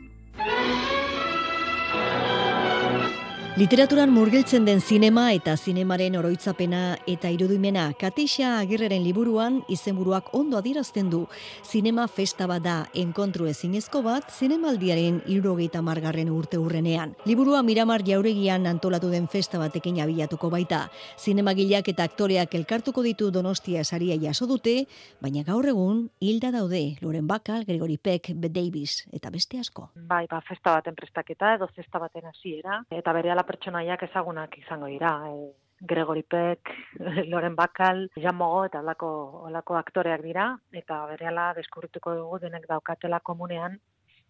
Literaturan 3.53 4.09
murgiltzen 4.09 4.65
den 4.65 4.79
zinema 4.81 5.27
eta 5.37 5.59
zinemaren 5.61 6.15
oroitzapena 6.17 6.95
eta 7.07 7.29
irudimena 7.29 7.83
Katixa 8.01 8.55
Agirreren 8.63 9.03
liburuan 9.05 9.59
izenburuak 9.69 10.31
ondo 10.33 10.57
adierazten 10.57 11.11
du. 11.13 11.27
Zinema 11.61 12.07
festa 12.09 12.47
bat 12.49 12.63
da 12.65 12.77
enkontru 12.97 13.45
ezinezko 13.51 14.01
bat 14.07 14.31
zinemaldiaren 14.33 15.19
irurogeita 15.29 15.83
margarren 15.85 16.31
urte 16.33 16.57
urrenean. 16.57 17.13
Liburua 17.29 17.61
Miramar 17.63 18.01
jauregian 18.07 18.65
antolatu 18.71 19.11
den 19.13 19.29
festa 19.29 19.61
batekin 19.61 20.01
abilatuko 20.01 20.49
baita. 20.49 20.87
Zinemagileak 21.21 21.93
eta 21.93 22.09
aktoreak 22.09 22.57
elkartuko 22.57 23.05
ditu 23.05 23.29
donostia 23.31 23.85
saria 23.85 24.17
jaso 24.17 24.49
dute, 24.49 24.87
baina 25.21 25.45
gaur 25.45 25.69
egun 25.69 26.09
hilda 26.21 26.55
daude 26.57 26.97
Loren 27.03 27.29
Bakal, 27.29 27.67
Gregory 27.69 27.99
Peck, 27.99 28.33
Bette 28.33 28.63
Davis 28.63 29.05
eta 29.13 29.29
beste 29.29 29.61
asko. 29.61 29.91
Bai, 30.09 30.25
ba, 30.33 30.41
festa 30.41 30.79
baten 30.81 30.97
prestaketa 30.97 31.53
edo 31.61 31.69
festa 31.77 32.01
baten 32.01 32.33
hasiera 32.33 32.81
eta 32.89 33.13
berehala 33.13 33.42
pertsonaiak 33.49 34.03
ezagunak 34.09 34.57
izango 34.59 34.91
dira. 34.93 35.13
E, 35.29 35.51
Gregory 35.83 36.23
Peck, 36.23 36.71
Loren 37.31 37.57
Bakal, 37.59 38.05
Jan 38.17 38.37
Mogo 38.39 38.65
eta 38.69 38.81
olako, 38.81 39.09
olako 39.49 39.77
aktoreak 39.81 40.23
dira, 40.23 40.53
eta 40.73 41.01
berehala 41.11 41.49
deskubrituko 41.59 42.15
dugu 42.21 42.39
denek 42.45 42.69
daukatela 42.71 43.19
komunean, 43.21 43.79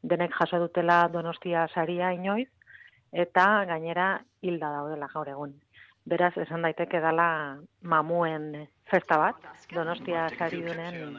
denek 0.03 0.33
jaso 0.39 0.63
dutela 0.63 1.03
donostia 1.13 1.67
saria 1.75 2.13
inoiz, 2.17 2.49
eta 3.13 3.47
gainera 3.69 4.09
hilda 4.41 4.73
daudela 4.79 5.11
gaur 5.13 5.29
egun. 5.29 5.53
Beraz, 6.05 6.33
esan 6.37 6.65
daiteke 6.67 6.99
dala 6.99 7.59
mamuen 7.87 8.67
festa 8.91 9.17
bat, 9.21 9.37
donostia 9.73 10.25
sari 10.35 10.59
dunen 10.65 11.15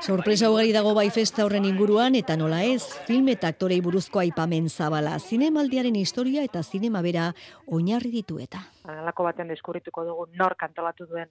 Sorpresa 0.00 0.50
ugari 0.52 0.70
dago 0.72 0.94
bai 0.94 1.08
festa 1.10 1.44
horren 1.44 1.66
inguruan 1.66 2.14
eta 2.14 2.36
nola 2.38 2.62
ez, 2.62 2.84
film 3.08 3.28
eta 3.34 3.50
aktorei 3.50 3.80
buruzko 3.82 4.22
aipamen 4.22 4.70
zabala, 4.70 5.18
zinemaldiaren 5.18 5.98
historia 5.98 6.46
eta 6.46 6.62
zinema 6.62 7.02
bera 7.02 7.32
oinarri 7.66 8.14
ditu 8.20 8.38
eta. 8.38 8.62
Alako 8.86 9.26
baten 9.26 9.50
deskurrituko 9.50 10.06
dugu 10.06 10.28
nor 10.38 10.54
kantolatu 10.56 11.08
duen 11.10 11.28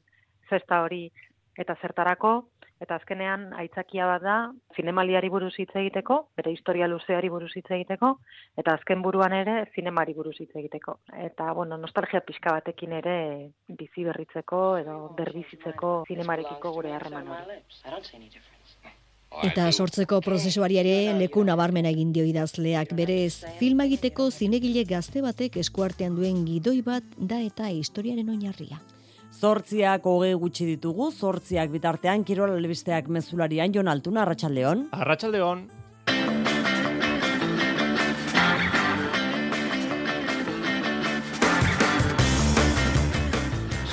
festa 0.49 0.83
hori 0.83 1.07
eta 1.57 1.75
zertarako, 1.81 2.35
eta 2.83 2.97
azkenean 2.99 3.47
aitzakia 3.57 4.07
bat 4.09 4.23
da 4.23 4.35
zinemaliari 4.75 5.29
buruz 5.33 5.53
hitz 5.57 5.71
egiteko, 5.73 6.19
bere 6.37 6.53
historia 6.53 6.87
luzeari 6.87 7.29
buruz 7.33 7.51
hitz 7.55 7.69
egiteko, 7.69 8.13
eta 8.57 8.75
azken 8.77 9.01
buruan 9.05 9.33
ere 9.33 9.57
zinemari 9.73 10.13
buruz 10.17 10.35
hitz 10.39 10.51
egiteko. 10.53 10.99
Eta, 11.13 11.51
bueno, 11.57 11.77
nostalgia 11.77 12.21
pixka 12.25 12.53
batekin 12.59 12.93
ere 12.99 13.17
bizi 13.67 14.05
berritzeko 14.07 14.61
edo 14.83 14.99
berbizitzeko 15.17 16.03
zinemarekiko 16.07 16.75
gure 16.77 16.93
harreman 16.93 17.33
hori. 17.33 17.61
Eta 19.43 19.67
sortzeko 19.71 20.21
prozesuari 20.23 20.77
ere 20.81 21.13
leku 21.19 21.43
nabarmena 21.43 21.91
egin 21.93 22.13
dio 22.15 22.23
idazleak 22.25 22.93
berez, 22.95 23.43
filma 23.59 23.85
egiteko 23.89 24.29
zinegile 24.31 24.85
gazte 24.87 25.21
batek 25.25 25.59
eskuartean 25.63 26.15
duen 26.15 26.45
gidoi 26.47 26.79
bat 26.81 27.17
da 27.17 27.41
eta 27.43 27.67
historiaren 27.73 28.29
oinarria. 28.37 28.79
Zortziak 29.37 30.05
hoge 30.09 30.31
gutxi 30.33 30.65
ditugu, 30.65 31.11
zortziak 31.13 31.69
bitartean, 31.69 32.23
kirola 32.25 32.55
lebisteak 32.57 33.05
mezularian, 33.13 33.69
Jon 33.73 33.87
Altuna, 33.91 34.23
Arratxaldeon. 34.23 34.87
Arratxaldeon. 34.97 35.67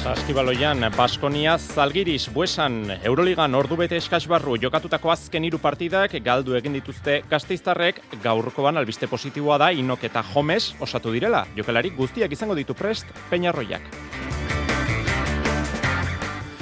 Saskibaloian, 0.05 0.85
Baskonia, 0.97 1.59
Zalgiris, 1.59 2.31
Buesan, 2.33 2.79
Euroligan 3.03 3.55
ordubete 3.57 3.97
eskasbarru 4.01 4.57
jokatutako 4.61 5.13
azken 5.13 5.45
hiru 5.45 5.61
partidak 5.61 6.17
galdu 6.25 6.57
egin 6.57 6.77
dituzte 6.77 7.23
gazteiztarrek 7.31 8.01
gaurkoan 8.25 8.81
albiste 8.81 9.09
positiboa 9.09 9.61
da 9.61 9.71
inok 9.73 10.05
eta 10.09 10.25
jomes 10.33 10.75
osatu 10.81 11.13
direla. 11.13 11.47
Jokelari 11.57 11.93
guztiak 11.97 12.33
izango 12.33 12.57
ditu 12.57 12.77
prest, 12.77 13.13
peñarroiak. 13.33 14.44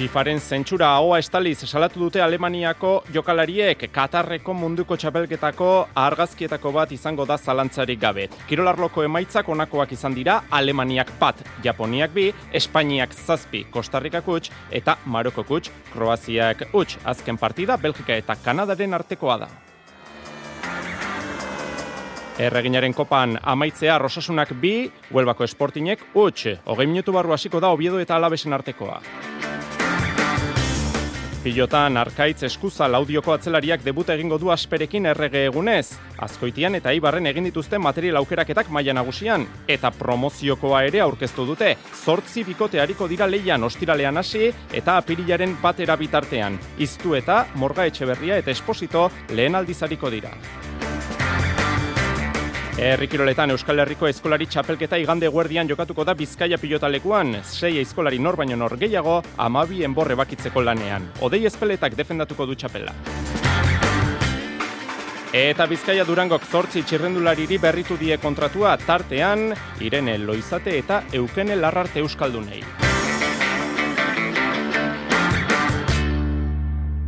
FIFAren 0.03 0.39
zentsura 0.41 0.87
ahoa 0.91 1.17
estaliz 1.21 1.61
salatu 1.63 2.01
dute 2.01 2.21
Alemaniako 2.21 2.89
jokalariek 3.15 3.85
Katarreko 3.91 4.51
munduko 4.53 4.97
txapelketako 4.99 5.67
argazkietako 5.95 6.71
bat 6.75 6.91
izango 6.91 7.23
da 7.25 7.37
zalantzarik 7.37 8.01
gabe. 8.01 8.25
Kirolarloko 8.49 9.05
emaitzak 9.07 9.47
onakoak 9.47 9.93
izan 9.95 10.17
dira 10.17 10.41
Alemaniak 10.51 11.13
pat, 11.21 11.39
Japoniak 11.63 12.11
bi, 12.11 12.25
Espainiak 12.51 13.15
zazpi, 13.15 13.63
Kostarrikak 13.71 14.27
utx 14.27 14.51
eta 14.71 14.97
Maroko 15.05 15.45
utx, 15.47 15.71
Kroaziak 15.93 16.65
utx. 16.73 16.97
Azken 17.05 17.39
partida, 17.39 17.77
Belgika 17.77 18.17
eta 18.19 18.35
Kanadaren 18.43 18.99
artekoa 18.99 19.37
da. 19.45 19.49
Erreginaren 22.43 22.93
kopan 22.93 23.37
amaitzea 23.39 23.95
Rosasunak 24.03 24.51
bi, 24.59 24.91
Huelbako 25.13 25.47
Esportinek 25.47 26.03
utx. 26.13 26.57
Hogei 26.65 26.91
minutu 26.91 27.15
barru 27.15 27.31
hasiko 27.31 27.63
da 27.63 27.71
Obiedo 27.71 28.03
eta 28.03 28.19
Alabesen 28.19 28.51
artekoa. 28.59 28.99
Pilotan 31.43 31.97
arkaitz 31.99 32.45
eskuza 32.47 32.87
laudioko 32.87 33.33
atzelariak 33.33 33.81
debuta 33.83 34.13
egingo 34.15 34.37
du 34.39 34.47
asperekin 34.53 35.09
errege 35.11 35.41
egunez. 35.49 35.97
Azkoitian 36.23 36.77
eta 36.79 36.93
ibarren 36.95 37.27
egin 37.27 37.49
dituzte 37.49 37.81
material 37.83 38.21
aukeraketak 38.21 38.69
maila 38.71 38.95
nagusian. 38.95 39.43
Eta 39.67 39.91
promoziokoa 39.91 40.85
ere 40.87 41.01
aurkeztu 41.03 41.43
dute. 41.51 41.73
Zortzi 42.05 42.45
bikote 42.47 42.79
hariko 42.79 43.09
dira 43.11 43.27
leian 43.27 43.67
ostiralean 43.67 44.23
hasi 44.23 44.53
eta 44.71 44.95
apirilaren 45.01 45.57
batera 45.61 45.99
bitartean. 45.99 46.55
Iztu 46.79 47.19
eta 47.19 47.43
morga 47.59 47.91
etxeberria 47.91 48.39
eta 48.39 48.55
esposito 48.55 49.09
lehen 49.35 49.59
aldizariko 49.59 50.15
dira. 50.15 50.31
Errikiroletan 52.73 53.51
Euskal 53.53 53.77
Herriko 53.83 54.07
eskolari 54.09 54.47
txapelketa 54.49 54.97
igande 54.97 55.27
guerdian 55.29 55.67
jokatuko 55.69 56.03
da 56.09 56.15
Bizkaia 56.17 56.57
pilotalekuan, 56.57 57.35
sei 57.45 57.77
eskolari 57.77 58.17
nor 58.17 58.35
baino 58.35 58.57
nor 58.57 58.73
gehiago, 58.81 59.19
amabi 59.37 59.83
enborre 59.85 60.15
bakitzeko 60.17 60.63
lanean. 60.65 61.05
Odei 61.21 61.43
espeletak 61.45 61.93
defendatuko 61.93 62.47
du 62.49 62.55
txapela. 62.55 62.95
Eta 65.33 65.67
Bizkaia 65.69 66.05
Durangok 66.05 66.49
zortzi 66.49 66.81
txirrendulariri 66.81 67.59
berritu 67.61 67.97
die 67.97 68.17
kontratua 68.17 68.73
tartean, 68.81 69.51
Irene 69.81 70.17
Loizate 70.17 70.77
eta 70.79 71.03
Eukene 71.13 71.55
Larrarte 71.55 72.01
Euskaldunei. 72.01 72.92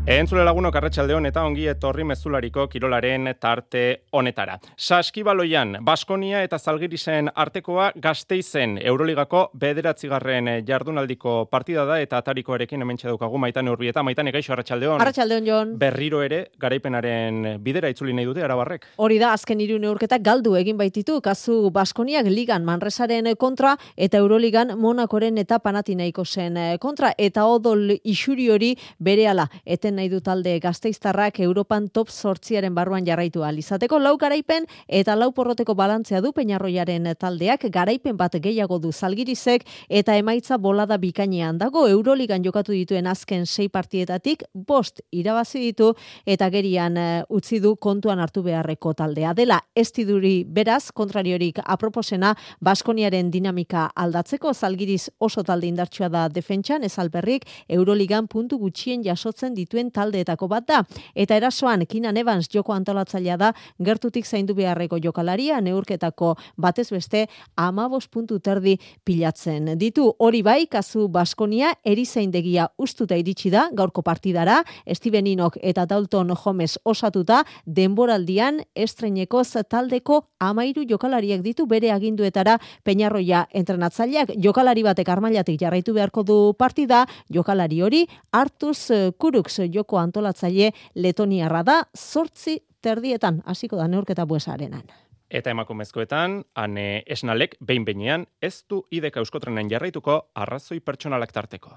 Entzule 0.06 0.44
lagunok 0.46 0.76
arratsaldeon 0.78 1.26
eta 1.26 1.42
ongi 1.42 1.64
etorri 1.66 2.04
mezulariko 2.06 2.68
kirolaren 2.70 3.26
tarte 3.42 4.04
honetara. 4.14 4.60
Saskibaloian, 4.78 5.80
Baskonia 5.82 6.44
eta 6.46 6.60
Zalgirisen 6.60 7.32
artekoa 7.34 7.88
gazteizen 8.04 8.76
Euroligako 8.78 9.48
bederatzigarren 9.58 10.52
jardunaldiko 10.68 11.48
partida 11.50 11.88
da 11.90 11.98
eta 12.04 12.20
atarikoarekin 12.22 12.86
hemen 12.86 13.00
daukagu 13.02 13.40
maitan 13.42 13.68
urbi 13.68 13.90
eta 13.90 14.04
maitan 14.04 14.30
egaixo 14.30 14.54
arratsaldeon. 14.54 15.02
Arratsaldeon 15.02 15.48
Jon. 15.48 15.72
Berriro 15.80 16.22
ere 16.22 16.52
garaipenaren 16.62 17.58
bidera 17.66 17.90
itzuli 17.90 18.14
nahi 18.14 18.30
dute 18.30 18.46
arabarrek. 18.46 18.86
Hori 18.98 19.18
da 19.18 19.34
azken 19.34 19.66
hiru 19.66 19.80
neurketak 19.82 20.22
galdu 20.22 20.54
egin 20.62 20.78
baititu 20.78 21.18
kasu 21.20 21.72
Baskoniak 21.72 22.30
ligan 22.30 22.64
Manresaren 22.64 23.32
kontra 23.40 23.74
eta 23.98 24.22
Euroligan 24.22 24.78
Monakoren 24.78 25.42
eta 25.42 25.58
Panathinaikosen 25.58 26.78
kontra 26.80 27.16
eta 27.18 27.50
odol 27.50 27.98
isuri 28.04 28.52
hori 28.54 28.76
berehala 29.02 29.50
eten 29.66 29.95
nahi 29.96 30.10
du 30.10 30.20
talde 30.22 30.58
gazteiztarrak 30.60 31.40
Europan 31.40 31.88
top 31.90 32.10
sortziaren 32.10 32.76
barruan 32.76 33.06
jarraitu 33.06 33.44
izateko. 33.46 34.00
Lau 34.00 34.18
garaipen 34.18 34.66
eta 34.88 35.16
lau 35.16 35.32
porroteko 35.32 35.76
balantzea 35.76 36.22
du 36.22 36.32
peñarroiaren 36.32 37.16
taldeak. 37.18 37.66
Garaipen 37.72 38.18
bat 38.18 38.34
gehiago 38.36 38.80
du 38.80 38.92
zalgirizek 38.92 39.66
eta 39.90 40.16
emaitza 40.18 40.58
bolada 40.58 40.98
bikainean 40.98 41.58
dago. 41.58 41.88
Euroligan 41.88 42.44
jokatu 42.44 42.72
dituen 42.72 43.08
azken 43.08 43.46
sei 43.46 43.70
partietatik 43.70 44.44
bost 44.54 45.02
irabazi 45.12 45.60
ditu 45.60 45.94
eta 46.26 46.50
gerian 46.50 46.98
eh, 46.98 47.24
utzi 47.30 47.60
du 47.60 47.76
kontuan 47.76 48.20
hartu 48.20 48.44
beharreko 48.44 48.94
taldea 48.94 49.34
dela. 49.34 49.62
Estiduri 49.76 50.44
beraz 50.44 50.92
kontrariorik 50.92 51.60
aproposena 51.64 52.36
Baskoniaren 52.62 53.32
dinamika 53.32 53.90
aldatzeko. 53.96 54.54
Zalgiriz 54.54 55.10
oso 55.20 55.44
talde 55.44 55.68
indartsua 55.68 56.10
da 56.10 56.28
defentsan 56.30 56.84
ez 56.84 56.98
alberrik 57.00 57.46
Euroligan 57.70 58.28
puntu 58.28 58.58
gutxien 58.58 59.04
jasotzen 59.04 59.56
dituen 59.56 59.85
duten 59.86 59.92
taldeetako 59.92 60.48
bat 60.48 60.66
da. 60.68 60.84
Eta 61.16 61.36
erasoan, 61.36 61.86
Kinan 61.86 62.18
Evans 62.18 62.50
joko 62.54 62.74
antolatzailea 62.74 63.38
da, 63.38 63.54
gertutik 63.80 64.26
zaindu 64.26 64.56
beharreko 64.56 64.98
jokalaria, 64.98 65.62
neurketako 65.62 66.36
batez 66.58 66.90
beste, 66.92 67.28
amabos 67.56 68.08
puntu 68.08 68.40
terdi 68.40 68.78
pilatzen. 69.04 69.78
Ditu 69.78 70.14
hori 70.20 70.42
bai, 70.42 70.68
kazu 70.68 71.08
Baskonia, 71.08 71.74
erizaindegia 71.84 72.70
ustuta 72.78 73.16
iritsi 73.16 73.50
da, 73.50 73.70
gaurko 73.72 74.02
partidara, 74.02 74.64
Steven 74.94 75.28
Inok 75.28 75.58
eta 75.62 75.86
Dalton 75.86 76.34
Holmes 76.36 76.78
osatuta, 76.84 77.44
denboraldian 77.66 78.62
estreinekoz 78.76 79.56
taldeko 79.70 80.26
amairu 80.40 80.86
jokalariak 80.88 81.42
ditu 81.42 81.66
bere 81.66 81.92
aginduetara 81.92 82.60
Peñarroia 82.84 83.46
entrenatzaileak 83.54 84.36
jokalari 84.42 84.84
batek 84.84 85.10
armailatik 85.10 85.60
jarraitu 85.62 85.94
beharko 85.94 86.24
du 86.24 86.54
partida, 86.58 87.06
jokalari 87.30 87.82
hori 87.82 88.06
Artus 88.32 88.92
Kurux 89.18 89.60
joko 89.76 90.00
antolatzaile 90.00 90.72
Letoniarra 90.96 91.64
da, 91.68 91.82
sortzi 91.96 92.60
terdietan 92.82 93.42
hasiko 93.46 93.78
da 93.78 93.90
neurketa 93.92 94.26
buesarenan. 94.26 94.88
Eta 95.30 95.52
emakumezkoetan, 95.52 96.44
ane 96.56 97.04
esnalek 97.10 97.58
behin 97.66 97.86
behinean 97.86 98.28
ez 98.42 98.62
du 98.70 98.84
ideka 98.92 99.24
euskotrenen 99.24 99.72
jarraituko 99.72 100.20
arrazoi 100.36 100.80
pertsonalak 100.80 101.34
tarteko. 101.34 101.76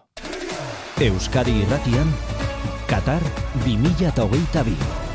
Euskadi 1.09 1.57
irratian, 1.65 2.15
Qatar 2.89 3.25
2022. 3.65 5.08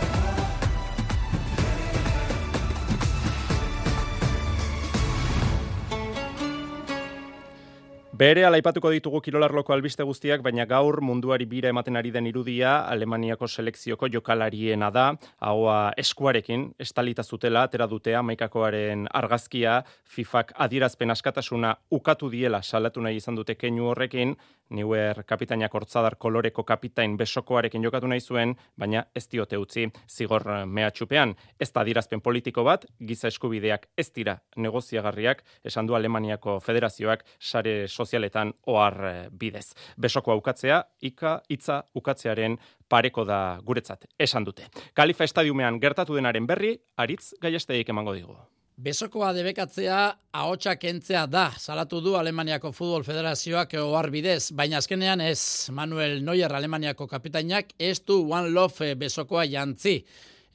Bere 8.14 8.44
alaipatuko 8.46 8.92
ditugu 8.94 9.24
kirolarloko 9.26 9.74
albiste 9.74 10.06
guztiak, 10.06 10.44
baina 10.46 10.68
gaur 10.70 11.00
munduari 11.02 11.48
bira 11.50 11.72
ematen 11.74 11.96
ari 11.98 12.12
den 12.14 12.28
irudia 12.30 12.76
Alemaniako 12.86 13.48
selekzioko 13.50 14.06
jokalariena 14.14 14.92
da, 14.94 15.06
haua 15.42 15.78
eskuarekin, 15.98 16.68
estalita 16.78 17.24
zutela, 17.26 17.64
atera 17.66 17.88
dutea, 17.90 18.22
maikakoaren 18.22 19.08
argazkia, 19.18 19.80
FIFAk 20.06 20.54
adierazpen 20.62 21.10
askatasuna 21.10 21.74
ukatu 21.90 22.30
diela 22.30 22.62
salatu 22.62 23.02
nahi 23.02 23.18
izan 23.18 23.42
dute 23.42 23.56
keinu 23.58 23.90
horrekin, 23.90 24.36
Niwer 24.74 25.24
kapitainak 25.30 25.74
hortzadar 25.74 26.16
koloreko 26.18 26.64
kapitain 26.66 27.18
besokoarekin 27.18 27.84
jokatu 27.86 28.08
nahi 28.10 28.22
zuen, 28.22 28.56
baina 28.80 29.04
ez 29.16 29.28
diote 29.30 29.58
utzi 29.62 29.86
zigor 30.10 30.48
mehatxupean. 30.66 31.36
Ez 31.62 31.70
da 31.76 31.84
dirazpen 31.86 32.22
politiko 32.26 32.64
bat, 32.66 32.88
giza 33.00 33.30
eskubideak 33.30 33.86
ez 33.98 34.10
dira 34.16 34.40
negoziagarriak, 34.58 35.44
esan 35.64 35.88
du 35.88 35.96
Alemaniako 35.96 36.58
federazioak 36.60 37.26
sare 37.40 37.88
sozialetan 37.88 38.54
ohar 38.66 39.00
eh, 39.10 39.14
bidez. 39.30 39.74
Besoko 39.98 40.36
ukatzea, 40.42 40.82
ika, 41.02 41.36
hitza 41.50 41.84
ukatzearen 41.94 42.58
pareko 42.90 43.28
da 43.30 43.60
guretzat, 43.64 44.10
esan 44.20 44.44
dute. 44.50 44.68
Kalifa 44.94 45.30
estadiumean 45.30 45.80
gertatu 45.80 46.18
denaren 46.18 46.50
berri, 46.50 46.76
aritz 46.98 47.34
gaiesteik 47.42 47.94
emango 47.94 48.18
digu. 48.18 48.38
Besokoa 48.74 49.28
debekatzea 49.38 49.98
ahotsa 50.34 50.74
kentzea 50.82 51.28
da, 51.30 51.52
salatu 51.62 52.00
du 52.02 52.16
Alemaniako 52.18 52.72
Futbol 52.74 53.04
Federazioak 53.06 53.76
ohar 53.78 54.10
bidez, 54.10 54.50
baina 54.50 54.80
azkenean 54.82 55.22
ez. 55.22 55.70
Manuel 55.70 56.24
Neuer 56.26 56.50
Alemaniako 56.50 57.06
kapitainak 57.08 57.70
ez 57.78 58.00
du 58.02 58.24
One 58.34 58.50
Love 58.50 58.90
eh, 58.90 58.96
besokoa 58.98 59.46
jantzi. 59.46 60.00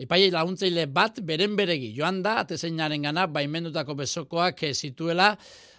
Epai 0.03 0.33
laguntzaile 0.35 0.89
bat 0.91 1.23
beren 1.23 1.55
beregi 1.55 1.93
joan 1.95 2.19
da, 2.23 2.41
atezeinaren 2.43 3.07
gana, 3.07 3.29
baimendutako 3.31 3.95
besokoak 4.03 4.65
eh, 4.67 4.75
zituela, 4.75 5.37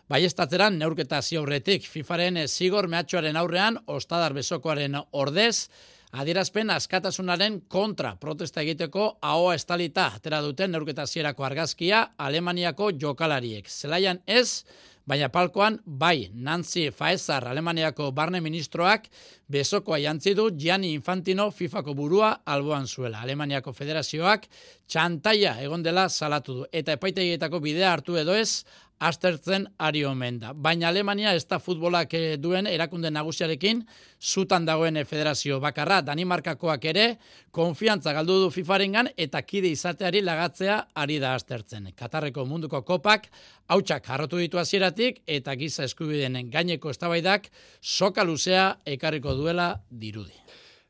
Bai 0.10 0.24
estatzeran 0.26 0.80
neurketa 0.82 1.20
ziaurretik, 1.22 1.84
FIFAren 1.86 2.40
zigor 2.48 2.88
mehatxoaren 2.90 3.36
aurrean, 3.38 3.76
ostadar 3.86 4.34
besokoaren 4.34 4.96
ordez, 5.14 5.70
adierazpen 6.12 6.70
askatasunaren 6.74 7.62
kontra 7.68 8.16
protesta 8.20 8.62
egiteko 8.62 9.18
ahoa 9.22 9.56
estalita 9.56 10.08
atera 10.16 10.42
duten 10.42 10.72
neurketa 10.74 11.06
zierako 11.06 11.46
argazkia 11.46 12.08
Alemaniako 12.18 12.92
jokalariek. 13.02 13.70
Zelaian 13.70 14.22
ez, 14.28 14.64
baina 15.06 15.30
palkoan 15.30 15.80
bai 15.86 16.30
Nancy 16.34 16.90
Faezar 16.92 17.48
Alemaniako 17.48 18.12
barne 18.12 18.42
ministroak 18.42 19.08
besokoa 19.50 20.00
jantzi 20.02 20.34
du 20.38 20.50
Gianni 20.58 20.94
Infantino 20.94 21.50
FIFAko 21.52 21.94
burua 21.94 22.40
alboan 22.46 22.88
zuela. 22.88 23.22
Alemaniako 23.22 23.74
federazioak 23.74 24.48
txantaia 24.88 25.60
egon 25.62 25.84
dela 25.84 26.10
salatu 26.10 26.54
du. 26.54 26.68
Eta 26.72 26.98
epaitegietako 26.98 27.60
bidea 27.60 27.94
hartu 27.94 28.18
edo 28.18 28.34
ez, 28.34 28.66
astertzen 29.00 29.66
ari 29.80 30.04
omen 30.06 30.40
da. 30.40 30.52
Baina 30.54 30.90
Alemania 30.90 31.34
ez 31.36 31.46
da 31.48 31.60
futbolak 31.60 32.14
eh, 32.14 32.38
duen 32.38 32.68
erakunde 32.68 33.12
nagusiarekin 33.12 33.82
zutan 34.20 34.66
dagoen 34.68 35.00
federazio 35.08 35.60
bakarra. 35.64 36.02
Danimarkakoak 36.06 36.86
ere, 36.92 37.06
konfiantza 37.52 38.14
galdu 38.14 38.40
du 38.44 38.50
FIFArengan 38.52 39.12
eta 39.18 39.42
kide 39.42 39.72
izateari 39.72 40.22
lagatzea 40.22 40.80
ari 40.96 41.20
da 41.20 41.34
astertzen. 41.36 41.92
Katarreko 41.96 42.46
munduko 42.46 42.84
kopak, 42.84 43.30
hautsak 43.72 44.10
harrotu 44.10 44.38
ditu 44.38 44.60
hasieratik 44.60 45.24
eta 45.28 45.56
giza 45.56 45.88
eskubideen 45.88 46.52
gaineko 46.52 46.92
eztabaidak 46.92 47.50
soka 47.82 48.24
luzea 48.24 48.74
ekarriko 48.86 49.36
duela 49.36 49.74
dirudi. 49.90 50.36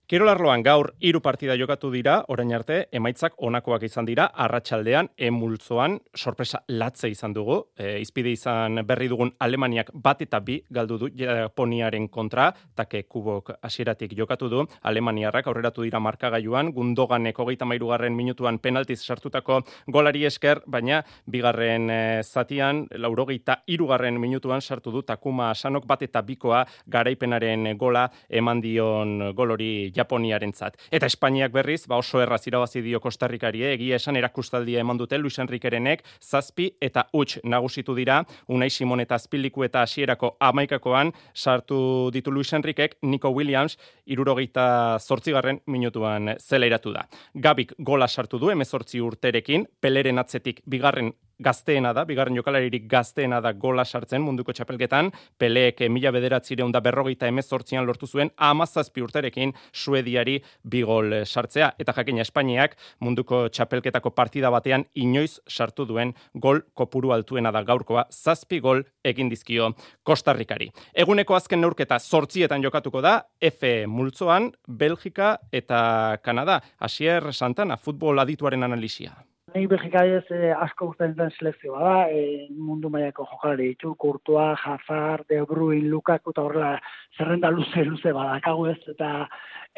Kirolarloan 0.10 0.64
gaur 0.66 0.88
hiru 1.06 1.20
partida 1.22 1.54
jokatu 1.54 1.92
dira, 1.94 2.16
orain 2.34 2.50
arte 2.58 2.80
emaitzak 2.98 3.36
onakoak 3.46 3.84
izan 3.86 4.08
dira, 4.08 4.24
arratsaldean 4.46 5.12
emultzoan 5.28 6.00
sorpresa 6.18 6.64
latze 6.74 7.12
izan 7.14 7.36
dugu, 7.36 7.60
e, 7.78 8.00
izpide 8.02 8.32
izan 8.34 8.82
berri 8.90 9.06
dugun 9.12 9.30
Alemaniak 9.46 9.92
bat 9.94 10.24
eta 10.26 10.40
bi 10.42 10.56
galdu 10.74 10.98
du 11.04 11.10
Japoniaren 11.20 12.08
kontra, 12.10 12.48
take 12.74 13.04
kubok 13.04 13.52
hasieratik 13.62 14.16
jokatu 14.18 14.50
du, 14.50 14.64
Alemaniarrak 14.82 15.46
aurreratu 15.46 15.86
dira 15.86 16.02
markagailuan, 16.02 16.74
gundogan 16.74 17.30
hogeita 17.30 17.70
mairugarren 17.70 18.18
minutuan 18.18 18.58
penaltiz 18.58 19.04
sartutako 19.06 19.60
golari 19.86 20.26
esker, 20.26 20.64
baina 20.66 21.04
bigarren 21.28 21.88
e, 21.88 22.00
zatian, 22.24 22.88
laurogeita 22.98 23.60
irugarren 23.68 24.18
minutuan 24.18 24.66
sartu 24.66 24.90
du 24.90 25.06
Takuma 25.06 25.54
Sanok 25.54 25.86
bat 25.86 26.02
eta 26.02 26.26
bikoa 26.26 26.66
garaipenaren 26.88 27.76
gola 27.78 28.10
eman 28.28 28.66
dion 28.66 29.36
golori 29.38 29.72
Japoniarentzat. 30.00 30.80
Eta 30.92 31.10
Espainiak 31.10 31.54
berriz, 31.54 31.84
ba 31.88 32.00
oso 32.00 32.22
erraz 32.24 32.42
irabazi 32.48 32.82
dio 32.86 33.02
Kostarrikari, 33.04 33.64
eh? 33.66 33.74
egia 33.78 34.00
esan 34.00 34.18
erakustaldia 34.20 34.84
eman 34.84 35.00
dute 35.00 35.20
Luis 35.20 35.40
Enrikerenek, 35.42 36.04
zazpi 36.20 36.70
eta 36.82 37.06
huts 37.14 37.40
nagusitu 37.44 37.96
dira, 37.98 38.22
Unai 38.48 38.70
Simon 38.74 39.04
eta 39.04 39.20
Azpiliku 39.20 39.66
eta 39.68 39.84
hasierako 39.86 40.36
amaikakoan 40.40 41.14
sartu 41.34 42.10
ditu 42.14 42.32
Luis 42.32 42.54
Enrikek, 42.54 42.98
Nico 43.04 43.32
Williams, 43.36 43.78
irurogeita 44.06 44.98
zortzigarren 45.00 45.62
minutuan 45.68 46.36
zeleiratu 46.40 46.94
da. 46.96 47.06
Gabik 47.34 47.76
gola 47.80 48.08
sartu 48.08 48.40
du, 48.40 48.52
emezortzi 48.54 49.02
urterekin, 49.04 49.68
peleren 49.82 50.22
atzetik 50.22 50.64
bigarren 50.70 51.14
gazteena 51.40 51.94
da, 51.96 52.04
bigarren 52.06 52.36
jokalaririk 52.38 52.88
gazteena 52.90 53.40
da 53.42 53.54
gola 53.54 53.86
sartzen 53.86 54.22
munduko 54.22 54.54
txapelketan, 54.54 55.12
peleek 55.40 55.82
mila 55.90 56.12
bederatzireun 56.16 56.72
da 56.72 56.82
berrogeita 56.84 57.30
emezortzian 57.32 57.88
lortu 57.88 58.08
zuen, 58.08 58.32
amazazpi 58.38 59.04
urterekin 59.06 59.54
suediari 59.72 60.40
bigol 60.64 61.22
sartzea, 61.26 61.72
eta 61.80 61.96
jakina 61.96 62.26
Espainiak 62.26 62.76
munduko 63.00 63.46
txapelketako 63.50 64.12
partida 64.16 64.52
batean 64.52 64.86
inoiz 64.96 65.40
sartu 65.48 65.86
duen 65.90 66.14
gol 66.34 66.62
kopuru 66.74 67.14
altuena 67.16 67.52
da 67.56 67.64
gaurkoa, 67.64 68.06
zazpi 68.12 68.60
gol 68.60 68.84
egin 69.04 69.30
dizkio 69.32 69.72
Kostarrikari. 70.04 70.70
Eguneko 70.94 71.36
azken 71.38 71.62
neurketa 71.62 72.00
sortzietan 72.00 72.64
jokatuko 72.64 73.02
da, 73.02 73.20
F 73.42 73.88
multzoan, 73.88 74.52
Belgika 74.68 75.38
eta 75.52 76.18
Kanada. 76.24 76.60
Asier 76.80 77.34
Santana, 77.34 77.78
futbol 77.78 78.20
adituaren 78.20 78.64
analizia. 78.64 79.16
Nei 79.54 79.66
Belgika 79.72 80.02
ez 80.06 80.26
eh, 80.36 80.52
asko 80.52 80.90
gustatzen 80.90 81.16
den 81.18 81.32
selekzioa 81.38 81.80
da, 81.82 81.94
eh, 82.14 82.48
mundu 82.68 82.90
mailako 82.94 83.26
jokalari 83.32 83.70
ditu, 83.72 83.94
Courtois, 83.96 84.60
Hazard, 84.60 85.26
De 85.30 85.40
Bruyne, 85.48 85.88
Lukaku 85.90 86.34
eta 86.34 86.44
horrela 86.44 86.72
zerrenda 87.18 87.50
luze 87.54 87.86
luze 87.88 88.12
badakagu 88.14 88.68
ez 88.74 88.78
eta 88.94 89.12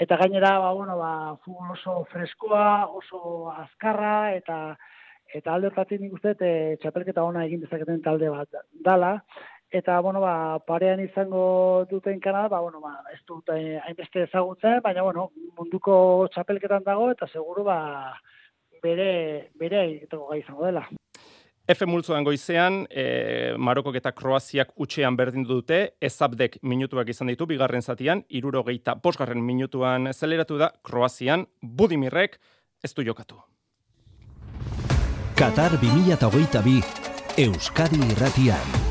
eta 0.05 0.17
gainera 0.17 0.57
ba 0.59 0.73
bueno 0.73 0.97
ba 0.97 1.11
futbol 1.45 1.71
oso 1.75 2.03
freskoa, 2.11 2.87
oso 2.99 3.51
azkarra 3.51 4.33
eta 4.35 4.57
eta 5.33 5.53
alde 5.53 5.69
hortatik 5.69 6.01
nik 6.01 6.17
uste 6.17 6.35
e, 6.39 6.75
txapelketa 6.81 7.23
ona 7.23 7.45
egin 7.45 7.61
dezaketen 7.61 8.01
talde 8.01 8.29
bat 8.33 8.59
dala. 8.89 9.13
Eta 9.71 10.01
bueno 10.01 10.19
ba 10.19 10.59
parean 10.67 10.99
izango 10.99 11.85
duten 11.91 12.19
Kanada 12.19 12.49
ba 12.49 12.59
bueno 12.59 12.81
ba 12.81 12.97
ez 13.13 13.21
dut 13.27 13.49
eh, 13.55 13.79
hainbeste 13.85 14.25
ezagutzen 14.27 14.81
baina 14.83 15.03
bueno 15.07 15.29
munduko 15.57 16.27
txapelketan 16.33 16.83
dago 16.83 17.11
eta 17.11 17.27
seguru 17.27 17.63
ba 17.63 17.79
bere, 18.83 19.51
bere 19.59 19.85
egiteko 19.87 20.27
gai 20.31 20.41
izango 20.41 20.65
dela. 20.65 20.85
F 21.71 21.85
multzoan 21.87 22.25
goizean, 22.25 22.81
e, 22.89 23.53
Marokok 23.57 23.95
eta 24.01 24.11
Kroaziak 24.17 24.73
utxean 24.81 25.15
berdin 25.15 25.45
dute, 25.47 25.93
ezabdek 26.01 26.57
minutuak 26.67 27.09
izan 27.13 27.31
ditu, 27.31 27.47
bigarren 27.47 27.85
zatian, 27.85 28.25
irurogeita 28.29 28.97
posgarren 29.03 29.43
minutuan 29.45 30.11
zeleratu 30.11 30.57
da, 30.57 30.71
Kroazian, 30.83 31.45
Budimirrek 31.61 32.39
ez 32.83 32.93
du 32.97 33.05
jokatu. 33.07 33.39
Qatar 35.37 35.77
2022, 35.81 36.81
Euskadi 37.47 38.01
irratian. 38.11 38.90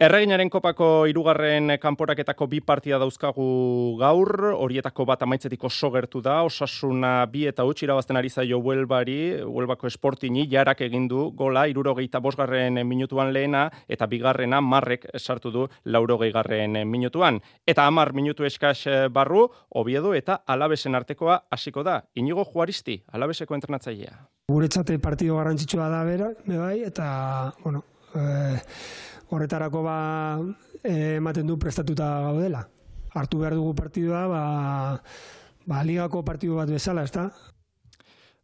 Erreginaren 0.00 0.48
kopako 0.48 0.86
irugarren 1.10 1.74
kanporaketako 1.76 2.46
bi 2.48 2.62
partida 2.64 2.96
dauzkagu 3.02 3.48
gaur, 4.00 4.30
horietako 4.56 5.04
bat 5.10 5.26
amaitzetik 5.26 5.66
oso 5.68 5.90
gertu 5.92 6.22
da, 6.24 6.38
osasuna 6.40 7.26
bi 7.28 7.42
eta 7.50 7.66
utx 7.68 7.84
irabazten 7.84 8.16
ari 8.16 8.30
zaio 8.32 8.62
huelbari, 8.64 9.18
huelbako 9.44 9.90
esportini, 9.90 10.46
jarak 10.48 10.80
egin 10.86 11.04
du 11.10 11.26
gola, 11.36 11.66
irurogeita 11.68 12.22
bosgarren 12.24 12.80
minutuan 12.88 13.34
lehena, 13.36 13.66
eta 13.92 14.08
bigarrena 14.08 14.62
marrek 14.64 15.04
sartu 15.18 15.52
du 15.52 15.66
laurogei 15.84 16.32
garren 16.32 16.80
minutuan. 16.88 17.42
Eta 17.68 17.84
amar 17.84 18.14
minutu 18.16 18.48
eskaz 18.48 18.86
barru, 19.12 19.50
obiedo 19.68 20.14
eta 20.16 20.38
alabesen 20.46 20.96
artekoa 20.96 21.42
hasiko 21.50 21.84
da. 21.84 21.98
Inigo 22.14 22.48
juaristi, 22.48 23.02
alabeseko 23.12 23.60
entrenatzailea. 23.60 24.16
Guretzate 24.48 24.96
partido 24.98 25.36
garrantzitsua 25.36 25.92
da 25.92 26.02
bera, 26.08 26.32
bai, 26.48 26.78
eta, 26.88 27.52
bueno, 27.60 27.84
eh, 28.16 28.56
horretarako 29.30 29.82
ba 29.86 29.98
ematen 30.84 31.46
du 31.46 31.58
prestatuta 31.58 32.08
gaudela. 32.26 32.66
Hartu 33.14 33.40
behar 33.42 33.54
dugu 33.58 33.74
partidua, 33.74 34.26
ba, 34.30 34.42
ba 35.66 35.84
ligako 35.84 36.22
partidu 36.24 36.60
bat 36.60 36.70
bezala, 36.70 37.02
ezta? 37.02 37.30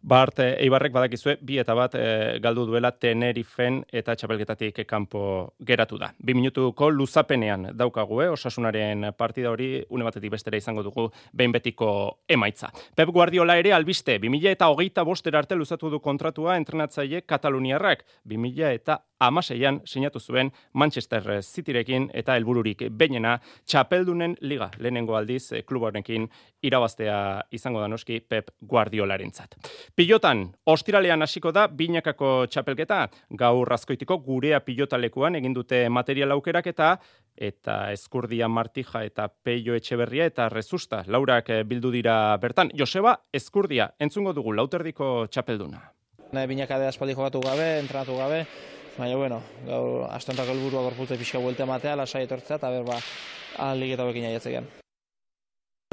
Bart, 0.06 0.38
Eibarrek 0.38 0.92
badakizue, 0.94 1.32
bi 1.42 1.56
eta 1.58 1.74
bat 1.74 1.96
e, 1.98 2.38
galdu 2.38 2.62
duela 2.68 2.92
Tenerifen 2.94 3.80
eta 3.90 4.14
txapelketatik 4.14 4.84
kanpo 4.86 5.22
geratu 5.66 5.98
da. 5.98 6.12
Bi 6.22 6.36
minutuko 6.36 6.92
luzapenean 6.94 7.72
daukagu, 7.74 8.20
eh? 8.22 8.28
osasunaren 8.30 9.08
partida 9.18 9.50
hori, 9.50 9.80
une 9.90 10.06
batetik 10.06 10.30
bestera 10.36 10.60
izango 10.60 10.84
dugu, 10.86 11.08
behin 11.32 11.56
betiko 11.56 11.88
emaitza. 12.28 12.70
Pep 12.94 13.10
Guardiola 13.10 13.56
ere 13.58 13.72
albiste, 13.74 14.20
2000 14.22 14.54
eta 14.54 14.70
hogeita 14.70 15.02
bostera 15.02 15.42
arte 15.42 15.58
luzatu 15.58 15.90
du 15.90 15.98
kontratua 15.98 16.54
entrenatzaile 16.60 17.24
Kataluniarrak, 17.26 18.06
2000 18.30 18.74
eta 18.78 19.00
amaseian 19.20 19.80
sinatu 19.84 20.20
zuen 20.20 20.52
Manchester 20.72 21.22
Cityrekin 21.42 22.10
eta 22.14 22.36
helbururik 22.36 22.86
bainena 22.90 23.38
txapeldunen 23.64 24.36
liga 24.40 24.70
lehenengo 24.78 25.16
aldiz 25.16 25.52
eh, 25.52 25.62
kluborekin 25.64 26.28
irabaztea 26.62 27.18
izango 27.50 27.80
da 27.80 27.88
noski 27.88 28.20
Pep 28.20 28.50
Guardiolarentzat. 28.60 29.56
Pilotan, 29.96 30.46
ostiralean 30.66 31.22
hasiko 31.22 31.52
da 31.52 31.66
binakako 31.68 32.46
txapelketa, 32.50 33.06
gaur 33.30 33.68
razkoitiko 33.68 34.18
gurea 34.24 34.60
pilotalekuan 34.60 35.36
egin 35.40 35.54
dute 35.54 35.88
material 35.88 36.36
aukerak 36.36 36.66
eta 36.66 36.96
eta 37.36 37.90
eskurdia 37.92 38.48
martija 38.48 39.02
eta 39.04 39.28
peio 39.28 39.74
etxeberria 39.76 40.24
eta 40.30 40.48
rezusta 40.48 41.02
laurak 41.06 41.50
eh, 41.50 41.62
bildu 41.64 41.92
dira 41.92 42.36
bertan. 42.40 42.72
Joseba, 42.76 43.18
eskurdia, 43.32 43.90
entzungo 44.00 44.32
dugu 44.32 44.56
lauterdiko 44.56 45.26
txapelduna. 45.30 45.82
Binakade 46.48 46.88
aspaldi 46.88 47.14
jokatu 47.14 47.40
gabe, 47.40 47.78
entrenatu 47.78 48.16
gabe, 48.18 48.42
Baina, 48.96 49.16
bueno, 49.20 49.42
gaur 49.66 50.06
astontako 50.08 50.54
helburua 50.54 50.86
gorputze 50.88 51.18
pixka 51.20 51.42
buelte 51.42 51.68
matea, 51.68 51.98
lasai 52.00 52.24
etortzea, 52.24 52.56
eta 52.56 52.72
berba, 52.72 52.96
aligeta 53.68 54.08
bekin 54.08 54.30
aiatzean 54.30 54.85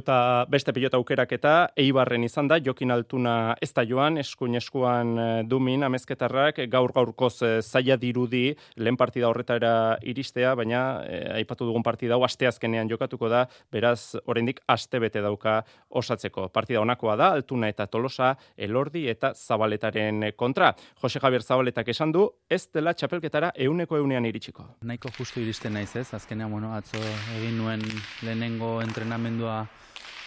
eta 0.03 0.45
beste 0.51 0.73
pilota 0.75 0.99
aukerak 0.99 1.31
eta 1.37 1.53
Eibarren 1.79 2.25
izan 2.27 2.49
da 2.51 2.59
Jokin 2.59 2.91
Altuna 2.91 3.55
ez 3.63 3.71
da 3.75 3.85
joan 3.87 4.19
eskuin 4.19 4.57
eskuan 4.59 5.13
eh, 5.17 5.27
dumin 5.47 5.85
amezketarrak 5.87 6.59
gaur 6.71 6.91
gaurkoz 6.93 7.35
e, 7.41 7.51
zaila 7.61 7.95
dirudi 7.99 8.43
lehen 8.77 8.97
partida 8.99 9.29
horretara 9.29 9.97
iristea 10.03 10.53
baina 10.59 10.81
e, 11.07 11.21
aipatu 11.39 11.67
dugun 11.69 11.85
partida 11.85 12.17
hau 12.17 12.25
asteazkenean 12.27 12.91
jokatuko 12.91 13.29
da 13.31 13.45
beraz 13.71 14.15
oraindik 14.27 14.59
aste 14.67 14.99
bete 14.99 15.21
dauka 15.23 15.61
osatzeko. 15.89 16.49
Partida 16.53 16.81
honakoa 16.81 17.15
da 17.19 17.31
Altuna 17.37 17.69
eta 17.71 17.87
Tolosa 17.87 18.33
Elordi 18.57 19.05
eta 19.09 19.33
Zabaletaren 19.33 20.33
kontra. 20.35 20.73
Jose 21.01 21.21
Javier 21.23 21.43
Zabaletak 21.43 21.93
esan 21.95 22.11
du 22.11 22.27
ez 22.49 22.65
dela 22.73 22.93
txapelketara 22.93 23.53
euneko 23.55 23.97
eunean 24.01 24.25
iritsiko. 24.25 24.67
Nahiko 24.83 25.13
justu 25.17 25.41
iristen 25.41 25.73
naiz 25.79 25.95
ez? 25.95 26.09
Azkenean 26.13 26.51
bueno 26.51 26.73
atzo 26.75 26.99
egin 27.37 27.57
nuen 27.61 27.87
lehenengo 28.21 28.75
entrenamendua 28.83 29.63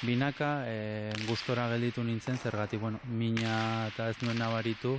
binaka, 0.02 0.64
e, 0.68 1.12
gustora 1.28 1.68
gelditu 1.72 2.04
nintzen, 2.04 2.36
zergatik, 2.36 2.80
bueno, 2.80 3.00
mina 3.06 3.86
eta 3.88 4.10
ez 4.10 4.16
nuen 4.22 4.38
nabaritu. 4.38 4.96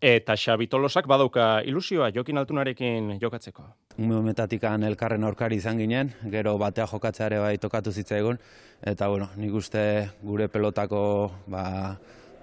Eta 0.00 0.36
Xabi 0.36 0.66
Tolosak 0.68 1.06
badauka 1.08 1.62
ilusioa 1.64 2.10
Jokin 2.12 2.38
Altunarekin 2.38 3.14
jokatzeko. 3.20 3.64
Momentatikan 3.96 4.84
elkarren 4.84 5.24
aurkari 5.24 5.56
izan 5.56 5.78
ginen, 5.80 6.12
gero 6.30 6.58
batea 6.60 6.86
jokatzeare 6.86 7.38
bai 7.40 7.56
tokatu 7.58 7.92
zitzaigun, 7.92 8.38
eta 8.84 9.08
bueno, 9.08 9.30
nik 9.36 9.54
uste 9.56 10.10
gure 10.22 10.48
pelotako 10.48 11.00
ba, 11.48 11.96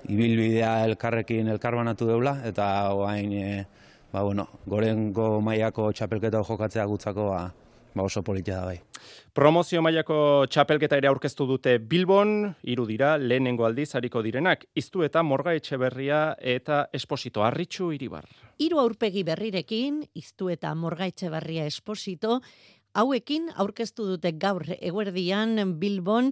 ibilbidea 0.09 0.83
elkarrekin 0.87 1.47
elkarbanatu 1.53 2.09
deula, 2.09 2.39
eta 2.43 2.93
oain, 2.97 3.33
e, 3.33 3.65
ba, 4.11 4.23
bueno, 4.23 4.47
gorengo 4.65 5.39
maiako 5.41 5.91
txapelketa 5.93 6.41
jokatzea 6.43 6.85
gutzako 6.89 7.29
ba, 7.29 7.43
ba 7.95 8.03
oso 8.03 8.23
politia 8.23 8.59
da 8.59 8.65
bai. 8.65 8.79
Promozio 9.33 9.81
mailako 9.81 10.45
txapelketa 10.49 10.97
ere 10.97 11.09
aurkeztu 11.09 11.47
dute 11.49 11.77
Bilbon, 11.79 12.53
hiru 12.63 12.85
dira 12.89 13.15
lehenengo 13.17 13.65
aldiz 13.65 13.93
hariko 13.95 14.21
direnak, 14.21 14.65
iztu 14.75 15.03
eta 15.03 15.23
morga 15.23 15.55
etxeberria 15.57 16.35
eta 16.39 16.87
esposito 16.93 17.43
harritxu 17.43 17.91
iribar. 17.95 18.27
Hiru 18.61 18.79
aurpegi 18.79 19.23
berrirekin, 19.27 20.03
iztu 20.13 20.49
eta 20.53 20.73
morga 20.75 21.09
etxeberria 21.09 21.65
esposito, 21.65 22.39
hauekin 22.93 23.49
aurkeztu 23.57 24.05
dute 24.13 24.33
gaur 24.37 24.65
eguerdian 24.79 25.79
Bilbon, 25.79 26.31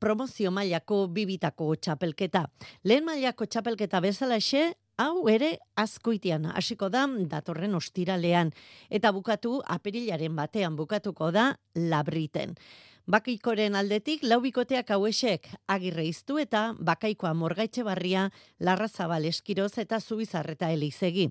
promozio 0.00 0.50
mailako 0.50 1.06
bibitako 1.12 1.74
txapelketa. 1.76 2.46
Lehen 2.84 3.04
mailako 3.08 3.46
txapelketa 3.46 4.00
bezala 4.04 4.40
xe, 4.40 4.72
hau 4.96 5.28
ere 5.28 5.58
azkoitian 5.76 6.46
hasiko 6.54 6.88
da 6.88 7.04
datorren 7.30 7.74
ostiralean 7.74 8.52
eta 8.90 9.12
bukatu 9.12 9.60
apirilaren 9.66 10.36
batean 10.36 10.76
bukatuko 10.76 11.30
da 11.30 11.54
labriten. 11.74 12.54
Bakikoren 13.04 13.74
aldetik 13.76 14.22
laubikoteak 14.24 14.88
hauesek 14.94 15.50
agirre 15.68 16.06
iztu 16.08 16.38
eta 16.40 16.70
bakaikoa 16.80 17.34
morgaitxe 17.36 17.82
barria 17.84 18.30
larra 18.60 18.88
zabal 18.88 19.26
eskiroz 19.28 19.76
eta 19.82 19.98
zubizarreta 20.00 20.70
elizegi. 20.72 21.28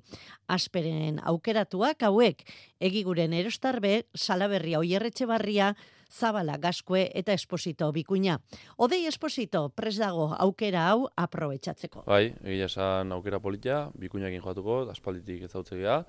Asperen 0.47 1.18
aukeratuak 1.24 2.05
hauek 2.05 2.45
egiguren 2.80 3.34
erostarbe 3.34 4.03
salaberria 4.14 4.84
oierretxe 4.84 5.26
barria 5.26 5.74
Zabala, 6.14 6.57
Gaskue 6.61 7.07
eta 7.18 7.34
Esposito 7.34 7.89
bikuina. 7.91 8.38
Odei 8.78 9.05
Esposito, 9.09 9.70
pres 9.74 9.95
dago 9.97 10.30
aukera 10.38 10.86
hau 10.91 11.07
aprobetsatzeko. 11.18 12.05
Bai, 12.05 12.36
egia 12.43 12.70
esan 12.70 13.11
aukera 13.16 13.41
politia, 13.41 13.88
bikuinakin 13.97 14.41
joatuko, 14.43 14.84
aspalditik 14.93 15.43
ez 15.47 15.53
geha. 15.72 16.03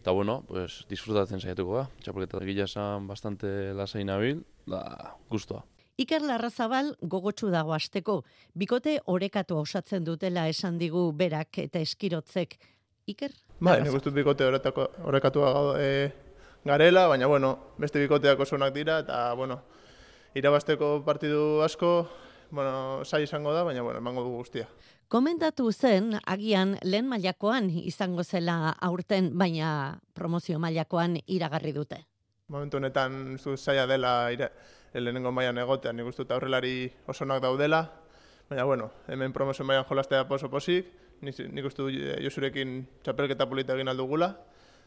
Eta 0.00 0.12
bueno, 0.12 0.42
pues, 0.46 0.84
disfrutatzen 0.88 1.40
saiatuko 1.40 1.78
da. 1.78 1.86
Txapelketa 2.02 2.42
egia 2.44 2.64
esan 2.64 3.06
bastante 3.08 3.72
lasai 3.74 4.04
nabil, 4.04 4.44
da 4.66 5.16
guztua. 5.30 5.64
Iker 5.96 6.22
Larrazabal 6.26 6.96
gogotsu 7.00 7.50
dago 7.50 7.72
asteko. 7.72 8.22
Bikote 8.54 8.98
orekatu 9.06 9.56
osatzen 9.60 10.04
dutela 10.04 10.48
esan 10.50 10.78
digu 10.78 11.12
berak 11.12 11.58
eta 11.62 11.78
eskirotzek. 11.78 12.58
Iker? 13.06 13.30
Bai, 13.60 13.78
nik 13.84 13.94
uste 13.94 14.10
bikote 14.10 14.46
orekatua 14.48 15.50
e, 15.78 15.88
garela, 16.64 17.06
baina 17.06 17.26
bueno, 17.26 17.58
beste 17.78 18.00
bikoteak 18.00 18.40
oso 18.40 18.56
dira 18.70 18.98
eta 19.00 19.34
bueno, 19.34 19.62
irabasteko 20.34 21.02
partidu 21.04 21.62
asko, 21.62 22.08
bueno, 22.50 23.04
sai 23.04 23.24
izango 23.24 23.52
da, 23.52 23.62
baina 23.62 23.82
bueno, 23.82 23.98
emango 23.98 24.22
du 24.22 24.30
guztia. 24.30 24.66
Komentatu 25.08 25.70
zen, 25.72 26.18
agian 26.26 26.78
lehen 26.82 27.06
mailakoan 27.06 27.70
izango 27.70 28.24
zela 28.24 28.74
aurten, 28.80 29.36
baina 29.38 30.00
promozio 30.14 30.58
mailakoan 30.58 31.18
iragarri 31.26 31.72
dute. 31.72 32.06
Momentu 32.48 32.76
honetan 32.76 33.38
zu 33.38 33.56
saia 33.56 33.86
dela 33.86 34.32
ire, 34.32 34.50
lehenengo 34.94 35.32
mailan 35.32 35.58
egotean, 35.58 35.96
nik 35.96 36.06
uste 36.06 36.24
aurrelari 36.30 36.90
osonak 37.06 37.42
daudela, 37.42 37.90
baina 38.48 38.64
bueno, 38.64 38.90
hemen 39.08 39.32
promozio 39.32 39.64
mailan 39.64 39.84
jolastea 39.84 40.24
oso 40.28 40.48
posik, 40.50 40.88
nik 41.20 41.64
uste 41.64 41.82
eh, 41.88 42.22
Josurekin 42.22 42.86
txapelketa 43.02 43.46
polita 43.46 43.74
egin 43.74 43.88
aldugula, 43.88 44.34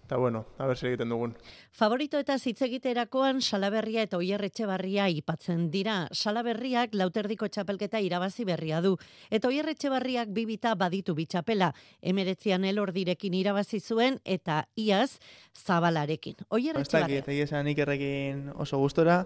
Eta 0.07 0.15
bueno, 0.15 0.45
a 0.57 0.65
ber 0.65 0.77
egiten 0.87 1.09
dugun. 1.11 1.33
Favorito 1.75 2.15
eta 2.17 2.37
hitz 2.39 2.61
egiterakoan 2.63 3.41
Salaberria 3.41 4.05
eta 4.07 4.15
Oierretxe 4.15 4.63
barria 4.65 5.09
ipatzen 5.11 5.65
dira. 5.69 5.97
Salaberriak 6.15 6.93
lauterdiko 6.95 7.49
txapelketa 7.51 7.99
irabazi 7.99 8.45
berria 8.47 8.79
du. 8.79 8.93
Eta 9.29 9.49
Oierretxe 9.49 9.91
barriak 9.91 10.31
bibita 10.31 10.75
baditu 10.79 11.11
bitxapela. 11.17 11.73
Emeretzian 11.99 12.63
elordirekin 12.63 13.35
irabazi 13.35 13.81
zuen 13.81 14.21
eta 14.23 14.61
iaz 14.79 15.19
zabalarekin. 15.65 16.39
Oierretxe 16.55 17.01
barria. 17.01 17.25
Eta 17.25 17.35
iesan 17.35 17.67
ikerrekin 17.67 18.53
oso 18.55 18.79
gustora. 18.79 19.25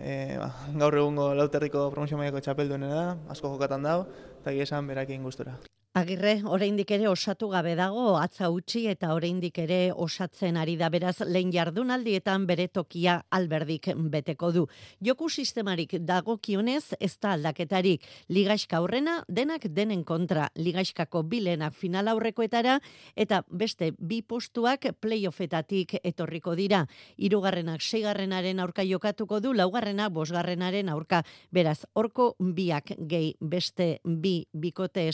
E, 0.00 0.34
ba, 0.40 0.50
gaur 0.82 0.98
egungo 0.98 1.28
lauterdiko 1.38 1.92
promosio 1.94 2.18
maiako 2.18 2.42
txapelduenera 2.42 2.98
da, 2.98 3.18
asko 3.30 3.54
jokatan 3.54 3.86
dago, 3.86 4.08
eta 4.40 4.50
iesan 4.50 4.90
berakin 4.90 5.22
gustora. 5.22 5.60
Agirre, 5.92 6.38
oraindik 6.48 6.88
ere 6.96 7.04
osatu 7.04 7.50
gabe 7.52 7.74
dago, 7.76 8.14
atza 8.16 8.48
utzi 8.48 8.86
eta 8.88 9.10
oraindik 9.12 9.58
ere 9.60 9.90
osatzen 9.92 10.56
ari 10.56 10.78
da 10.80 10.88
beraz 10.88 11.18
lehen 11.28 11.50
jardunaldietan 11.52 12.46
bere 12.48 12.64
tokia 12.72 13.18
alberdik 13.28 13.90
beteko 14.14 14.48
du. 14.54 14.62
Joku 15.04 15.28
sistemarik 15.28 15.92
dagokionez 16.00 16.94
ez 16.98 17.18
da 17.20 17.34
aldaketarik. 17.36 18.06
Ligaiska 18.32 18.78
aurrena 18.78 19.18
denak 19.28 19.66
denen 19.68 20.00
kontra. 20.02 20.46
Ligaiskako 20.56 21.22
bilenak 21.28 21.76
final 21.76 22.08
aurrekoetara 22.08 22.78
eta 23.14 23.42
beste 23.50 23.90
bi 23.98 24.22
postuak 24.22 24.88
playoffetatik 24.98 25.98
etorriko 26.02 26.56
dira. 26.56 26.86
Hirugarrenak 27.18 27.84
seigarrenaren 27.84 28.64
aurka 28.64 28.82
jokatuko 28.82 29.42
du, 29.44 29.52
laugarrena 29.52 30.08
bosgarrenaren 30.08 30.88
aurka. 30.88 31.20
Beraz, 31.52 31.84
horko 31.92 32.32
biak 32.40 32.96
gehi 32.96 33.34
beste 33.42 33.98
bi 34.02 34.46
bikote 34.54 35.10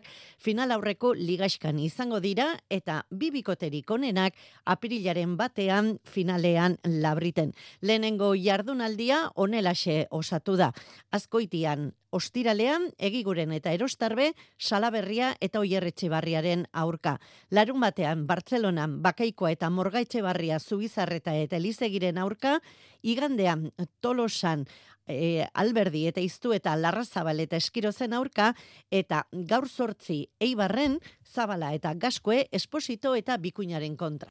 eselkatuak 0.00 0.40
final 0.40 0.72
aurreko 0.72 1.12
ligaiskan 1.14 1.78
izango 1.78 2.20
dira 2.20 2.58
eta 2.70 3.04
bi 3.10 3.30
bikoterik 3.30 3.90
onenak 3.90 4.34
apirilaren 4.64 5.36
batean 5.36 5.98
finalean 6.04 6.78
labriten. 6.84 7.52
Lehenengo 7.82 8.34
jardunaldia 8.34 9.30
onelaxe 9.34 10.06
osatu 10.10 10.56
da. 10.56 10.72
Azkoitian 11.12 11.92
ostiralean 12.10 12.90
egiguren 12.98 13.52
eta 13.52 13.72
erostarbe 13.72 14.32
salaberria 14.58 15.34
eta 15.40 15.60
oierretxe 15.60 16.08
barriaren 16.08 16.66
aurka. 16.72 17.18
Larun 17.50 17.80
batean 17.80 18.26
Bartzelonan 18.26 19.02
bakaikoa 19.02 19.52
eta 19.52 19.70
morgaitxe 19.70 20.22
barria 20.22 20.58
zubizarreta 20.58 21.34
eta 21.36 21.56
elizegiren 21.56 22.18
aurka, 22.18 22.60
igandean 23.02 23.70
tolosan 24.00 24.66
e, 25.10 25.46
alberdi 25.54 26.06
eta 26.08 26.22
iztu 26.24 26.54
eta 26.56 26.76
larra 26.78 27.04
zabal 27.04 27.40
eta 27.42 27.58
eskirozen 27.60 28.14
aurka, 28.16 28.54
eta 28.90 29.24
gaur 29.32 29.68
sortzi 29.68 30.22
eibarren, 30.40 30.98
zabala 31.26 31.74
eta 31.74 31.94
gaskoe 31.94 32.46
esposito 32.52 33.14
eta 33.18 33.36
bikuinaren 33.36 33.96
kontra. 33.96 34.30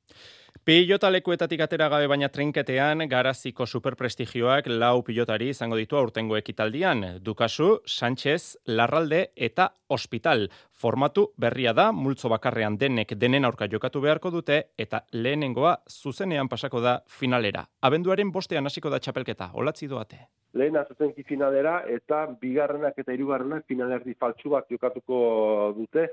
Pilotalekuetatik 0.69 1.61
atera 1.65 1.87
gabe 1.89 2.05
baina 2.11 2.27
trinketean, 2.29 3.01
garaziko 3.09 3.65
superprestigioak 3.65 4.67
lau 4.69 5.01
pilotari 5.07 5.47
izango 5.49 5.77
ditu 5.79 5.97
aurtengo 5.97 6.37
ekitaldian. 6.37 7.05
Dukasu, 7.25 7.79
Sánchez, 7.85 8.57
Larralde 8.67 9.31
eta 9.35 9.71
Hospital. 9.87 10.47
Formatu 10.73 11.29
berria 11.37 11.73
da, 11.73 11.87
multzo 11.91 12.29
bakarrean 12.29 12.77
denek 12.77 13.15
denen 13.17 13.49
aurka 13.49 13.65
jokatu 13.71 14.01
beharko 14.01 14.29
dute, 14.29 14.59
eta 14.77 15.01
lehenengoa 15.11 15.75
zuzenean 15.89 16.49
pasako 16.49 16.81
da 16.85 16.99
finalera. 17.07 17.65
Abenduaren 17.81 18.31
bostean 18.31 18.69
hasiko 18.69 18.93
da 18.93 18.99
txapelketa, 18.99 19.51
olatzi 19.53 19.87
doate. 19.87 20.27
Lehen 20.53 20.77
azuzenki 20.77 21.23
finalera, 21.23 21.79
eta 21.89 22.27
bigarrenak 22.41 22.97
eta 22.97 23.13
hirugarrenak 23.13 23.65
finalerdi 23.65 24.13
faltsu 24.19 24.53
bat 24.53 24.69
jokatuko 24.69 25.73
dute, 25.77 26.09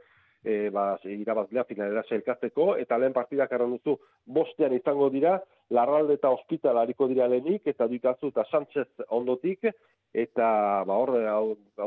e, 0.47 0.70
ba, 0.70 0.94
irabazlea 1.11 1.66
finalera 1.66 2.05
zelkatzeko, 2.09 2.68
eta 2.82 2.99
lehen 3.03 3.14
partidak 3.16 3.53
erran 3.53 3.74
duzu 3.74 3.97
bostean 4.38 4.76
izango 4.76 5.09
dira, 5.11 5.36
larralde 5.74 6.14
eta 6.20 6.30
hospital 6.30 6.78
hariko 6.78 7.09
dira 7.11 7.26
lehenik, 7.32 7.66
eta 7.66 7.88
dukazu 7.90 8.30
eta 8.30 8.47
Sánchez 8.51 8.86
ondotik, 9.18 9.66
eta 10.14 10.49
ba, 10.86 11.01
hor, 11.01 11.16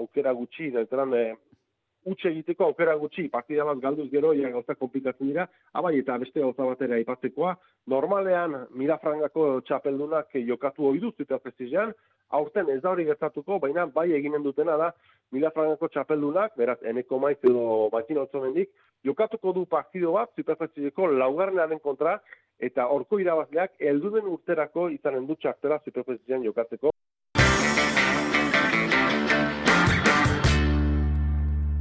aukera 0.02 0.36
gutxi, 0.36 0.74
delteran, 0.76 1.16
e, 1.16 1.59
utxe 2.06 2.30
egiteko 2.30 2.70
aukera 2.70 2.96
gutxi, 2.96 3.28
partida 3.30 3.66
bat 3.68 3.80
galduz 3.84 4.08
gero, 4.12 4.32
ja 4.34 4.50
gauza 4.54 4.76
komplikatzen 4.76 5.28
dira, 5.28 5.48
abai 5.74 5.98
eta 6.00 6.18
beste 6.18 6.40
gauza 6.40 6.66
batera 6.66 7.00
ipatzekoa, 7.02 7.56
normalean 7.92 8.56
mirafrangako 8.72 9.50
txapeldunak 9.68 10.36
jokatu 10.48 10.88
hori 10.90 11.04
duz, 11.04 11.14
eta 11.20 11.40
prestigian, 11.44 11.94
aurten 12.30 12.70
ez 12.70 12.82
da 12.82 12.92
hori 12.92 13.06
gertatuko, 13.06 13.60
baina 13.60 13.86
bai 13.86 14.12
eginen 14.18 14.44
dutena 14.44 14.78
da, 14.78 14.92
mirafrangako 15.36 15.90
txapeldunak, 15.90 16.56
beraz, 16.58 16.78
eneko 16.84 17.20
maiz 17.20 17.38
edo 17.44 17.90
batzina 17.94 18.24
otzomendik, 18.28 18.72
jokatuko 19.06 19.54
du 19.54 19.66
partido 19.66 20.14
bat, 20.16 20.32
superfetziko 20.38 21.10
laugarrenaren 21.12 21.80
kontra, 21.84 22.20
eta 22.60 22.88
orko 22.92 23.20
irabazleak, 23.20 23.76
elduden 23.80 24.28
urterako 24.28 24.90
izanen 24.96 25.28
du 25.28 25.36
txartera 25.40 25.80
superfetzian 25.86 26.44
jokatzeko. 26.48 26.92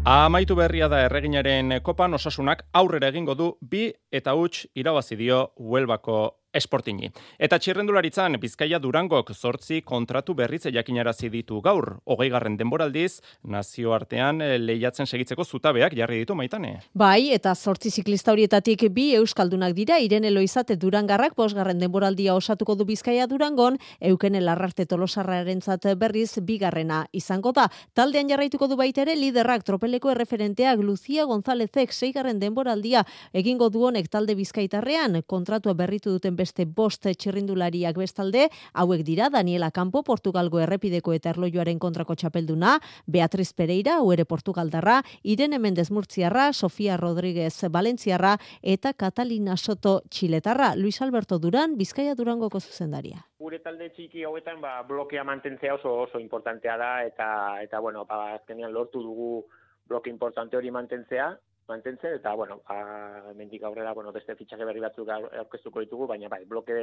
Amaitu 0.08 0.54
berria 0.56 0.86
da 0.88 1.02
erreginaren 1.04 1.74
kopan 1.84 2.16
osasunak 2.16 2.62
aurrera 2.80 3.10
egingo 3.12 3.34
du 3.36 3.48
bi 3.60 3.80
eta 4.20 4.32
huts 4.32 4.62
irabazi 4.72 5.18
dio 5.20 5.40
Huelbako 5.60 6.20
esportini. 6.58 7.10
Eta 7.38 7.58
txirrendularitzan, 7.58 8.38
Bizkaia 8.42 8.78
Durangok 8.82 9.32
zortzi 9.34 9.80
kontratu 9.86 10.34
berritze 10.34 10.72
jakinarazi 10.74 11.30
ditu 11.30 11.60
gaur. 11.62 11.98
Hogei 12.04 12.28
garren 12.32 12.56
denboraldiz, 12.58 13.20
nazio 13.44 13.94
artean 13.94 14.42
eh, 14.42 14.58
lehiatzen 14.58 15.06
segitzeko 15.06 15.44
zutabeak 15.44 15.94
jarri 15.96 16.22
ditu 16.24 16.34
maitane. 16.34 16.80
Bai, 16.94 17.30
eta 17.36 17.54
zortzi 17.54 17.90
ziklista 17.90 18.32
horietatik 18.32 18.88
bi 18.92 19.12
euskaldunak 19.18 19.74
dira, 19.76 19.98
irene 20.02 20.30
loizate 20.34 20.76
Durangarrak 20.76 21.36
bosgarren 21.38 21.78
denboraldia 21.78 22.34
osatuko 22.34 22.74
du 22.74 22.84
Bizkaia 22.88 23.26
Durangon, 23.30 23.78
euken 24.00 24.38
larrarte 24.44 24.86
tolosarraren 24.86 25.60
berriz 25.96 26.38
bigarrena 26.42 27.06
izango 27.12 27.52
da. 27.52 27.68
Taldean 27.94 28.28
jarraituko 28.28 28.66
du 28.66 28.76
baitere 28.76 29.14
liderrak 29.16 29.64
tropeleko 29.64 30.10
erreferenteak 30.10 30.80
Lucia 30.80 31.24
Gonzálezek 31.24 31.92
seigarren 31.92 32.38
denboraldia 32.40 33.04
egingo 33.32 33.68
du 33.68 33.84
honek 33.84 34.08
talde 34.08 34.34
Bizkaitarrean 34.34 35.22
kontratua 35.26 35.74
berritu 35.74 36.10
duten 36.10 36.36
beste 36.36 36.47
bost 36.66 37.06
txirrindulariak 37.06 37.96
bestalde, 37.96 38.48
hauek 38.72 39.04
dira 39.04 39.28
Daniela 39.30 39.70
Campo, 39.70 40.02
Portugalgo 40.02 40.60
errepideko 40.60 41.12
eta 41.12 41.30
erlojuaren 41.30 41.78
kontrako 41.78 42.14
txapelduna, 42.14 42.78
Beatriz 43.06 43.52
Pereira, 43.52 44.00
uere 44.02 44.24
Portugaldarra, 44.24 45.02
Irene 45.22 45.58
Mendez 45.58 45.90
Murtziarra, 45.90 46.52
Sofia 46.52 46.96
Rodríguez 46.96 47.54
Valentziarra 47.70 48.36
eta 48.62 48.92
Catalina 48.94 49.56
Soto 49.56 50.02
Txiletarra. 50.08 50.74
Luis 50.76 51.00
Alberto 51.02 51.38
Duran, 51.38 51.76
Bizkaia 51.76 52.14
Durangoko 52.14 52.60
zuzendaria. 52.60 53.24
Gure 53.38 53.58
talde 53.62 53.90
txiki 53.94 54.24
hauetan 54.24 54.60
ba, 54.60 54.82
blokea 54.82 55.24
mantentzea 55.24 55.74
oso 55.78 55.94
oso 56.04 56.18
importantea 56.18 56.76
da 56.76 56.92
eta 57.06 57.28
eta 57.62 57.80
bueno, 57.80 58.04
ba, 58.04 58.34
azkenean 58.34 58.72
lortu 58.72 59.02
dugu 59.02 59.46
bloke 59.88 60.10
importante 60.10 60.56
hori 60.56 60.70
mantentzea, 60.70 61.30
mantentzen, 61.68 62.16
eta, 62.18 62.34
bueno, 62.34 62.60
ba, 62.68 63.32
mendik 63.36 63.62
aurrera, 63.62 63.92
bueno, 63.94 64.12
beste 64.12 64.36
fitxake 64.38 64.66
berri 64.68 64.82
batzuk 64.84 65.10
aurkeztuko 65.12 65.84
ditugu, 65.84 66.08
baina, 66.10 66.30
bai, 66.32 66.44
bloke 66.48 66.78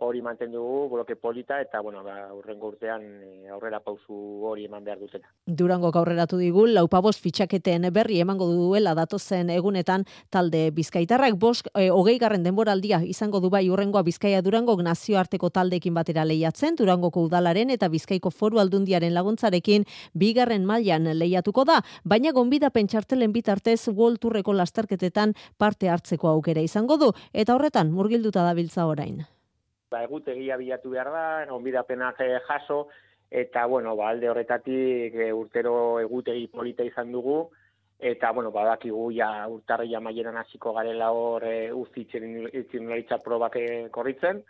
hori 0.00 0.22
mantendu 0.22 0.58
dugu, 0.58 0.88
bloke 0.94 1.16
polita, 1.16 1.60
eta, 1.60 1.80
bueno, 1.80 2.02
ba, 2.02 2.32
urrengo 2.34 2.68
urtean 2.72 3.02
eh, 3.04 3.50
aurrera 3.52 3.80
pausu 3.84 4.14
hori 4.48 4.64
eman 4.64 4.84
behar 4.84 4.98
dutela. 4.98 5.28
Durango 5.46 5.90
aurreratu 5.92 6.38
digu, 6.40 6.66
laupabos 6.66 7.18
fitxaketen 7.20 7.88
berri 7.92 8.20
emango 8.20 8.46
duela 8.48 8.94
datozen 8.94 9.50
egunetan 9.50 10.06
talde 10.30 10.70
Bizkaitarrak, 10.76 11.36
bosk, 11.40 11.68
e, 11.74 11.90
hogei 11.90 12.16
garren 12.18 12.42
denboraldia 12.42 13.02
izango 13.04 13.40
du 13.40 13.50
bai 13.50 13.68
urrengoa 13.70 14.02
Bizkaia 14.02 14.42
Durango 14.42 14.76
nazioarteko 14.80 15.50
taldeekin 15.50 15.94
batera 15.94 16.24
lehiatzen, 16.24 16.76
Durangoko 16.76 17.24
udalaren 17.28 17.70
eta 17.70 17.88
Bizkaiko 17.88 18.30
foru 18.30 18.60
aldundiaren 18.60 19.12
laguntzarekin 19.14 19.84
bigarren 20.14 20.64
mailan 20.64 21.10
lehiatuko 21.18 21.64
da, 21.64 21.80
baina 22.04 22.32
gonbida 22.32 22.70
pentsartelen 22.70 23.32
bitartez 23.32 23.88
World 23.88 24.20
Tourreko 24.20 24.54
lasterketetan 24.54 25.34
parte 25.58 25.90
hartzeko 25.90 26.28
aukera 26.28 26.64
izango 26.64 26.96
du, 26.96 27.12
eta 27.32 27.54
horretan 27.54 27.92
murgilduta 27.92 28.46
dabiltza 28.46 28.86
orain 28.86 29.26
ba, 29.90 30.04
egutegia 30.06 30.56
bilatu 30.56 30.90
behar 30.90 31.10
da, 31.12 31.24
onbidapenak 31.54 32.20
eh, 32.20 32.38
jaso, 32.46 32.86
eta, 33.30 33.66
bueno, 33.66 33.96
ba, 33.96 34.10
alde 34.10 34.30
horretatik 34.30 35.14
e, 35.14 35.32
urtero 35.32 35.74
egutegi 36.00 36.46
polita 36.48 36.86
izan 36.86 37.12
dugu, 37.12 37.42
eta, 37.98 38.30
bueno, 38.32 38.50
badakigu 38.54 39.10
ja 39.12 39.30
urtarria 39.48 40.00
maieran 40.00 40.38
hasiko 40.40 40.72
garela 40.78 41.10
hor 41.12 41.44
e, 41.44 41.72
uzitzen 41.72 42.48
probak 43.24 43.58
korritzen, 43.90 44.42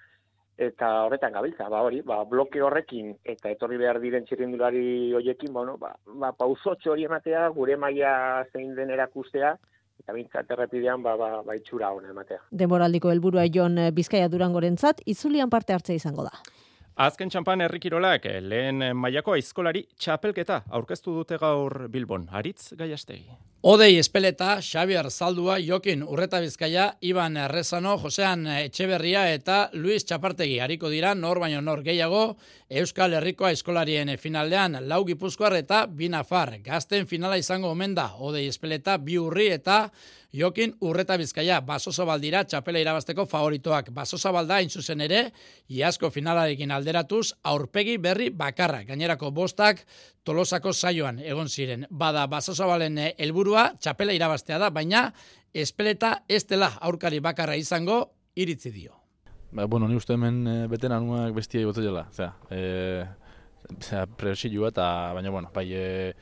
eta 0.60 0.88
horretan 1.06 1.32
gabiltza, 1.32 1.68
ba, 1.72 1.82
hori, 1.82 2.02
ba, 2.04 2.22
bloke 2.24 2.60
horrekin, 2.62 3.14
eta 3.24 3.50
etorri 3.50 3.78
behar 3.80 4.00
diren 4.00 4.26
txirrindulari 4.28 5.12
horiekin, 5.16 5.52
bueno, 5.52 5.76
ba, 5.80 5.94
ba, 6.04 6.32
pausotxo 6.36 6.92
hori 6.92 7.08
ematea, 7.08 7.48
gure 7.56 7.76
maila 7.80 8.44
zein 8.52 8.74
den 8.76 8.92
erakustea, 8.92 9.56
eta 10.00 10.16
bintzat 10.16 10.50
errepidean 10.56 11.02
ba, 11.04 11.16
ba, 11.20 11.30
ba 11.46 11.56
itxura 11.58 11.92
hona 11.94 12.10
ematea. 12.14 12.40
Demoraldiko 12.50 13.12
helburua 13.12 13.46
Jon 13.52 13.78
Bizkaia 13.94 14.28
Durangorentzat 14.32 15.04
itzulian 15.06 15.52
parte 15.52 15.76
hartzea 15.76 16.00
izango 16.00 16.24
da. 16.26 16.34
Azken 16.96 17.30
txampan 17.30 17.60
herrikirolak 17.64 18.26
lehen 18.42 18.82
mailako 18.96 19.36
aizkolari 19.36 19.86
txapelketa 19.96 20.62
aurkeztu 20.68 21.14
dute 21.14 21.38
gaur 21.40 21.86
Bilbon. 21.88 22.28
Aritz 22.30 22.74
gaiastegi. 22.76 23.30
Odei 23.62 23.98
Espeleta, 24.00 24.54
Xavier 24.64 25.10
Zaldua, 25.10 25.58
Jokin 25.60 26.02
Urreta 26.02 26.40
Bizkaia, 26.40 26.94
Iban 27.04 27.36
Errezano, 27.36 27.98
Josean 28.00 28.46
Etxeberria 28.46 29.26
eta 29.34 29.68
Luis 29.74 30.06
Txapartegi. 30.08 30.58
Hariko 30.64 30.88
dira, 30.88 31.14
nor 31.14 31.42
baino 31.42 31.60
nor 31.60 31.82
gehiago, 31.84 32.38
Euskal 32.70 33.18
Herrikoa 33.18 33.50
eskolarien 33.52 34.08
finaldean, 34.16 34.78
Lau 34.88 35.04
Gipuzkoar 35.04 35.58
eta 35.58 35.82
Binafar. 35.86 36.56
Gazten 36.64 37.06
finala 37.06 37.36
izango 37.36 37.68
omen 37.68 37.94
da, 37.94 38.14
Odei 38.16 38.46
Espeleta, 38.48 38.96
Bi 38.96 39.18
Urri 39.20 39.50
eta 39.52 39.90
Jokin 40.32 40.76
Urreta 40.80 41.16
Bizkaia, 41.18 41.60
Baso 41.60 41.90
Zabaldira, 41.90 42.44
txapela 42.44 42.78
irabazteko 42.78 43.26
favoritoak. 43.26 43.90
Baso 43.90 44.18
Zabalda, 44.18 44.60
zuzen 44.68 45.00
ere, 45.00 45.32
iasko 45.68 46.10
finalarekin 46.10 46.70
alderatuz, 46.70 47.32
aurpegi 47.42 47.96
berri 47.98 48.30
bakarra. 48.30 48.84
Gainerako 48.84 49.30
bostak, 49.30 49.84
Tolosako 50.24 50.72
saioan 50.72 51.18
egon 51.18 51.48
ziren. 51.48 51.86
Bada, 51.90 52.26
Baso 52.26 52.54
Zabalen 52.54 52.98
helburu 52.98 53.30
helburua 53.40 53.72
txapela 53.80 54.12
irabaztea 54.12 54.58
da, 54.58 54.70
baina 54.70 55.12
espeleta 55.54 56.22
ez 56.28 56.44
dela 56.46 56.74
aurkari 56.80 57.20
bakarra 57.20 57.56
izango 57.56 58.02
iritzi 58.36 58.70
dio. 58.70 58.94
Ba, 59.52 59.66
bueno, 59.66 59.88
ni 59.88 59.96
uste 59.96 60.14
hemen 60.14 60.46
e, 60.46 60.66
beteranuak 60.70 61.34
bestia 61.34 61.60
igotzen 61.60 61.84
dela. 61.88 62.06
Osea, 62.10 62.34
e, 62.50 62.60
osea, 63.78 64.06
presilua 64.06 64.70
eta, 64.70 64.86
baina, 65.14 65.30
bueno, 65.30 65.50
bai, 65.54 65.66
e, 65.72 66.14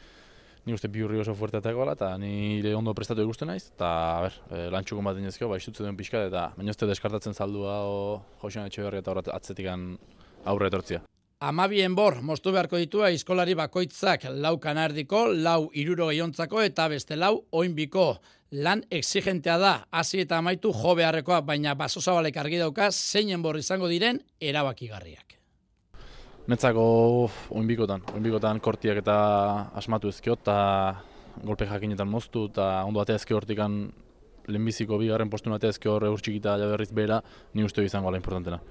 ni 0.69 0.77
uste 0.77 0.91
bi 0.93 1.03
oso 1.03 1.35
fuerte 1.35 1.59
eta 1.63 1.73
eta 1.93 2.09
nire 2.21 2.75
ondo 2.77 2.93
prestatu 2.95 3.23
ikusten 3.25 3.49
naiz, 3.49 3.71
eta, 3.75 3.89
a 3.89 4.21
ber, 4.23 4.35
e, 4.51 4.71
lantxuko 4.71 5.03
bat 5.03 5.17
dinezko, 5.17 5.49
bai, 5.49 5.59
duen 5.79 5.97
pixka, 5.97 6.27
eta 6.29 6.53
baina 6.57 6.71
uste 6.71 6.87
deskartatzen 6.87 7.35
zaldua 7.35 7.81
o 7.89 8.23
Josean 8.43 8.67
Etxeberri 8.67 8.99
eta 8.99 9.11
horret 9.11 9.29
atzetikan 9.33 9.97
aurre 10.45 10.69
etortzia. 10.69 11.01
Amabien 11.41 11.95
bor, 11.95 12.21
mostu 12.21 12.53
beharko 12.53 12.81
ditua 12.83 13.11
iskolari 13.15 13.55
bakoitzak 13.55 14.27
lau 14.43 14.59
kanardiko, 14.59 15.29
lau 15.33 15.71
iruro 15.73 16.09
geiontzako 16.11 16.65
eta 16.67 16.89
beste 16.89 17.17
lau 17.17 17.45
oinbiko. 17.53 18.19
Lan 18.51 18.83
exigentea 18.91 19.57
da, 19.61 19.73
hasi 19.91 20.25
eta 20.25 20.39
amaitu 20.43 20.73
jo 20.75 20.97
beharrekoa, 20.99 21.41
baina 21.41 21.75
baso 21.79 22.01
zabalek 22.01 22.37
argi 22.37 22.59
dauka 22.59 22.91
zeinen 22.91 23.43
bor 23.43 23.57
izango 23.57 23.89
diren 23.89 24.21
erabakigarriak. 24.41 25.38
Netzako 26.49 26.83
oinbikotan, 27.61 28.07
oinbikotan 28.17 28.61
kortiak 28.65 29.03
eta 29.03 29.15
asmatu 29.77 30.09
ezkio 30.09 30.33
eta 30.39 30.55
golpe 31.45 31.67
jakinetan 31.69 32.09
moztu 32.09 32.47
eta 32.49 32.69
ondo 32.89 33.03
atea 33.03 33.19
ezkio 33.21 33.37
hortikan 33.37 33.83
lehenbiziko 34.49 34.97
bigarren 34.99 35.29
postu 35.29 35.53
atea 35.53 35.75
ezkio 35.75 35.93
horre 35.95 36.09
urtsikita 36.09 36.57
jaberriz 36.57 36.89
bera, 36.97 37.21
ni 37.53 37.65
uste 37.65 37.85
izango 37.85 38.09
ala 38.09 38.17
importantena. 38.17 38.63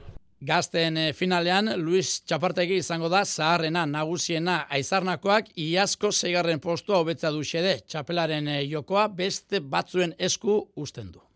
Gazten 0.41 0.97
eh, 0.97 1.13
finalean, 1.17 1.69
Luis 1.81 2.23
Txapartegi 2.25 2.81
izango 2.81 3.09
da 3.09 3.23
zaharrena, 3.25 3.85
nagusiena, 3.89 4.57
aizarnakoak, 4.73 5.53
iasko 5.57 6.11
zeigarren 6.11 6.61
postua 6.61 6.97
hobetza 7.01 7.31
du 7.33 7.45
xede. 7.45 7.79
Txapelaren 7.85 8.49
eh, 8.53 8.59
jokoa 8.69 9.07
beste 9.07 9.61
batzuen 9.61 10.13
esku 10.17 10.59
usten 10.75 11.11
du. 11.13 11.26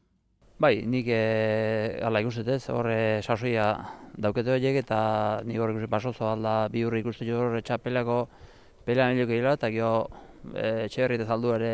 Bai, 0.62 0.84
nik 0.86 1.08
e, 1.10 1.98
ala 2.06 2.20
ikusten 2.22 2.50
ez, 2.54 2.68
horre 2.70 2.96
sasoia 3.26 3.64
daukete 4.22 4.52
horiek 4.54 4.76
eta 4.84 4.98
nik 5.48 5.58
horre 5.58 5.74
ikusten 5.74 5.90
basozo 5.90 6.28
alda 6.30 6.68
bi 6.70 6.84
hurri 6.86 7.00
ikusten 7.02 7.26
jo 7.26 7.40
horre 7.42 7.64
txapelako 7.66 8.18
pelean 8.86 9.16
hiloko 9.16 9.40
eta 9.56 9.72
gio 9.74 9.90
e, 10.54 10.86
txerri 10.86 11.18
eta 11.18 11.26
zaldu 11.26 11.56
ere 11.56 11.72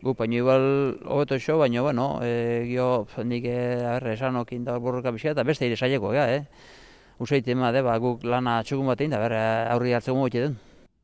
gu 0.00 0.14
baino 0.16 0.38
igual 0.38 0.64
hobeto 1.04 1.36
xo, 1.36 1.58
baino 1.60 1.82
bueno, 1.84 2.06
e, 2.24 2.64
gio 2.70 3.06
nik 3.24 3.44
e, 3.44 3.58
arre 3.84 4.14
esan 4.14 4.40
okin 4.40 4.64
da 4.64 4.78
borroka 4.78 5.12
bizia 5.12 5.34
eta 5.34 5.44
beste 5.44 5.68
ire 5.68 5.76
saieko 5.76 6.12
ga, 6.14 6.24
eh. 6.38 6.46
Usaite 7.20 7.52
ema 7.52 7.68
de, 7.72 7.82
ba, 7.84 7.98
guk 7.98 8.24
lana 8.24 8.62
txukun 8.62 8.88
batein 8.94 9.12
da 9.12 9.20
ber 9.20 9.34
aurri 9.74 9.92
hartzen 9.92 10.16
gote 10.16 10.40
den. 10.46 10.56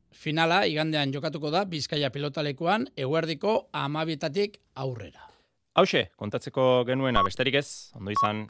Finala 0.09 0.63
igandean 0.65 1.13
jokatuko 1.13 1.53
da 1.53 1.65
Bizkaia 1.65 2.09
pilotalekuan 2.09 2.89
eguerdiko 2.97 3.67
12 3.69 4.57
aurrera. 4.73 5.32
Hauxe, 5.73 6.03
kontatzeko 6.21 6.83
genuena 6.85 7.23
besterik 7.25 7.55
ez, 7.57 7.67
ondo 7.97 8.13
izan. 8.13 8.43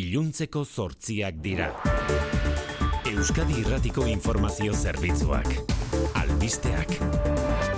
Iluntzeko 0.00 0.64
zortziak 0.64 1.42
dira. 1.44 1.68
Euskadi 3.12 3.60
Irratiko 3.60 4.08
Informazio 4.08 4.72
Zerbitzuak 4.72 5.52
albisteak. 6.24 7.73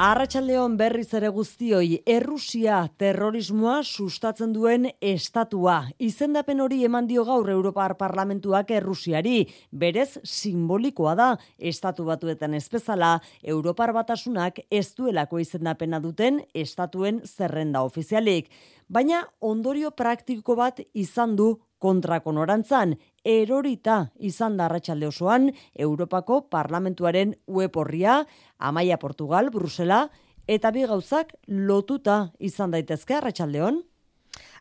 Arratxaldeon 0.00 0.78
berriz 0.80 1.10
ere 1.12 1.28
guztioi, 1.28 1.98
Errusia 2.08 2.78
terrorismoa 2.96 3.82
sustatzen 3.84 4.54
duen 4.54 4.86
estatua. 5.04 5.74
Izendapen 6.00 6.62
hori 6.64 6.78
eman 6.88 7.04
dio 7.10 7.26
gaur 7.28 7.50
Europar 7.52 7.98
Parlamentuak 8.00 8.72
Errusiari. 8.78 9.42
Berez 9.70 10.14
simbolikoa 10.24 11.12
da, 11.20 11.28
estatu 11.58 12.08
batuetan 12.08 12.56
ezpezala, 12.56 13.18
Europar 13.44 13.92
Batasunak 13.92 14.62
ez 14.70 14.86
duelako 14.96 15.44
izendapena 15.44 16.00
duten 16.00 16.40
estatuen 16.54 17.20
zerrenda 17.28 17.84
ofizialik. 17.84 18.48
Baina 18.88 19.26
ondorio 19.44 19.92
praktiko 19.92 20.56
bat 20.56 20.80
izan 20.94 21.36
du 21.36 21.58
kontrako 21.80 22.34
norantzan, 22.36 22.94
erorita 23.24 24.10
izan 24.20 24.56
da 24.60 24.68
arratsalde 24.68 25.08
osoan 25.08 25.50
Europako 25.74 26.42
Parlamentuaren 26.52 27.34
web 27.48 27.76
horria, 27.76 28.24
Amaia 28.58 29.00
Portugal, 29.00 29.50
Brusela, 29.50 30.04
eta 30.46 30.70
bi 30.70 30.86
gauzak 30.86 31.34
lotuta 31.48 32.30
izan 32.38 32.70
daitezke 32.76 33.16
arratsaldeon. 33.16 33.82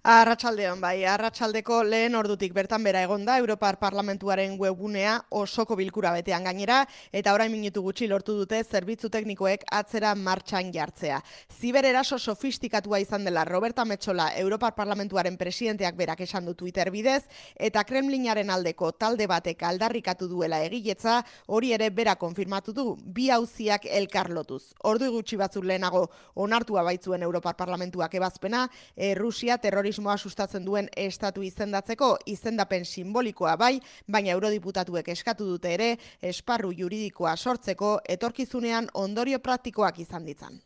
Arratsaldeon 0.08 0.80
bai, 0.80 1.04
arratsaldeko 1.04 1.82
lehen 1.84 2.14
ordutik 2.16 2.54
bertan 2.56 2.86
bera 2.88 3.02
egonda 3.04 3.34
Europar 3.38 3.76
Parlamentuaren 3.82 4.54
webgunea 4.56 5.18
osoko 5.36 5.76
bilkura 5.76 6.14
betean 6.16 6.46
gainera 6.48 6.86
eta 7.12 7.34
orain 7.36 7.52
minutu 7.52 7.82
gutxi 7.84 8.08
lortu 8.08 8.38
dute 8.38 8.62
zerbitzu 8.64 9.10
teknikoek 9.12 9.66
atzera 9.76 10.14
martxan 10.16 10.72
jartzea. 10.72 11.18
Ziber 11.52 11.84
eraso 11.84 12.18
sofistikatua 12.18 13.02
izan 13.04 13.26
dela 13.28 13.44
Roberta 13.44 13.84
Metxola 13.84 14.30
Europar 14.40 14.72
Parlamentuaren 14.78 15.36
presidenteak 15.36 15.98
berak 16.00 16.22
esan 16.22 16.46
du 16.46 16.54
Twitter 16.56 16.92
bidez 16.92 17.26
eta 17.58 17.84
Kremlinaren 17.84 18.50
aldeko 18.50 18.94
talde 18.94 19.28
batek 19.28 19.68
aldarrikatu 19.68 20.30
duela 20.32 20.62
egiletza 20.64 21.26
hori 21.48 21.74
ere 21.74 21.90
bera 21.90 22.16
konfirmatu 22.16 22.72
du 22.72 22.96
bi 23.04 23.30
auziak 23.32 23.84
elkarlotuz. 23.84 24.72
Ordu 24.86 25.12
gutxi 25.12 25.36
batzuk 25.36 25.68
lehenago 25.68 26.08
onartua 26.36 26.88
baitzuen 26.88 27.22
Europar 27.28 27.58
Parlamentuak 27.58 28.16
ebazpena, 28.16 28.70
e, 28.96 29.14
Rusia 29.14 29.58
terrori 29.58 29.89
terrorismoa 29.90 30.18
sustatzen 30.18 30.66
duen 30.66 30.88
estatu 30.96 31.42
izendatzeko 31.42 32.10
izendapen 32.30 32.86
simbolikoa 32.86 33.56
bai, 33.58 33.80
baina 34.06 34.36
eurodiputatuek 34.36 35.10
eskatu 35.16 35.48
dute 35.50 35.74
ere 35.74 35.98
esparru 36.22 36.72
juridikoa 36.78 37.36
sortzeko 37.36 38.00
etorkizunean 38.06 38.90
ondorio 38.94 39.40
praktikoak 39.40 40.00
izan 40.06 40.26
ditzan. 40.26 40.62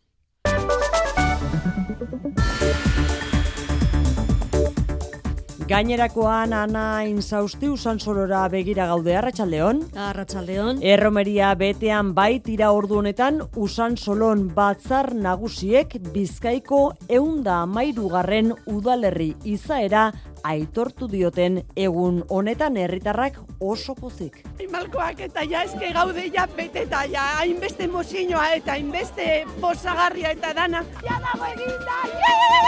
Gainerakoan 5.64 6.52
ana 6.52 7.06
insausti 7.08 7.70
usan 7.72 8.00
solora 8.00 8.42
begira 8.52 8.84
gaude 8.90 9.14
arratsaldeon. 9.16 9.78
Arratsaldeon. 9.96 10.82
Erromeria 10.84 11.54
betean 11.56 12.10
bai 12.18 12.42
tira 12.44 12.74
ordu 12.76 12.98
honetan 13.00 13.40
usan 13.56 13.96
solon 13.96 14.50
batzar 14.56 15.14
nagusiek 15.16 15.96
Bizkaiko 16.14 16.82
eunda 17.08 17.64
garren 18.12 18.54
udalerri 18.68 19.36
izaera 19.46 20.12
aitortu 20.44 21.08
dioten 21.08 21.64
egun 21.78 22.24
honetan 22.30 22.76
herritarrak 22.76 23.40
oso 23.62 23.96
pozik. 23.96 24.44
Malkoak 24.70 25.22
eta 25.22 25.44
ja 25.44 25.64
eske 25.64 25.94
gaude 25.94 26.30
ja 26.34 26.46
beteta 26.58 27.06
ja 27.06 27.40
hainbeste 27.40 27.88
mozinoa 27.88 28.54
eta 28.56 28.74
hainbeste 28.74 29.46
posagarria 29.62 30.32
eta 30.32 30.54
dana. 30.54 30.84
Ja 31.04 31.22
dago 31.24 31.46
eginda! 31.54 32.63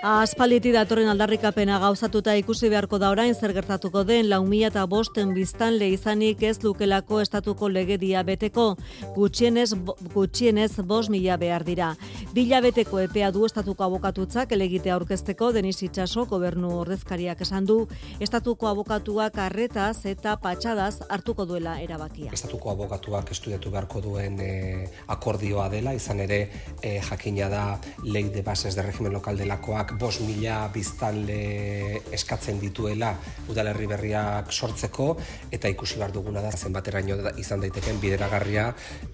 Aspaliti 0.00 0.70
datorren 0.72 1.10
aldarrikapena 1.12 1.76
gauzatuta 1.82 2.32
ikusi 2.40 2.70
beharko 2.72 2.96
da 2.96 3.10
orain 3.12 3.34
zer 3.34 3.52
gertatuko 3.52 4.00
den 4.08 4.30
lau 4.30 4.38
mila 4.48 4.70
eta 4.70 4.86
bosten 4.88 5.34
biztanle 5.36 5.90
izanik 5.92 6.40
ez 6.42 6.62
lukelako 6.62 7.18
estatuko 7.20 7.68
legedia 7.68 8.22
beteko, 8.24 8.78
gutxienez, 9.12 9.74
gutxienez 10.14 10.80
bos 10.88 11.10
mila 11.12 11.36
behar 11.36 11.66
dira. 11.68 11.90
Dila 12.32 12.62
beteko 12.64 13.02
epea 13.02 13.28
du 13.30 13.44
estatuko 13.44 13.84
abokatutzak 13.84 14.54
elegitea 14.56 14.94
aurkezteko 14.94 15.50
Denis 15.52 15.82
Itxaso 15.84 16.24
gobernu 16.24 16.72
ordezkariak 16.78 17.44
esan 17.44 17.68
du, 17.68 17.84
estatuko 18.20 18.72
abokatuak 18.72 19.36
arretaz 19.36 20.06
eta 20.06 20.38
patxadaz 20.40 21.02
hartuko 21.10 21.44
duela 21.44 21.76
erabakia. 21.84 22.32
Estatuko 22.32 22.72
abokatuak 22.72 23.34
estudiatu 23.36 23.68
beharko 23.68 24.00
duen 24.00 24.40
e, 24.40 24.88
akordioa 25.12 25.68
dela, 25.68 25.92
izan 25.92 26.24
ere 26.24 26.40
e, 26.80 26.96
jakina 27.04 27.52
da 27.52 27.64
lei 28.02 28.30
de 28.32 28.40
bases 28.40 28.74
de 28.74 28.88
regimen 28.88 29.12
lokal 29.12 29.36
delakoak 29.36 29.90
bos 30.00 30.16
mila 30.24 30.62
biztanle 30.72 32.00
eskatzen 32.16 32.60
dituela 32.62 33.12
udalerri 33.52 33.88
berriak 33.90 34.48
sortzeko 34.50 35.10
eta 35.52 35.68
ikusi 35.68 36.00
behar 36.00 36.14
duguna 36.16 36.40
da 36.40 36.54
zenbateraino 36.56 37.20
izan 37.44 37.60
daiteken 37.66 38.00
bideragarria 38.00 38.70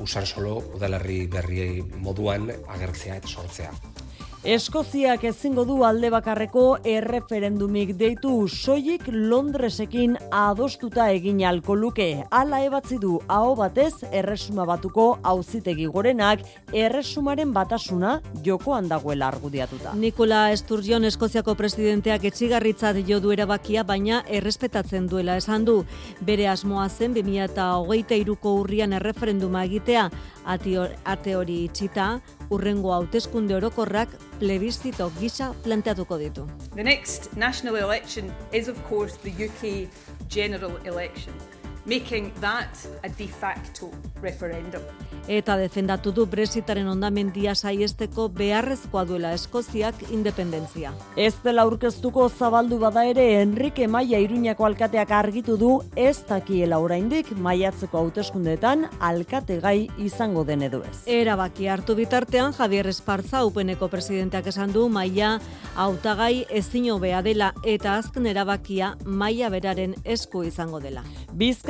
usan 0.07 0.27
solo 0.27 0.57
udalerri 0.79 1.25
berriei 1.27 1.83
moduan 2.09 2.53
agertzea 2.79 3.19
eta 3.19 3.29
sortzea. 3.29 3.73
Eskoziak 4.47 5.25
ezingo 5.27 5.65
du 5.67 5.81
alde 5.83 6.07
bakarreko 6.15 6.77
erreferendumik 6.87 7.89
deitu 7.99 8.31
soilik 8.47 9.09
Londresekin 9.11 10.13
adostuta 10.31 11.09
egin 11.11 11.41
alko 11.43 11.75
luke. 11.75 12.07
Hala 12.31 12.61
ebatzi 12.63 13.01
du 13.03 13.17
aho 13.27 13.57
batez 13.59 14.05
erresuma 14.13 14.63
batuko 14.69 15.07
auzitegi 15.33 15.89
gorenak 15.91 16.45
erresumaren 16.73 17.51
batasuna 17.57 18.21
jokoan 18.47 18.87
dagoela 18.87 19.33
argudiatuta. 19.35 19.97
Nikola 19.99 20.53
Esturgion 20.55 21.11
Eskoziako 21.11 21.57
presidenteak 21.59 22.31
etxigarritzat 22.31 23.03
jo 23.11 23.19
du 23.19 23.35
erabakia 23.35 23.83
baina 23.83 24.23
errespetatzen 24.31 25.11
duela 25.11 25.41
esan 25.43 25.67
du. 25.67 25.81
Bere 26.23 26.47
asmoa 26.55 26.87
zen 26.89 27.19
2023ko 27.19 28.55
urrian 28.63 28.95
erreferenduma 28.95 29.67
egitea 29.67 30.07
ate 30.47 31.35
hori 31.35 31.65
itxita, 31.65 32.21
urrengo 32.51 32.93
hauteskunde 32.93 33.55
orokorrak 33.57 34.09
plebiscito 34.39 35.11
gisa 35.21 35.53
planteatuko 35.65 36.19
ditu. 36.19 36.47
The 36.75 36.85
next 36.85 37.37
national 37.37 37.77
election 37.77 38.33
is 38.53 38.69
of 38.69 38.77
course 38.89 39.17
the 39.23 39.33
UK 39.47 39.89
general 40.29 40.73
election, 40.85 41.33
making 41.87 42.33
that 42.41 42.69
a 43.03 43.09
de 43.09 43.29
facto 43.29 43.91
referendum. 44.21 44.83
Eta 45.29 45.57
defendatu 45.59 46.13
du 46.15 46.27
Brexitaren 46.31 46.87
ondamendia 46.87 47.55
saiesteko 47.55 48.29
beharrezkoa 48.31 49.05
duela 49.07 49.33
Eskoziak 49.35 50.05
independentzia. 50.15 50.93
Ez 51.17 51.35
dela 51.43 51.65
aurkeztuko 51.67 52.29
zabaldu 52.29 52.79
bada 52.79 53.03
ere 53.07 53.41
Enrique 53.41 53.89
Maia 53.89 54.21
Iruñako 54.23 54.67
alkateak 54.67 55.11
argitu 55.11 55.57
du 55.59 55.71
ez 55.97 56.21
dakiela 56.29 56.79
oraindik 56.79 57.33
maiatzeko 57.43 57.99
hauteskundeetan 57.99 58.87
alkate 59.01 59.59
gai 59.61 59.89
izango 59.99 60.45
den 60.45 60.63
edo 60.63 60.85
ez. 60.87 61.03
Erabaki 61.07 61.67
hartu 61.67 61.97
bitartean 61.99 62.55
Javier 62.55 62.87
Espartza 62.87 63.45
UPNeko 63.47 63.89
presidenteak 63.91 64.47
esan 64.55 64.73
du 64.73 64.89
Maia 64.89 65.41
hautagai 65.75 66.47
ezin 66.51 66.91
hobea 66.93 67.23
dela 67.23 67.53
eta 67.65 67.97
azken 67.99 68.27
erabakia 68.31 68.95
Maia 69.05 69.51
beraren 69.51 69.97
esku 70.05 70.45
izango 70.47 70.79
dela. 70.79 71.03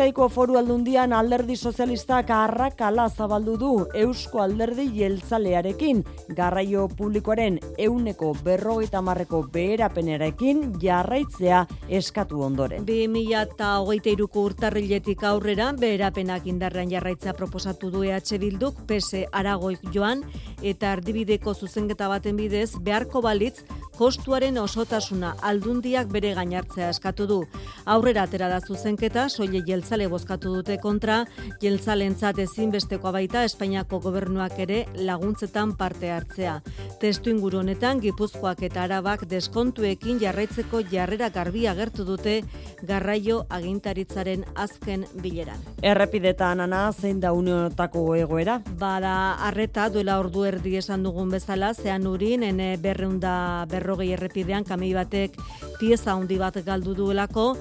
Bizkaiko 0.06 0.28
Foru 0.30 0.54
Aldundian 0.56 1.10
Alderdi 1.12 1.56
Sozialistak 1.56 2.28
arrakala 2.30 3.08
zabaldu 3.10 3.56
du 3.58 3.70
Eusko 3.98 4.38
Alderdi 4.38 4.84
Jeltzalearekin 4.94 6.04
garraio 6.36 6.84
publikoaren 6.86 7.56
euneko 7.76 8.28
berrogeita 8.46 9.00
marreko 9.02 9.40
beherapenerekin 9.50 10.76
jarraitzea 10.78 11.64
eskatu 11.98 12.44
ondoren. 12.46 12.86
2023ko 12.86 14.44
urtarriletik 14.52 15.24
aurrera 15.26 15.72
beherapenak 15.74 16.46
indarrean 16.46 16.92
jarraitza 16.94 17.34
proposatu 17.34 17.90
du 17.90 18.04
EH 18.06 18.38
Bilduk 18.38 18.78
PS 18.86 19.24
Aragoik 19.32 19.90
joan 19.90 20.22
eta 20.62 20.92
ardibideko 20.92 21.54
zuzenketa 21.54 22.06
baten 22.06 22.38
bidez 22.38 22.76
beharko 22.78 23.26
balitz 23.26 23.64
kostuaren 23.96 24.58
osotasuna 24.60 25.34
aldundiak 25.42 26.10
bere 26.12 26.34
gainartzea 26.36 26.90
eskatu 26.92 27.26
du. 27.26 27.38
Aurrera 27.84 28.26
atera 28.26 28.48
da 28.52 28.60
zuzenketa, 28.60 29.28
soile 29.28 29.62
jeltzale 29.66 30.08
bozkatu 30.12 30.52
dute 30.54 30.76
kontra, 30.82 31.22
jeltzalentzat 31.62 32.38
ezinbestekoa 32.44 33.12
baita 33.16 33.44
Espainiako 33.48 34.00
gobernuak 34.04 34.58
ere 34.66 34.84
laguntzetan 34.96 35.76
parte 35.76 36.10
hartzea. 36.12 36.58
Testu 37.00 37.30
inguru 37.32 37.60
honetan 37.62 38.00
Gipuzkoak 38.00 38.62
eta 38.68 38.84
Arabak 38.84 39.26
deskontuekin 39.30 40.20
jarraitzeko 40.20 40.82
jarrera 40.90 41.30
garbi 41.30 41.66
agertu 41.66 42.04
dute 42.04 42.40
garraio 42.86 43.42
agintaritzaren 43.50 44.44
azken 44.54 45.06
bileran. 45.22 45.60
Errepidetan 45.82 46.60
ana 46.64 46.90
zein 46.92 47.20
da 47.20 47.32
unionotako 47.32 48.04
egoera? 48.16 48.60
Bada 48.78 49.14
arreta 49.48 49.88
duela 49.92 50.18
ordu 50.20 50.44
erdi 50.48 50.76
esan 50.80 51.04
dugun 51.06 51.30
bezala, 51.32 51.72
zean 51.74 52.06
urin, 52.06 52.42
ene 52.46 52.76
berreunda 52.82 53.66
berrogei 53.86 54.12
errepidean 54.16 54.66
kamei 54.66 54.92
batek 54.94 55.36
pieza 55.78 56.14
handi 56.16 56.38
bat 56.40 56.58
galdu 56.66 56.94
duelako, 56.96 57.52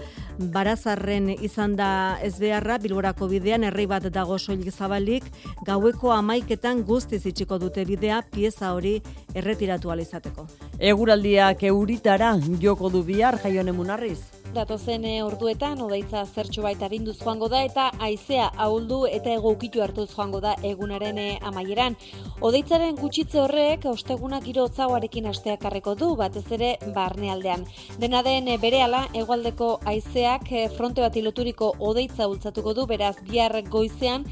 barazarren 0.55 1.29
izan 1.35 1.75
da 1.77 2.17
ez 2.23 2.33
beharra, 2.39 2.79
bilborako 2.81 3.29
bidean 3.31 3.63
herri 3.67 3.85
bat 3.87 4.07
dago 4.11 4.39
soilik 4.39 4.71
zabalik, 4.73 5.27
gaueko 5.67 6.11
amaiketan 6.15 6.83
guztiz 6.87 7.21
itxiko 7.25 7.59
dute 7.61 7.85
bidea 7.85 8.23
pieza 8.31 8.73
hori 8.73 8.97
erretiratu 9.35 9.93
alizateko. 9.93 10.47
Eguraldiak 10.79 11.63
euritara 11.69 12.35
joko 12.61 12.89
du 12.89 13.03
bihar 13.03 13.39
jaionen 13.43 13.75
munarriz. 13.75 14.19
Datozen 14.55 15.03
eh, 15.03 15.19
orduetan 15.19 15.81
odaitza 15.83 16.21
zertxo 16.23 16.61
baita 16.63 16.87
rinduz 16.87 17.17
joango 17.19 17.49
da 17.51 17.59
eta 17.67 17.89
aizea 18.05 18.45
ahuldu 18.65 19.01
eta 19.11 19.33
egoukitu 19.35 19.81
hartuz 19.83 20.05
joango 20.13 20.39
da 20.39 20.53
egunaren 20.69 21.17
eh, 21.19 21.39
amaieran. 21.49 21.97
Odeitzaren 22.39 22.95
gutxitze 22.95 23.41
horrek 23.41 23.83
osteguna 23.91 24.39
giro 24.45 24.63
hotzagoarekin 24.69 25.27
asteak 25.27 25.59
karreko 25.65 25.95
du 25.99 26.13
batez 26.15 26.45
ere 26.55 26.69
barnealdean. 26.95 27.65
Dena 27.99 28.21
den 28.23 28.47
eh, 28.47 28.55
berehala 28.61 29.01
hegoaldeko 29.11 29.69
haizeak 29.91 30.47
fronte 30.77 31.03
bat 31.03 31.19
iloturiko 31.19 31.73
odeitza 31.89 32.29
bultzatuko 32.31 32.73
du 32.79 32.87
beraz 32.87 33.17
bihar 33.27 33.57
goizean 33.67 34.23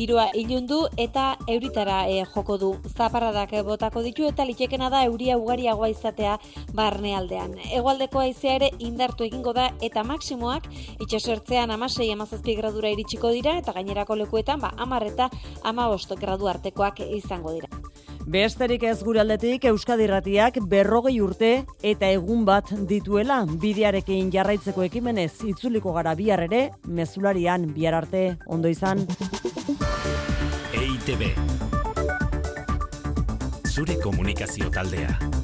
giroa 0.00 0.26
ilundu 0.34 0.80
eta 0.96 1.28
euritara 1.46 2.00
joko 2.34 2.58
du. 2.58 2.72
Zaparradak 2.96 3.54
botako 3.64 4.02
ditu 4.02 4.26
eta 4.26 4.44
litekena 4.44 4.90
da 4.90 5.04
euria 5.06 5.38
ugariagoa 5.38 5.92
izatea 5.94 6.36
barnealdean. 6.74 7.54
Hegoaldeko 7.70 8.26
haizea 8.26 8.58
ere 8.58 8.72
indartu 8.90 9.28
egingo 9.28 9.54
da 9.54 9.67
eta 9.80 10.04
maksimoak 10.04 10.68
itxasertzean 11.00 11.70
amasei 11.70 12.10
amazazpi 12.12 12.56
gradura 12.58 12.90
iritsiko 12.94 13.32
dira 13.34 13.56
eta 13.58 13.72
gainerako 13.76 14.16
lekuetan 14.22 14.60
ba, 14.60 14.72
amarreta 14.76 15.30
amabost 15.62 16.12
gradu 16.20 16.48
artekoak 16.48 17.00
izango 17.08 17.52
dira. 17.52 17.68
Besterik 18.28 18.82
ez 18.84 18.98
gure 19.00 19.22
aldetik 19.22 19.64
Euskadi 19.70 20.06
Ratiak 20.10 20.58
berrogei 20.68 21.14
urte 21.24 21.52
eta 21.80 22.10
egun 22.12 22.44
bat 22.44 22.74
dituela 22.90 23.38
bidearekin 23.48 24.28
jarraitzeko 24.34 24.84
ekimenez 24.84 25.32
itzuliko 25.48 25.94
gara 25.96 26.12
bihar 26.18 26.44
ere 26.44 26.66
mezularian 26.84 27.64
bihar 27.72 27.96
arte 28.02 28.36
ondo 28.46 28.68
izan. 28.68 29.06
EITB 30.76 31.32
Zure 33.64 33.96
komunikazio 34.02 34.68
taldea. 34.74 35.37